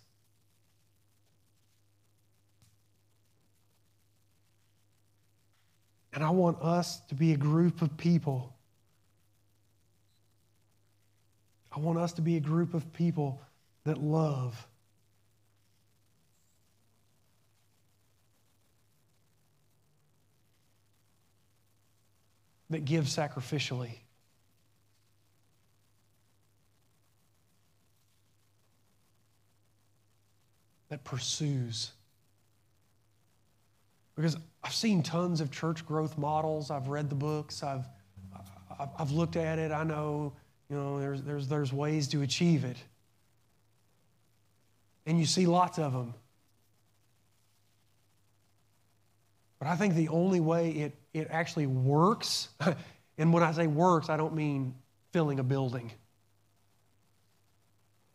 And 6.13 6.23
I 6.23 6.29
want 6.29 6.61
us 6.61 7.01
to 7.09 7.15
be 7.15 7.33
a 7.33 7.37
group 7.37 7.81
of 7.81 7.97
people 7.97 8.53
I 11.71 11.79
want 11.79 11.97
us 11.97 12.13
to 12.13 12.21
be 12.21 12.35
a 12.35 12.39
group 12.39 12.73
of 12.73 12.91
people 12.93 13.41
that 13.85 13.97
love. 13.97 14.67
That 22.69 22.85
give 22.85 23.05
sacrificially. 23.05 23.91
That 30.89 31.03
pursues. 31.05 31.91
Because 34.15 34.37
I've 34.63 34.73
seen 34.73 35.03
tons 35.03 35.39
of 35.39 35.51
church 35.51 35.85
growth 35.85 36.17
models. 36.17 36.69
I've 36.69 36.89
read 36.89 37.09
the 37.09 37.15
books. 37.15 37.63
I've, 37.63 37.85
I've 38.97 39.11
looked 39.11 39.37
at 39.37 39.57
it. 39.57 39.71
I 39.71 39.83
know 39.83 40.33
you 40.71 40.77
know, 40.77 41.01
there's, 41.01 41.21
there's, 41.23 41.47
there's 41.49 41.73
ways 41.73 42.07
to 42.07 42.21
achieve 42.21 42.63
it. 42.63 42.77
And 45.05 45.19
you 45.19 45.25
see 45.25 45.45
lots 45.45 45.77
of 45.77 45.91
them. 45.91 46.13
But 49.59 49.67
I 49.67 49.75
think 49.75 49.95
the 49.95 50.07
only 50.07 50.39
way 50.39 50.71
it, 50.71 50.95
it 51.13 51.27
actually 51.29 51.67
works, 51.67 52.47
and 53.17 53.33
when 53.33 53.43
I 53.43 53.51
say 53.51 53.67
works, 53.67 54.09
I 54.09 54.15
don't 54.15 54.33
mean 54.33 54.73
filling 55.11 55.39
a 55.39 55.43
building. 55.43 55.91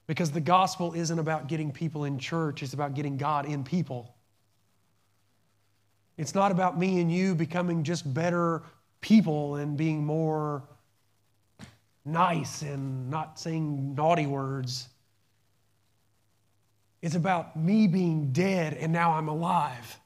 Because 0.07 0.31
the 0.31 0.41
gospel 0.41 0.95
isn't 0.95 1.19
about 1.19 1.49
getting 1.49 1.73
people 1.73 2.05
in 2.05 2.19
church, 2.19 2.63
it's 2.63 2.73
about 2.73 2.95
getting 2.95 3.19
God 3.19 3.45
in 3.45 3.65
people. 3.65 4.15
It's 6.17 6.35
not 6.35 6.53
about 6.53 6.79
me 6.79 7.03
and 7.03 7.13
you 7.13 7.35
becoming 7.35 7.85
just 7.85 8.15
better 8.15 8.63
people 9.03 9.57
and 9.57 9.77
being 9.77 10.07
more 10.07 10.63
nice 12.07 12.63
and 12.63 13.11
not 13.11 13.39
saying 13.39 13.95
naughty 13.95 14.27
words. 14.27 14.89
It's 17.03 17.15
about 17.15 17.57
me 17.57 17.87
being 17.87 18.33
dead 18.33 18.75
and 18.75 18.93
now 18.93 19.13
I'm 19.13 19.29
alive. 19.29 20.01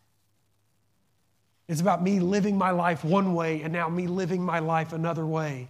It's 1.69 1.81
about 1.81 2.03
me 2.03 2.19
living 2.19 2.59
my 2.59 2.73
life 2.73 3.05
one 3.05 3.35
way 3.35 3.63
and 3.63 3.73
now 3.73 3.89
me 3.89 4.07
living 4.07 4.43
my 4.43 4.59
life 4.59 4.93
another 4.93 5.25
way. 5.25 5.69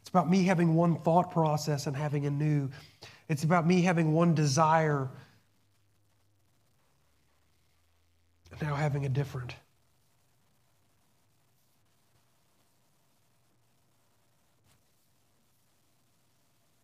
It's 0.00 0.08
about 0.08 0.28
me 0.28 0.42
having 0.42 0.74
one 0.74 0.96
thought 0.96 1.30
process 1.30 1.86
and 1.86 1.96
having 1.96 2.26
a 2.26 2.30
new. 2.30 2.70
It's 3.28 3.44
about 3.44 3.64
me 3.64 3.82
having 3.82 4.12
one 4.12 4.34
desire 4.34 5.08
and 8.50 8.60
now 8.60 8.74
having 8.74 9.06
a 9.06 9.08
different. 9.08 9.54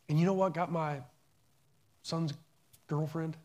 And 0.08 0.18
you 0.18 0.26
know 0.26 0.34
what 0.34 0.54
got 0.54 0.70
my 0.70 1.00
son's 2.02 2.32
girlfriend? 2.86 3.36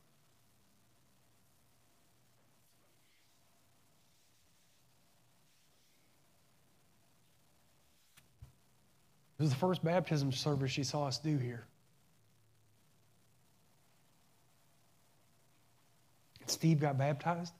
It 9.39 9.43
was 9.45 9.49
the 9.49 9.57
first 9.57 9.84
baptism 9.84 10.32
service 10.32 10.70
she 10.72 10.84
saw 10.84 11.07
us 11.07 11.18
do 11.18 11.36
here. 11.36 11.66
Steve 16.45 16.80
got 16.80 16.99
baptized. 16.99 17.53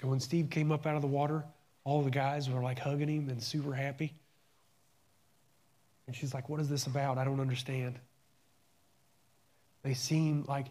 And 0.00 0.10
when 0.10 0.18
Steve 0.18 0.50
came 0.50 0.72
up 0.72 0.86
out 0.86 0.96
of 0.96 1.02
the 1.02 1.08
water, 1.08 1.44
all 1.84 2.02
the 2.02 2.10
guys 2.10 2.50
were 2.50 2.60
like 2.60 2.80
hugging 2.80 3.08
him 3.08 3.28
and 3.28 3.40
super 3.40 3.74
happy. 3.74 4.12
And 6.08 6.16
she's 6.16 6.32
like, 6.32 6.48
What 6.48 6.58
is 6.58 6.68
this 6.68 6.86
about? 6.86 7.18
I 7.18 7.24
don't 7.24 7.38
understand. 7.38 7.98
They 9.82 9.94
seem 9.94 10.44
like 10.48 10.66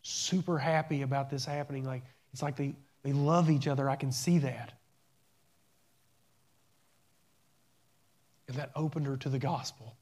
super 0.00 0.58
happy 0.58 1.02
about 1.02 1.30
this 1.30 1.44
happening. 1.44 1.84
Like 1.84 2.02
it's 2.32 2.42
like 2.42 2.56
they, 2.56 2.74
they 3.02 3.12
love 3.12 3.50
each 3.50 3.68
other. 3.68 3.88
I 3.88 3.96
can 3.96 4.10
see 4.10 4.38
that. 4.38 4.72
And 8.48 8.56
that 8.56 8.70
opened 8.74 9.06
her 9.06 9.18
to 9.18 9.28
the 9.28 9.38
gospel. 9.38 9.94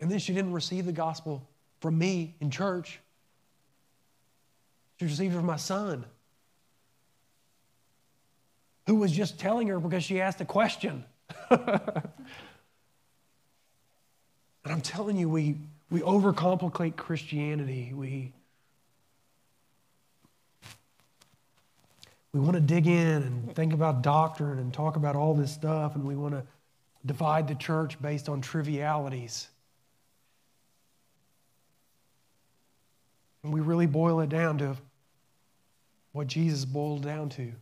And 0.00 0.08
then 0.08 0.20
she 0.20 0.32
didn't 0.32 0.52
receive 0.52 0.86
the 0.86 0.92
gospel 0.92 1.48
from 1.80 1.98
me 1.98 2.36
in 2.40 2.52
church. 2.52 3.00
She 5.00 5.06
received 5.06 5.34
it 5.34 5.36
from 5.36 5.46
my 5.46 5.56
son, 5.56 6.04
who 8.86 8.94
was 8.96 9.12
just 9.12 9.38
telling 9.38 9.68
her 9.68 9.80
because 9.80 10.04
she 10.04 10.20
asked 10.20 10.40
a 10.40 10.44
question. 10.44 11.04
and 11.50 11.60
I'm 14.64 14.80
telling 14.80 15.16
you, 15.16 15.28
we, 15.28 15.56
we 15.90 16.00
overcomplicate 16.00 16.96
Christianity. 16.96 17.92
We, 17.92 18.32
we 22.32 22.40
want 22.40 22.54
to 22.54 22.60
dig 22.60 22.86
in 22.86 23.22
and 23.22 23.54
think 23.54 23.72
about 23.72 24.02
doctrine 24.02 24.58
and 24.58 24.72
talk 24.72 24.96
about 24.96 25.16
all 25.16 25.34
this 25.34 25.52
stuff, 25.52 25.96
and 25.96 26.04
we 26.04 26.14
want 26.14 26.34
to 26.34 26.44
divide 27.04 27.48
the 27.48 27.54
church 27.56 28.00
based 28.00 28.28
on 28.28 28.40
trivialities. 28.40 29.48
And 33.42 33.52
we 33.52 33.60
really 33.60 33.86
boil 33.86 34.20
it 34.20 34.28
down 34.28 34.58
to 34.58 34.76
what 36.12 36.26
Jesus 36.28 36.64
boiled 36.64 37.02
down 37.02 37.28
to. 37.30 37.52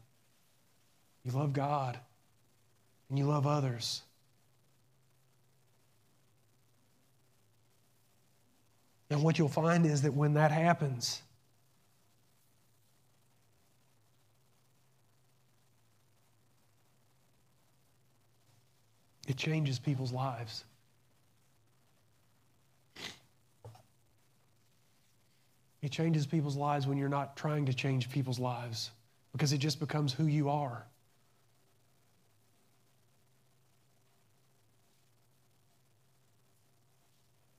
You 1.24 1.32
love 1.32 1.52
God 1.52 1.98
and 3.08 3.18
you 3.18 3.26
love 3.26 3.46
others. 3.46 4.02
And 9.10 9.22
what 9.22 9.38
you'll 9.38 9.48
find 9.48 9.86
is 9.86 10.02
that 10.02 10.14
when 10.14 10.34
that 10.34 10.50
happens, 10.50 11.22
It 19.26 19.36
changes 19.36 19.78
people's 19.78 20.12
lives. 20.12 20.64
It 25.82 25.90
changes 25.90 26.26
people's 26.26 26.56
lives 26.56 26.86
when 26.86 26.98
you're 26.98 27.08
not 27.08 27.36
trying 27.36 27.66
to 27.66 27.74
change 27.74 28.10
people's 28.10 28.38
lives 28.38 28.90
because 29.32 29.52
it 29.52 29.58
just 29.58 29.80
becomes 29.80 30.12
who 30.12 30.26
you 30.26 30.48
are. 30.48 30.86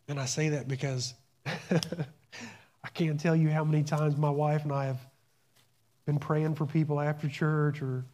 And 0.07 0.19
I 0.19 0.25
say 0.25 0.49
that 0.49 0.67
because 0.67 1.13
I 1.45 2.89
can't 2.93 3.19
tell 3.19 3.35
you 3.35 3.49
how 3.49 3.63
many 3.63 3.83
times 3.83 4.17
my 4.17 4.29
wife 4.29 4.63
and 4.63 4.71
I 4.71 4.85
have 4.85 4.99
been 6.05 6.19
praying 6.19 6.55
for 6.55 6.65
people 6.65 6.99
after 6.99 7.27
church 7.27 7.81
or 7.81 8.05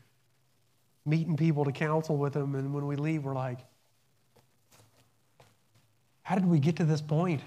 meeting 1.05 1.35
people 1.35 1.65
to 1.65 1.71
counsel 1.71 2.17
with 2.17 2.33
them. 2.33 2.55
And 2.55 2.73
when 2.73 2.87
we 2.87 2.95
leave, 2.95 3.23
we're 3.23 3.33
like, 3.33 3.59
how 6.23 6.35
did 6.35 6.45
we 6.45 6.59
get 6.59 6.77
to 6.77 6.85
this 6.85 7.01
point? 7.01 7.41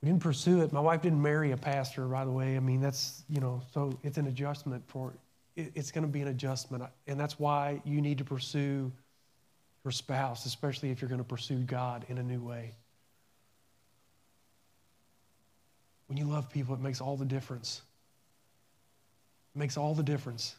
We 0.00 0.08
didn't 0.08 0.22
pursue 0.22 0.62
it. 0.62 0.72
My 0.72 0.80
wife 0.80 1.02
didn't 1.02 1.20
marry 1.20 1.50
a 1.50 1.58
pastor, 1.58 2.06
by 2.06 2.24
the 2.24 2.30
way. 2.30 2.56
I 2.56 2.60
mean, 2.60 2.80
that's, 2.80 3.22
you 3.28 3.40
know, 3.40 3.60
so 3.74 3.98
it's 4.02 4.16
an 4.16 4.28
adjustment 4.28 4.82
for, 4.86 5.12
it's 5.56 5.90
going 5.90 6.06
to 6.06 6.10
be 6.10 6.22
an 6.22 6.28
adjustment. 6.28 6.84
And 7.06 7.20
that's 7.20 7.38
why 7.38 7.82
you 7.84 8.00
need 8.00 8.16
to 8.16 8.24
pursue 8.24 8.90
your 9.84 9.92
spouse, 9.92 10.46
especially 10.46 10.90
if 10.90 11.00
you're 11.00 11.08
going 11.08 11.20
to 11.20 11.24
pursue 11.24 11.58
God 11.58 12.04
in 12.08 12.18
a 12.18 12.22
new 12.22 12.40
way. 12.40 12.74
When 16.06 16.16
you 16.16 16.24
love 16.24 16.50
people, 16.50 16.74
it 16.74 16.80
makes 16.80 17.00
all 17.00 17.16
the 17.16 17.24
difference. 17.24 17.82
It 19.54 19.58
makes 19.58 19.76
all 19.76 19.94
the 19.94 20.02
difference. 20.02 20.56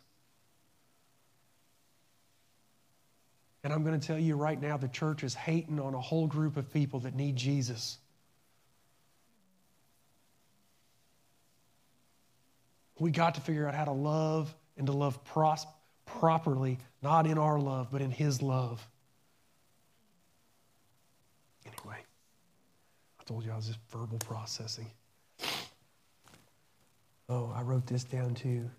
And 3.63 3.71
I'm 3.71 3.83
going 3.83 3.99
to 3.99 4.05
tell 4.05 4.17
you 4.17 4.35
right 4.35 4.59
now 4.59 4.77
the 4.77 4.87
church 4.87 5.23
is 5.23 5.35
hating 5.35 5.79
on 5.79 5.93
a 5.93 5.99
whole 5.99 6.25
group 6.25 6.57
of 6.57 6.71
people 6.73 7.01
that 7.01 7.15
need 7.15 7.35
Jesus. 7.35 7.97
We 12.97 13.11
got 13.11 13.35
to 13.35 13.41
figure 13.41 13.67
out 13.67 13.75
how 13.75 13.85
to 13.85 13.91
love 13.91 14.53
and 14.77 14.87
to 14.87 14.93
love 14.93 15.23
pros- 15.25 15.65
properly, 16.05 16.79
not 17.01 17.27
in 17.27 17.37
our 17.37 17.59
love, 17.59 17.89
but 17.91 18.01
in 18.01 18.11
His 18.11 18.41
love. 18.41 18.85
Anyway, 21.65 21.97
I 23.19 23.20
told 23.31 23.45
you 23.45 23.51
I 23.53 23.55
was 23.55 23.67
just 23.67 23.79
verbal 23.89 24.17
processing. 24.17 24.87
Oh, 27.29 27.49
I 27.55 27.61
wrote 27.61 27.87
this 27.87 28.03
down 28.03 28.35
too. 28.35 28.69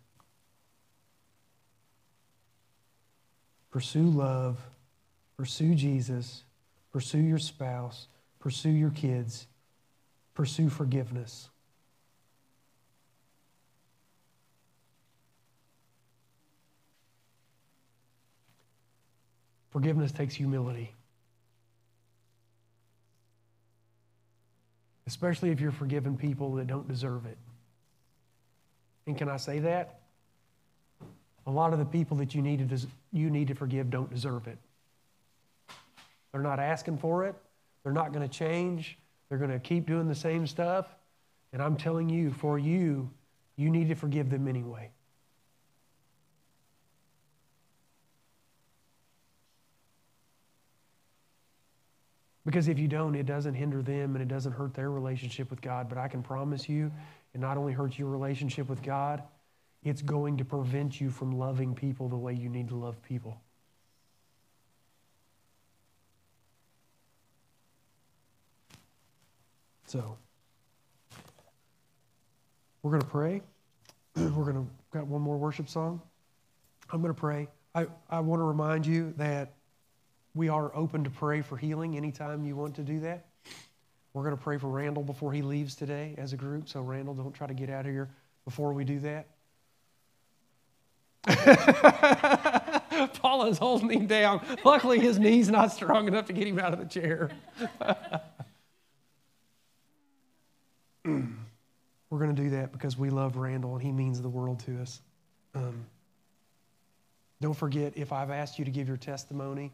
Pursue 3.70 4.02
love, 4.02 4.58
pursue 5.38 5.74
Jesus, 5.74 6.44
pursue 6.92 7.20
your 7.20 7.38
spouse, 7.38 8.08
pursue 8.40 8.68
your 8.68 8.90
kids, 8.90 9.46
pursue 10.34 10.68
forgiveness. 10.68 11.48
Forgiveness 19.70 20.12
takes 20.12 20.34
humility. 20.34 20.92
Especially 25.06 25.50
if 25.50 25.60
you're 25.60 25.72
forgiving 25.72 26.16
people 26.16 26.54
that 26.54 26.66
don't 26.66 26.86
deserve 26.88 27.26
it. 27.26 27.38
And 29.06 29.16
can 29.18 29.28
I 29.28 29.36
say 29.36 29.58
that? 29.60 30.00
A 31.46 31.50
lot 31.50 31.72
of 31.72 31.78
the 31.78 31.84
people 31.84 32.16
that 32.18 32.34
you 32.34 32.42
need 32.42 32.68
to, 32.68 32.86
you 33.12 33.30
need 33.30 33.48
to 33.48 33.54
forgive 33.54 33.90
don't 33.90 34.10
deserve 34.10 34.46
it. 34.46 34.58
They're 36.30 36.40
not 36.40 36.60
asking 36.60 36.98
for 36.98 37.24
it. 37.26 37.34
They're 37.82 37.92
not 37.92 38.12
going 38.12 38.26
to 38.26 38.32
change. 38.32 38.96
They're 39.28 39.38
going 39.38 39.50
to 39.50 39.58
keep 39.58 39.86
doing 39.86 40.08
the 40.08 40.14
same 40.14 40.46
stuff. 40.46 40.86
And 41.52 41.60
I'm 41.60 41.76
telling 41.76 42.08
you, 42.08 42.30
for 42.30 42.58
you, 42.58 43.10
you 43.56 43.70
need 43.70 43.88
to 43.88 43.94
forgive 43.94 44.30
them 44.30 44.46
anyway. 44.46 44.90
Because 52.44 52.66
if 52.68 52.78
you 52.78 52.88
don't, 52.88 53.14
it 53.14 53.26
doesn't 53.26 53.54
hinder 53.54 53.82
them 53.82 54.16
and 54.16 54.22
it 54.22 54.28
doesn't 54.28 54.52
hurt 54.52 54.74
their 54.74 54.90
relationship 54.90 55.48
with 55.50 55.60
God. 55.60 55.88
But 55.88 55.98
I 55.98 56.08
can 56.08 56.22
promise 56.22 56.68
you, 56.68 56.90
it 57.34 57.40
not 57.40 57.56
only 57.56 57.72
hurts 57.72 57.98
your 57.98 58.08
relationship 58.08 58.68
with 58.68 58.82
God, 58.82 59.22
it's 59.84 60.02
going 60.02 60.36
to 60.38 60.44
prevent 60.44 61.00
you 61.00 61.10
from 61.10 61.38
loving 61.38 61.74
people 61.74 62.08
the 62.08 62.16
way 62.16 62.34
you 62.34 62.48
need 62.48 62.68
to 62.68 62.76
love 62.76 63.00
people. 63.02 63.40
So, 69.86 70.16
we're 72.82 72.92
going 72.92 73.02
to 73.02 73.08
pray. 73.08 73.42
we're 74.16 74.30
going 74.30 74.54
to 74.54 74.66
got 74.92 75.06
one 75.06 75.22
more 75.22 75.36
worship 75.36 75.68
song. 75.68 76.00
I'm 76.90 77.00
going 77.00 77.14
to 77.14 77.18
pray. 77.18 77.48
I, 77.74 77.86
I 78.10 78.20
want 78.20 78.40
to 78.40 78.44
remind 78.44 78.86
you 78.86 79.14
that 79.16 79.52
we 80.34 80.48
are 80.48 80.74
open 80.74 81.04
to 81.04 81.10
pray 81.10 81.42
for 81.42 81.56
healing 81.56 81.96
anytime 81.96 82.44
you 82.44 82.56
want 82.56 82.76
to 82.76 82.82
do 82.82 83.00
that. 83.00 83.26
We're 84.14 84.22
going 84.24 84.36
to 84.36 84.42
pray 84.42 84.58
for 84.58 84.68
Randall 84.68 85.02
before 85.02 85.32
he 85.32 85.42
leaves 85.42 85.74
today 85.74 86.14
as 86.18 86.32
a 86.32 86.36
group. 86.36 86.68
So, 86.68 86.82
Randall, 86.82 87.14
don't 87.14 87.32
try 87.32 87.46
to 87.46 87.54
get 87.54 87.70
out 87.70 87.86
of 87.86 87.92
here 87.92 88.10
before 88.44 88.72
we 88.72 88.84
do 88.84 89.00
that. 89.00 89.26
Paula's 93.14 93.58
holding 93.58 93.90
him 93.90 94.06
down. 94.06 94.44
Luckily, 94.64 94.98
his 94.98 95.18
knee's 95.18 95.48
not 95.48 95.72
strong 95.72 96.08
enough 96.08 96.26
to 96.26 96.32
get 96.32 96.46
him 96.46 96.58
out 96.58 96.72
of 96.72 96.78
the 96.78 96.84
chair. 96.86 97.30
We're 101.04 102.18
going 102.18 102.34
to 102.34 102.42
do 102.42 102.50
that 102.50 102.72
because 102.72 102.98
we 102.98 103.08
love 103.08 103.36
Randall 103.36 103.74
and 103.74 103.82
he 103.82 103.92
means 103.92 104.20
the 104.20 104.28
world 104.28 104.60
to 104.66 104.80
us. 104.80 105.00
Um, 105.54 105.86
don't 107.40 107.56
forget, 107.56 107.94
if 107.96 108.12
I've 108.12 108.30
asked 108.30 108.58
you 108.58 108.64
to 108.64 108.70
give 108.70 108.86
your 108.88 108.96
testimony, 108.96 109.72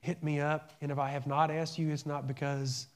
hit 0.00 0.22
me 0.22 0.40
up. 0.40 0.72
And 0.80 0.90
if 0.90 0.98
I 0.98 1.10
have 1.10 1.26
not 1.26 1.50
asked 1.50 1.78
you, 1.78 1.90
it's 1.90 2.06
not 2.06 2.26
because 2.26 2.86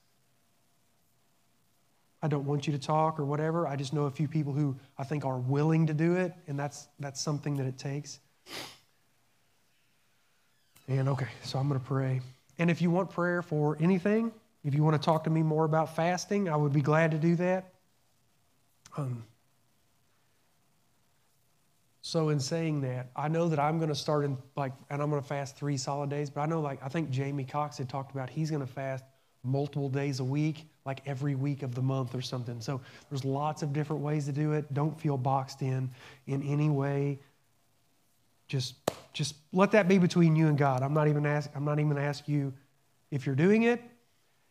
I 2.23 2.29
don't 2.29 2.45
want 2.47 2.67
you 2.67 2.73
to 2.73 2.79
talk 2.79 3.19
or 3.19 3.25
whatever. 3.25 3.67
I 3.67 3.77
just 3.77 3.93
know 3.93 4.05
a 4.05 4.11
few 4.11 4.29
people 4.29 4.53
who 4.53 4.77
I 4.97 5.05
think 5.05 5.25
are 5.25 5.39
willing 5.39 5.87
to 5.89 5.95
do 5.95 6.15
it, 6.15 6.33
and 6.47 6.59
that's, 6.59 6.87
that's 7.01 7.21
something 7.21 7.57
that 7.57 7.67
it 7.67 7.79
takes. 7.79 8.21
And 10.89 11.09
okay, 11.09 11.29
so 11.43 11.59
I'm 11.59 11.69
going 11.69 11.81
to 11.81 11.87
pray. 11.87 12.21
And 12.59 12.71
if 12.71 12.81
you 12.81 12.91
want 12.91 13.11
prayer 13.11 13.43
for 13.43 13.77
anything, 13.81 14.31
if 14.65 14.75
you 14.75 14.85
want 14.85 15.01
to 15.01 15.05
talk 15.05 15.25
to 15.25 15.31
me 15.31 15.43
more 15.43 15.65
about 15.65 15.97
fasting, 15.97 16.49
I 16.49 16.57
would 16.57 16.73
be 16.73 16.83
glad 16.83 17.11
to 17.11 17.19
do 17.19 17.35
that. 17.37 17.73
Um, 18.97 19.25
so 22.03 22.31
in 22.31 22.41
saying 22.41 22.81
that, 22.81 23.11
I 23.15 23.29
know 23.29 23.49
that 23.49 23.61
I'm 23.61 23.79
going 23.79 23.89
to 23.89 23.95
start 23.95 24.25
in 24.25 24.37
like, 24.57 24.73
and 24.91 25.01
I'm 25.01 25.09
going 25.09 25.23
to 25.23 25.27
fast 25.27 25.57
three 25.57 25.77
solid 25.77 26.11
days. 26.11 26.31
But 26.31 26.41
I 26.41 26.47
know, 26.47 26.61
like, 26.61 26.83
I 26.83 26.89
think 26.89 27.11
Jamie 27.11 27.45
Cox 27.45 27.79
had 27.79 27.89
talked 27.89 28.11
about 28.11 28.29
he's 28.29 28.51
going 28.51 28.61
to 28.61 28.71
fast 28.71 29.05
multiple 29.45 29.89
days 29.89 30.19
a 30.19 30.25
week, 30.25 30.67
like 30.85 31.01
every 31.07 31.37
week 31.37 31.63
of 31.63 31.77
the 31.77 31.81
month 31.81 32.17
or 32.17 32.21
something. 32.21 32.61
So 32.61 32.81
there's 33.09 33.25
lots 33.25 33.63
of 33.63 33.73
different 33.73 34.03
ways 34.03 34.27
to 34.27 34.33
do 34.33 34.53
it. 34.53 34.75
Don't 34.75 35.01
feel 35.01 35.17
boxed 35.17 35.63
in 35.63 35.91
in 36.27 36.43
any 36.43 36.71
way. 36.71 37.21
Just, 38.49 38.75
just 39.13 39.37
let 39.53 39.71
that 39.71 39.87
be 39.87 39.99
between 39.99 40.35
you 40.35 40.49
and 40.49 40.59
God. 40.59 40.83
I'm 40.83 40.95
not 40.95 41.07
even 41.07 41.25
ask, 41.25 41.51
I'm 41.55 41.65
not 41.65 41.79
even 41.79 41.97
ask 41.99 42.27
you 42.27 42.53
if 43.13 43.27
you're 43.27 43.37
doing 43.37 43.63
it. 43.63 43.81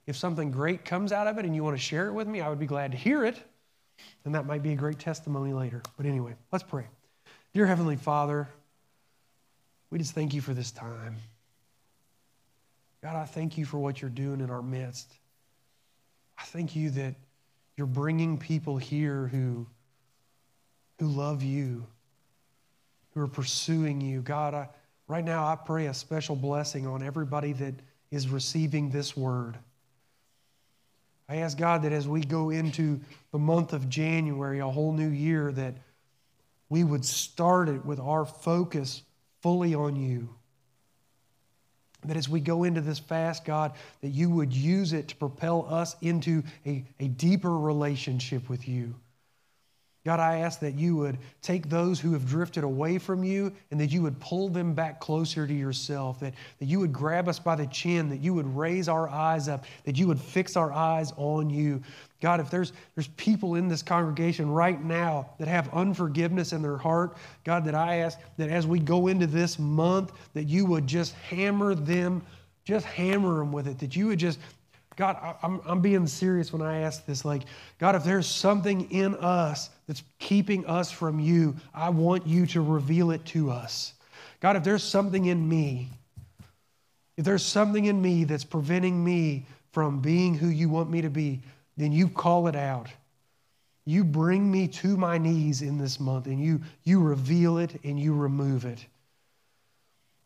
If 0.08 0.16
something 0.16 0.52
great 0.52 0.86
comes 0.86 1.12
out 1.12 1.28
of 1.28 1.38
it 1.38 1.46
and 1.46 1.54
you 1.54 1.66
want 1.66 1.76
to 1.76 1.82
share 1.84 2.08
it 2.08 2.14
with 2.14 2.28
me, 2.28 2.40
I 2.40 2.48
would 2.48 2.60
be 2.60 2.66
glad 2.66 2.92
to 2.92 2.98
hear 2.98 3.26
it. 3.26 3.38
And 4.24 4.34
that 4.36 4.46
might 4.46 4.64
be 4.64 4.72
a 4.72 4.76
great 4.76 5.00
testimony 5.00 5.52
later. 5.52 5.82
But 5.98 6.06
anyway, 6.06 6.36
let's 6.52 6.64
pray. 6.64 6.88
Dear 7.54 7.66
Heavenly 7.66 7.98
Father, 7.98 8.48
we 9.90 9.98
just 9.98 10.14
thank 10.14 10.34
you 10.34 10.40
for 10.40 10.54
this 10.54 10.72
time. 10.72 11.18
God, 13.04 13.18
I 13.18 13.26
thank 13.26 13.58
you 13.58 13.66
for 13.66 13.78
what 13.78 14.02
you're 14.02 14.10
doing 14.10 14.40
in 14.40 14.50
our 14.50 14.62
midst. 14.62 15.12
I 16.38 16.44
thank 16.44 16.78
you 16.78 16.92
that 16.92 17.16
you're 17.76 17.88
bringing 17.88 18.38
people 18.38 18.78
here 18.78 19.28
who, 19.28 19.68
who 21.00 21.08
love 21.08 21.44
you, 21.44 21.86
who 23.14 23.22
are 23.22 23.28
pursuing 23.28 24.00
you. 24.00 24.22
God, 24.22 24.54
I, 24.54 24.70
right 25.10 25.24
now 25.24 25.46
I 25.46 25.58
pray 25.58 25.88
a 25.88 25.94
special 25.94 26.38
blessing 26.38 26.88
on 26.88 27.04
everybody 27.04 27.52
that 27.54 27.74
is 28.12 28.30
receiving 28.30 28.92
this 28.92 29.18
word. 29.18 29.58
I 31.28 31.38
ask 31.38 31.58
God 31.58 31.82
that 31.84 31.92
as 31.92 32.08
we 32.08 32.22
go 32.22 32.50
into 32.50 33.02
the 33.34 33.40
month 33.40 33.74
of 33.74 33.90
January, 33.90 34.60
a 34.60 34.68
whole 34.68 34.94
new 34.94 35.10
year, 35.10 35.52
that 35.52 35.76
we 36.72 36.86
would 36.86 37.04
start 37.04 37.68
it 37.68 37.86
with 37.86 38.00
our 38.00 38.24
focus 38.24 39.04
fully 39.42 39.76
on 39.76 39.98
you. 39.98 40.30
That 42.06 42.16
as 42.16 42.30
we 42.30 42.40
go 42.40 42.64
into 42.64 42.80
this 42.80 42.98
fast, 42.98 43.44
God, 43.44 43.74
that 44.00 44.08
you 44.08 44.30
would 44.30 44.54
use 44.54 44.94
it 44.94 45.10
to 45.10 45.16
propel 45.18 45.68
us 45.70 45.98
into 46.02 46.44
a, 46.66 46.86
a 47.02 47.10
deeper 47.10 47.56
relationship 47.56 48.48
with 48.48 48.70
you. 48.70 48.96
God, 50.04 50.20
I 50.20 50.38
ask 50.38 50.60
that 50.62 50.74
you 50.74 50.96
would 50.96 51.20
take 51.44 51.70
those 51.70 52.00
who 52.00 52.14
have 52.14 52.28
drifted 52.28 52.64
away 52.64 52.98
from 52.98 53.24
you 53.24 53.54
and 53.70 53.80
that 53.80 53.92
you 53.92 54.02
would 54.02 54.20
pull 54.20 54.50
them 54.50 54.74
back 54.74 55.00
closer 55.00 55.46
to 55.46 55.54
yourself, 55.54 56.20
that, 56.22 56.34
that 56.60 56.66
you 56.66 56.80
would 56.80 56.92
grab 56.92 57.28
us 57.28 57.38
by 57.38 57.56
the 57.56 57.68
chin, 57.68 58.10
that 58.10 58.20
you 58.20 58.34
would 58.34 58.48
raise 58.58 58.90
our 58.90 59.08
eyes 59.08 59.48
up, 59.48 59.64
that 59.84 60.00
you 60.00 60.08
would 60.08 60.20
fix 60.20 60.58
our 60.58 60.74
eyes 60.74 61.14
on 61.18 61.52
you. 61.52 61.84
God, 62.20 62.40
if 62.40 62.50
there's, 62.50 62.74
there's 62.96 63.10
people 63.10 63.56
in 63.56 63.68
this 63.68 63.84
congregation 63.84 64.50
right 64.50 64.84
now 64.84 65.30
that 65.38 65.48
have 65.48 65.72
unforgiveness 65.72 66.52
in 66.52 66.64
their 66.64 66.78
heart, 66.78 67.18
God, 67.44 67.64
that 67.66 67.76
I 67.76 67.98
ask 67.98 68.18
that 68.38 68.50
as 68.50 68.66
we 68.66 68.80
go 68.80 69.08
into 69.08 69.28
this 69.28 69.60
month, 69.60 70.14
that 70.34 70.46
you 70.46 70.66
would 70.66 70.88
just 70.88 71.14
hammer 71.14 71.76
them, 71.76 72.24
just 72.64 72.88
hammer 72.88 73.38
them 73.38 73.52
with 73.52 73.68
it, 73.68 73.78
that 73.78 73.96
you 73.96 74.08
would 74.08 74.20
just 74.20 74.40
God, 74.98 75.36
I'm, 75.42 75.62
I'm 75.66 75.82
being 75.82 76.06
serious 76.06 76.52
when 76.52 76.62
I 76.62 76.82
ask 76.82 77.06
this. 77.06 77.24
Like, 77.24 77.44
God, 77.80 77.96
if 77.96 78.04
there's 78.04 78.28
something 78.28 78.92
in 78.92 79.16
us 79.16 79.70
that's 79.92 80.04
keeping 80.20 80.66
us 80.68 80.90
from 80.90 81.20
you, 81.20 81.54
I 81.74 81.90
want 81.90 82.26
you 82.26 82.46
to 82.48 82.62
reveal 82.62 83.12
it 83.12 83.26
to 83.26 83.52
us. 83.52 83.94
God, 84.40 84.56
if 84.56 84.64
there's 84.64 84.86
something 84.86 85.26
in 85.26 85.50
me, 85.50 85.90
if 87.18 87.26
there's 87.26 87.44
something 87.44 87.84
in 87.84 88.02
me 88.02 88.24
that's 88.24 88.46
preventing 88.46 89.04
me 89.04 89.46
from 89.74 90.00
being 90.00 90.34
who 90.34 90.48
you 90.48 90.70
want 90.70 90.90
me 90.90 91.02
to 91.02 91.10
be, 91.10 91.42
then 91.76 91.92
you 91.92 92.08
call 92.08 92.48
it 92.48 92.56
out. 92.56 92.88
You 93.84 94.06
bring 94.06 94.50
me 94.50 94.70
to 94.70 94.96
my 94.96 95.18
knees 95.18 95.62
in 95.62 95.78
this 95.78 96.00
month 96.00 96.26
and 96.28 96.42
you, 96.42 96.62
you 96.86 97.02
reveal 97.02 97.58
it 97.58 97.78
and 97.84 98.00
you 98.00 98.14
remove 98.14 98.64
it. 98.64 98.86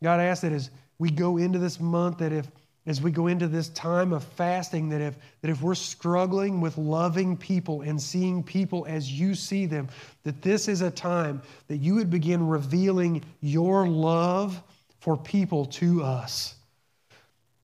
God, 0.04 0.20
I 0.20 0.26
ask 0.26 0.44
that 0.44 0.52
as 0.52 0.70
we 1.00 1.10
go 1.10 1.38
into 1.38 1.58
this 1.58 1.80
month, 1.80 2.20
that 2.20 2.32
if 2.32 2.46
as 2.88 3.02
we 3.02 3.12
go 3.12 3.28
into 3.28 3.48
this 3.48 3.70
time 3.70 4.14
of 4.14 4.24
fasting 4.24 4.90
that 4.90 5.02
if, 5.02 5.16
that 5.42 5.50
if 5.50 5.62
we're 5.62 5.74
struggling 5.76 6.62
with 6.62 6.78
loving 6.78 7.36
people 7.36 7.82
and 7.82 8.00
seeing 8.00 8.44
people 8.44 8.86
as 8.88 9.12
you 9.12 9.34
see 9.34 9.66
them, 9.66 9.88
that 10.24 10.42
this 10.42 10.68
is 10.68 10.82
a 10.82 10.92
time 10.92 11.42
that 11.68 11.78
you 11.78 11.96
would 11.96 12.10
begin 12.10 12.48
revealing 12.48 13.24
your 13.42 13.88
love 13.88 14.62
for 15.00 15.18
people 15.18 15.66
to 15.66 16.04
us. 16.04 16.56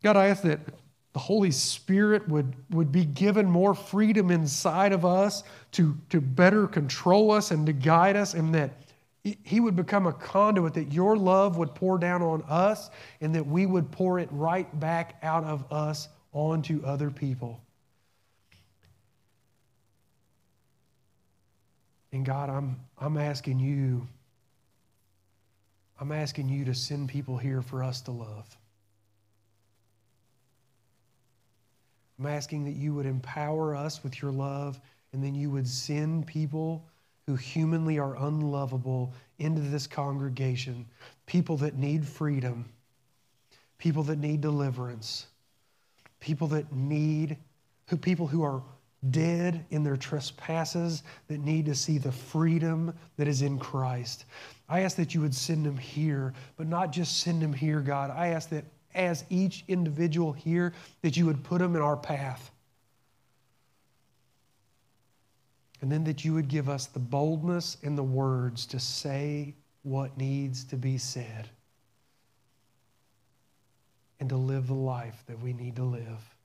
God, 0.04 0.18
I 0.18 0.28
ask 0.28 0.42
that 0.44 0.60
the 1.14 1.20
Holy 1.20 1.52
Spirit 1.52 2.28
would, 2.28 2.56
would 2.72 2.92
be 2.92 3.06
given 3.06 3.46
more 3.46 3.76
freedom 3.76 4.32
inside 4.32 4.94
of 4.94 5.06
us 5.06 5.44
to, 5.74 5.98
to 6.10 6.22
better 6.22 6.68
control 6.68 7.32
us 7.32 7.52
and 7.52 7.66
to 7.66 7.74
guide 7.74 8.16
us, 8.16 8.34
and 8.34 8.56
that 8.56 8.72
he 9.24 9.60
would 9.60 9.76
become 9.76 10.08
a 10.08 10.14
conduit 10.14 10.74
that 10.74 10.92
your 10.92 11.16
love 11.16 11.58
would 11.58 11.76
pour 11.76 12.00
down 12.00 12.24
on 12.24 12.44
us 12.50 12.90
and 13.20 13.36
that 13.36 13.46
we 13.46 13.66
would 13.66 13.92
pour 13.92 14.18
it 14.20 14.28
right 14.32 14.80
back 14.80 15.18
out 15.22 15.44
of 15.44 15.72
us 15.72 16.10
onto 16.34 16.84
other 16.84 17.12
people. 17.12 17.62
And 22.12 22.26
God, 22.26 22.50
I'm, 22.50 22.80
I'm 22.98 23.18
asking 23.18 23.60
you, 23.60 24.08
I'm 26.00 26.12
asking 26.12 26.50
you 26.50 26.66
to 26.66 26.74
send 26.74 27.10
people 27.10 27.38
here 27.38 27.62
for 27.62 27.84
us 27.84 28.02
to 28.02 28.12
love. 28.12 28.58
I'm 32.20 32.26
asking 32.26 32.66
that 32.66 32.76
you 32.76 32.94
would 32.96 33.06
empower 33.06 33.76
us 33.76 34.04
with 34.04 34.22
your 34.22 34.32
love 34.32 34.80
and 35.14 35.24
then 35.24 35.36
you 35.36 35.50
would 35.52 35.68
send 35.68 36.26
people 36.28 36.86
who 37.32 37.38
humanly 37.38 37.98
are 37.98 38.18
unlovable 38.26 39.14
into 39.40 39.62
this 39.62 39.88
congregation, 39.88 40.86
people 41.28 41.56
that 41.56 41.78
need 41.78 42.06
freedom, 42.06 42.66
people 43.78 44.04
that 44.04 44.20
need 44.20 44.42
deliverance, 44.42 45.28
people 46.20 46.46
that 46.46 46.74
need, 46.74 47.38
who 47.88 47.96
people 47.96 48.28
who 48.28 48.44
are 48.44 48.62
dead 49.12 49.66
in 49.70 49.82
their 49.82 49.96
trespasses 49.96 51.04
that 51.30 51.40
need 51.40 51.66
to 51.66 51.74
see 51.74 51.98
the 51.98 52.12
freedom 52.12 52.94
that 53.16 53.30
is 53.30 53.44
in 53.44 53.58
Christ. 53.58 54.26
I 54.68 54.82
ask 54.82 54.98
that 54.98 55.16
you 55.16 55.22
would 55.22 55.34
send 55.34 55.66
them 55.66 55.78
here, 55.78 56.34
but 56.58 56.68
not 56.68 56.92
just 56.92 57.22
send 57.22 57.42
them 57.42 57.54
here, 57.54 57.80
God. 57.80 58.12
I 58.12 58.28
ask 58.28 58.50
that 58.50 58.66
as 58.94 59.24
each 59.30 59.64
individual 59.70 60.34
here, 60.34 60.74
that 61.02 61.16
you 61.16 61.26
would 61.28 61.46
put 61.46 61.60
them 61.60 61.78
in 61.78 61.82
our 61.82 61.96
path. 61.96 62.51
And 65.82 65.92
then 65.92 66.04
that 66.04 66.24
you 66.24 66.34
would 66.34 66.48
give 66.48 66.70
us 66.70 66.86
the 66.86 67.00
boldness 67.00 67.78
and 67.84 67.98
the 67.98 68.04
words 68.04 68.66
to 68.68 68.80
say 68.80 69.56
what 69.84 70.16
needs 70.18 70.64
to 70.66 70.76
be 70.76 70.98
said 70.98 71.50
and 74.20 74.30
to 74.30 74.38
live 74.38 74.68
the 74.68 74.74
life 74.74 75.24
that 75.28 75.42
we 75.42 75.54
need 75.54 75.76
to 75.78 75.84
live. 75.84 76.36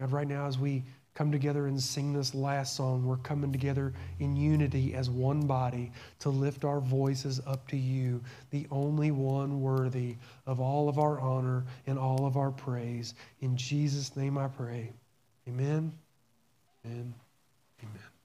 God, 0.00 0.12
right 0.12 0.26
now, 0.26 0.46
as 0.46 0.58
we 0.58 0.82
come 1.14 1.32
together 1.32 1.66
and 1.66 1.80
sing 1.80 2.12
this 2.12 2.34
last 2.34 2.76
song, 2.76 3.06
we're 3.06 3.16
coming 3.18 3.50
together 3.50 3.94
in 4.18 4.36
unity 4.36 4.94
as 4.94 5.08
one 5.08 5.46
body 5.46 5.90
to 6.18 6.28
lift 6.28 6.64
our 6.64 6.80
voices 6.80 7.40
up 7.46 7.66
to 7.68 7.76
you, 7.76 8.20
the 8.50 8.66
only 8.70 9.10
one 9.10 9.62
worthy 9.62 10.16
of 10.46 10.60
all 10.60 10.88
of 10.88 10.98
our 10.98 11.18
honor 11.18 11.64
and 11.86 11.98
all 11.98 12.26
of 12.26 12.36
our 12.36 12.50
praise. 12.50 13.14
In 13.40 13.56
Jesus' 13.56 14.14
name 14.16 14.36
I 14.36 14.48
pray. 14.48 14.92
Amen. 15.48 15.92
Amen. 16.84 17.14
Amen. 17.82 18.15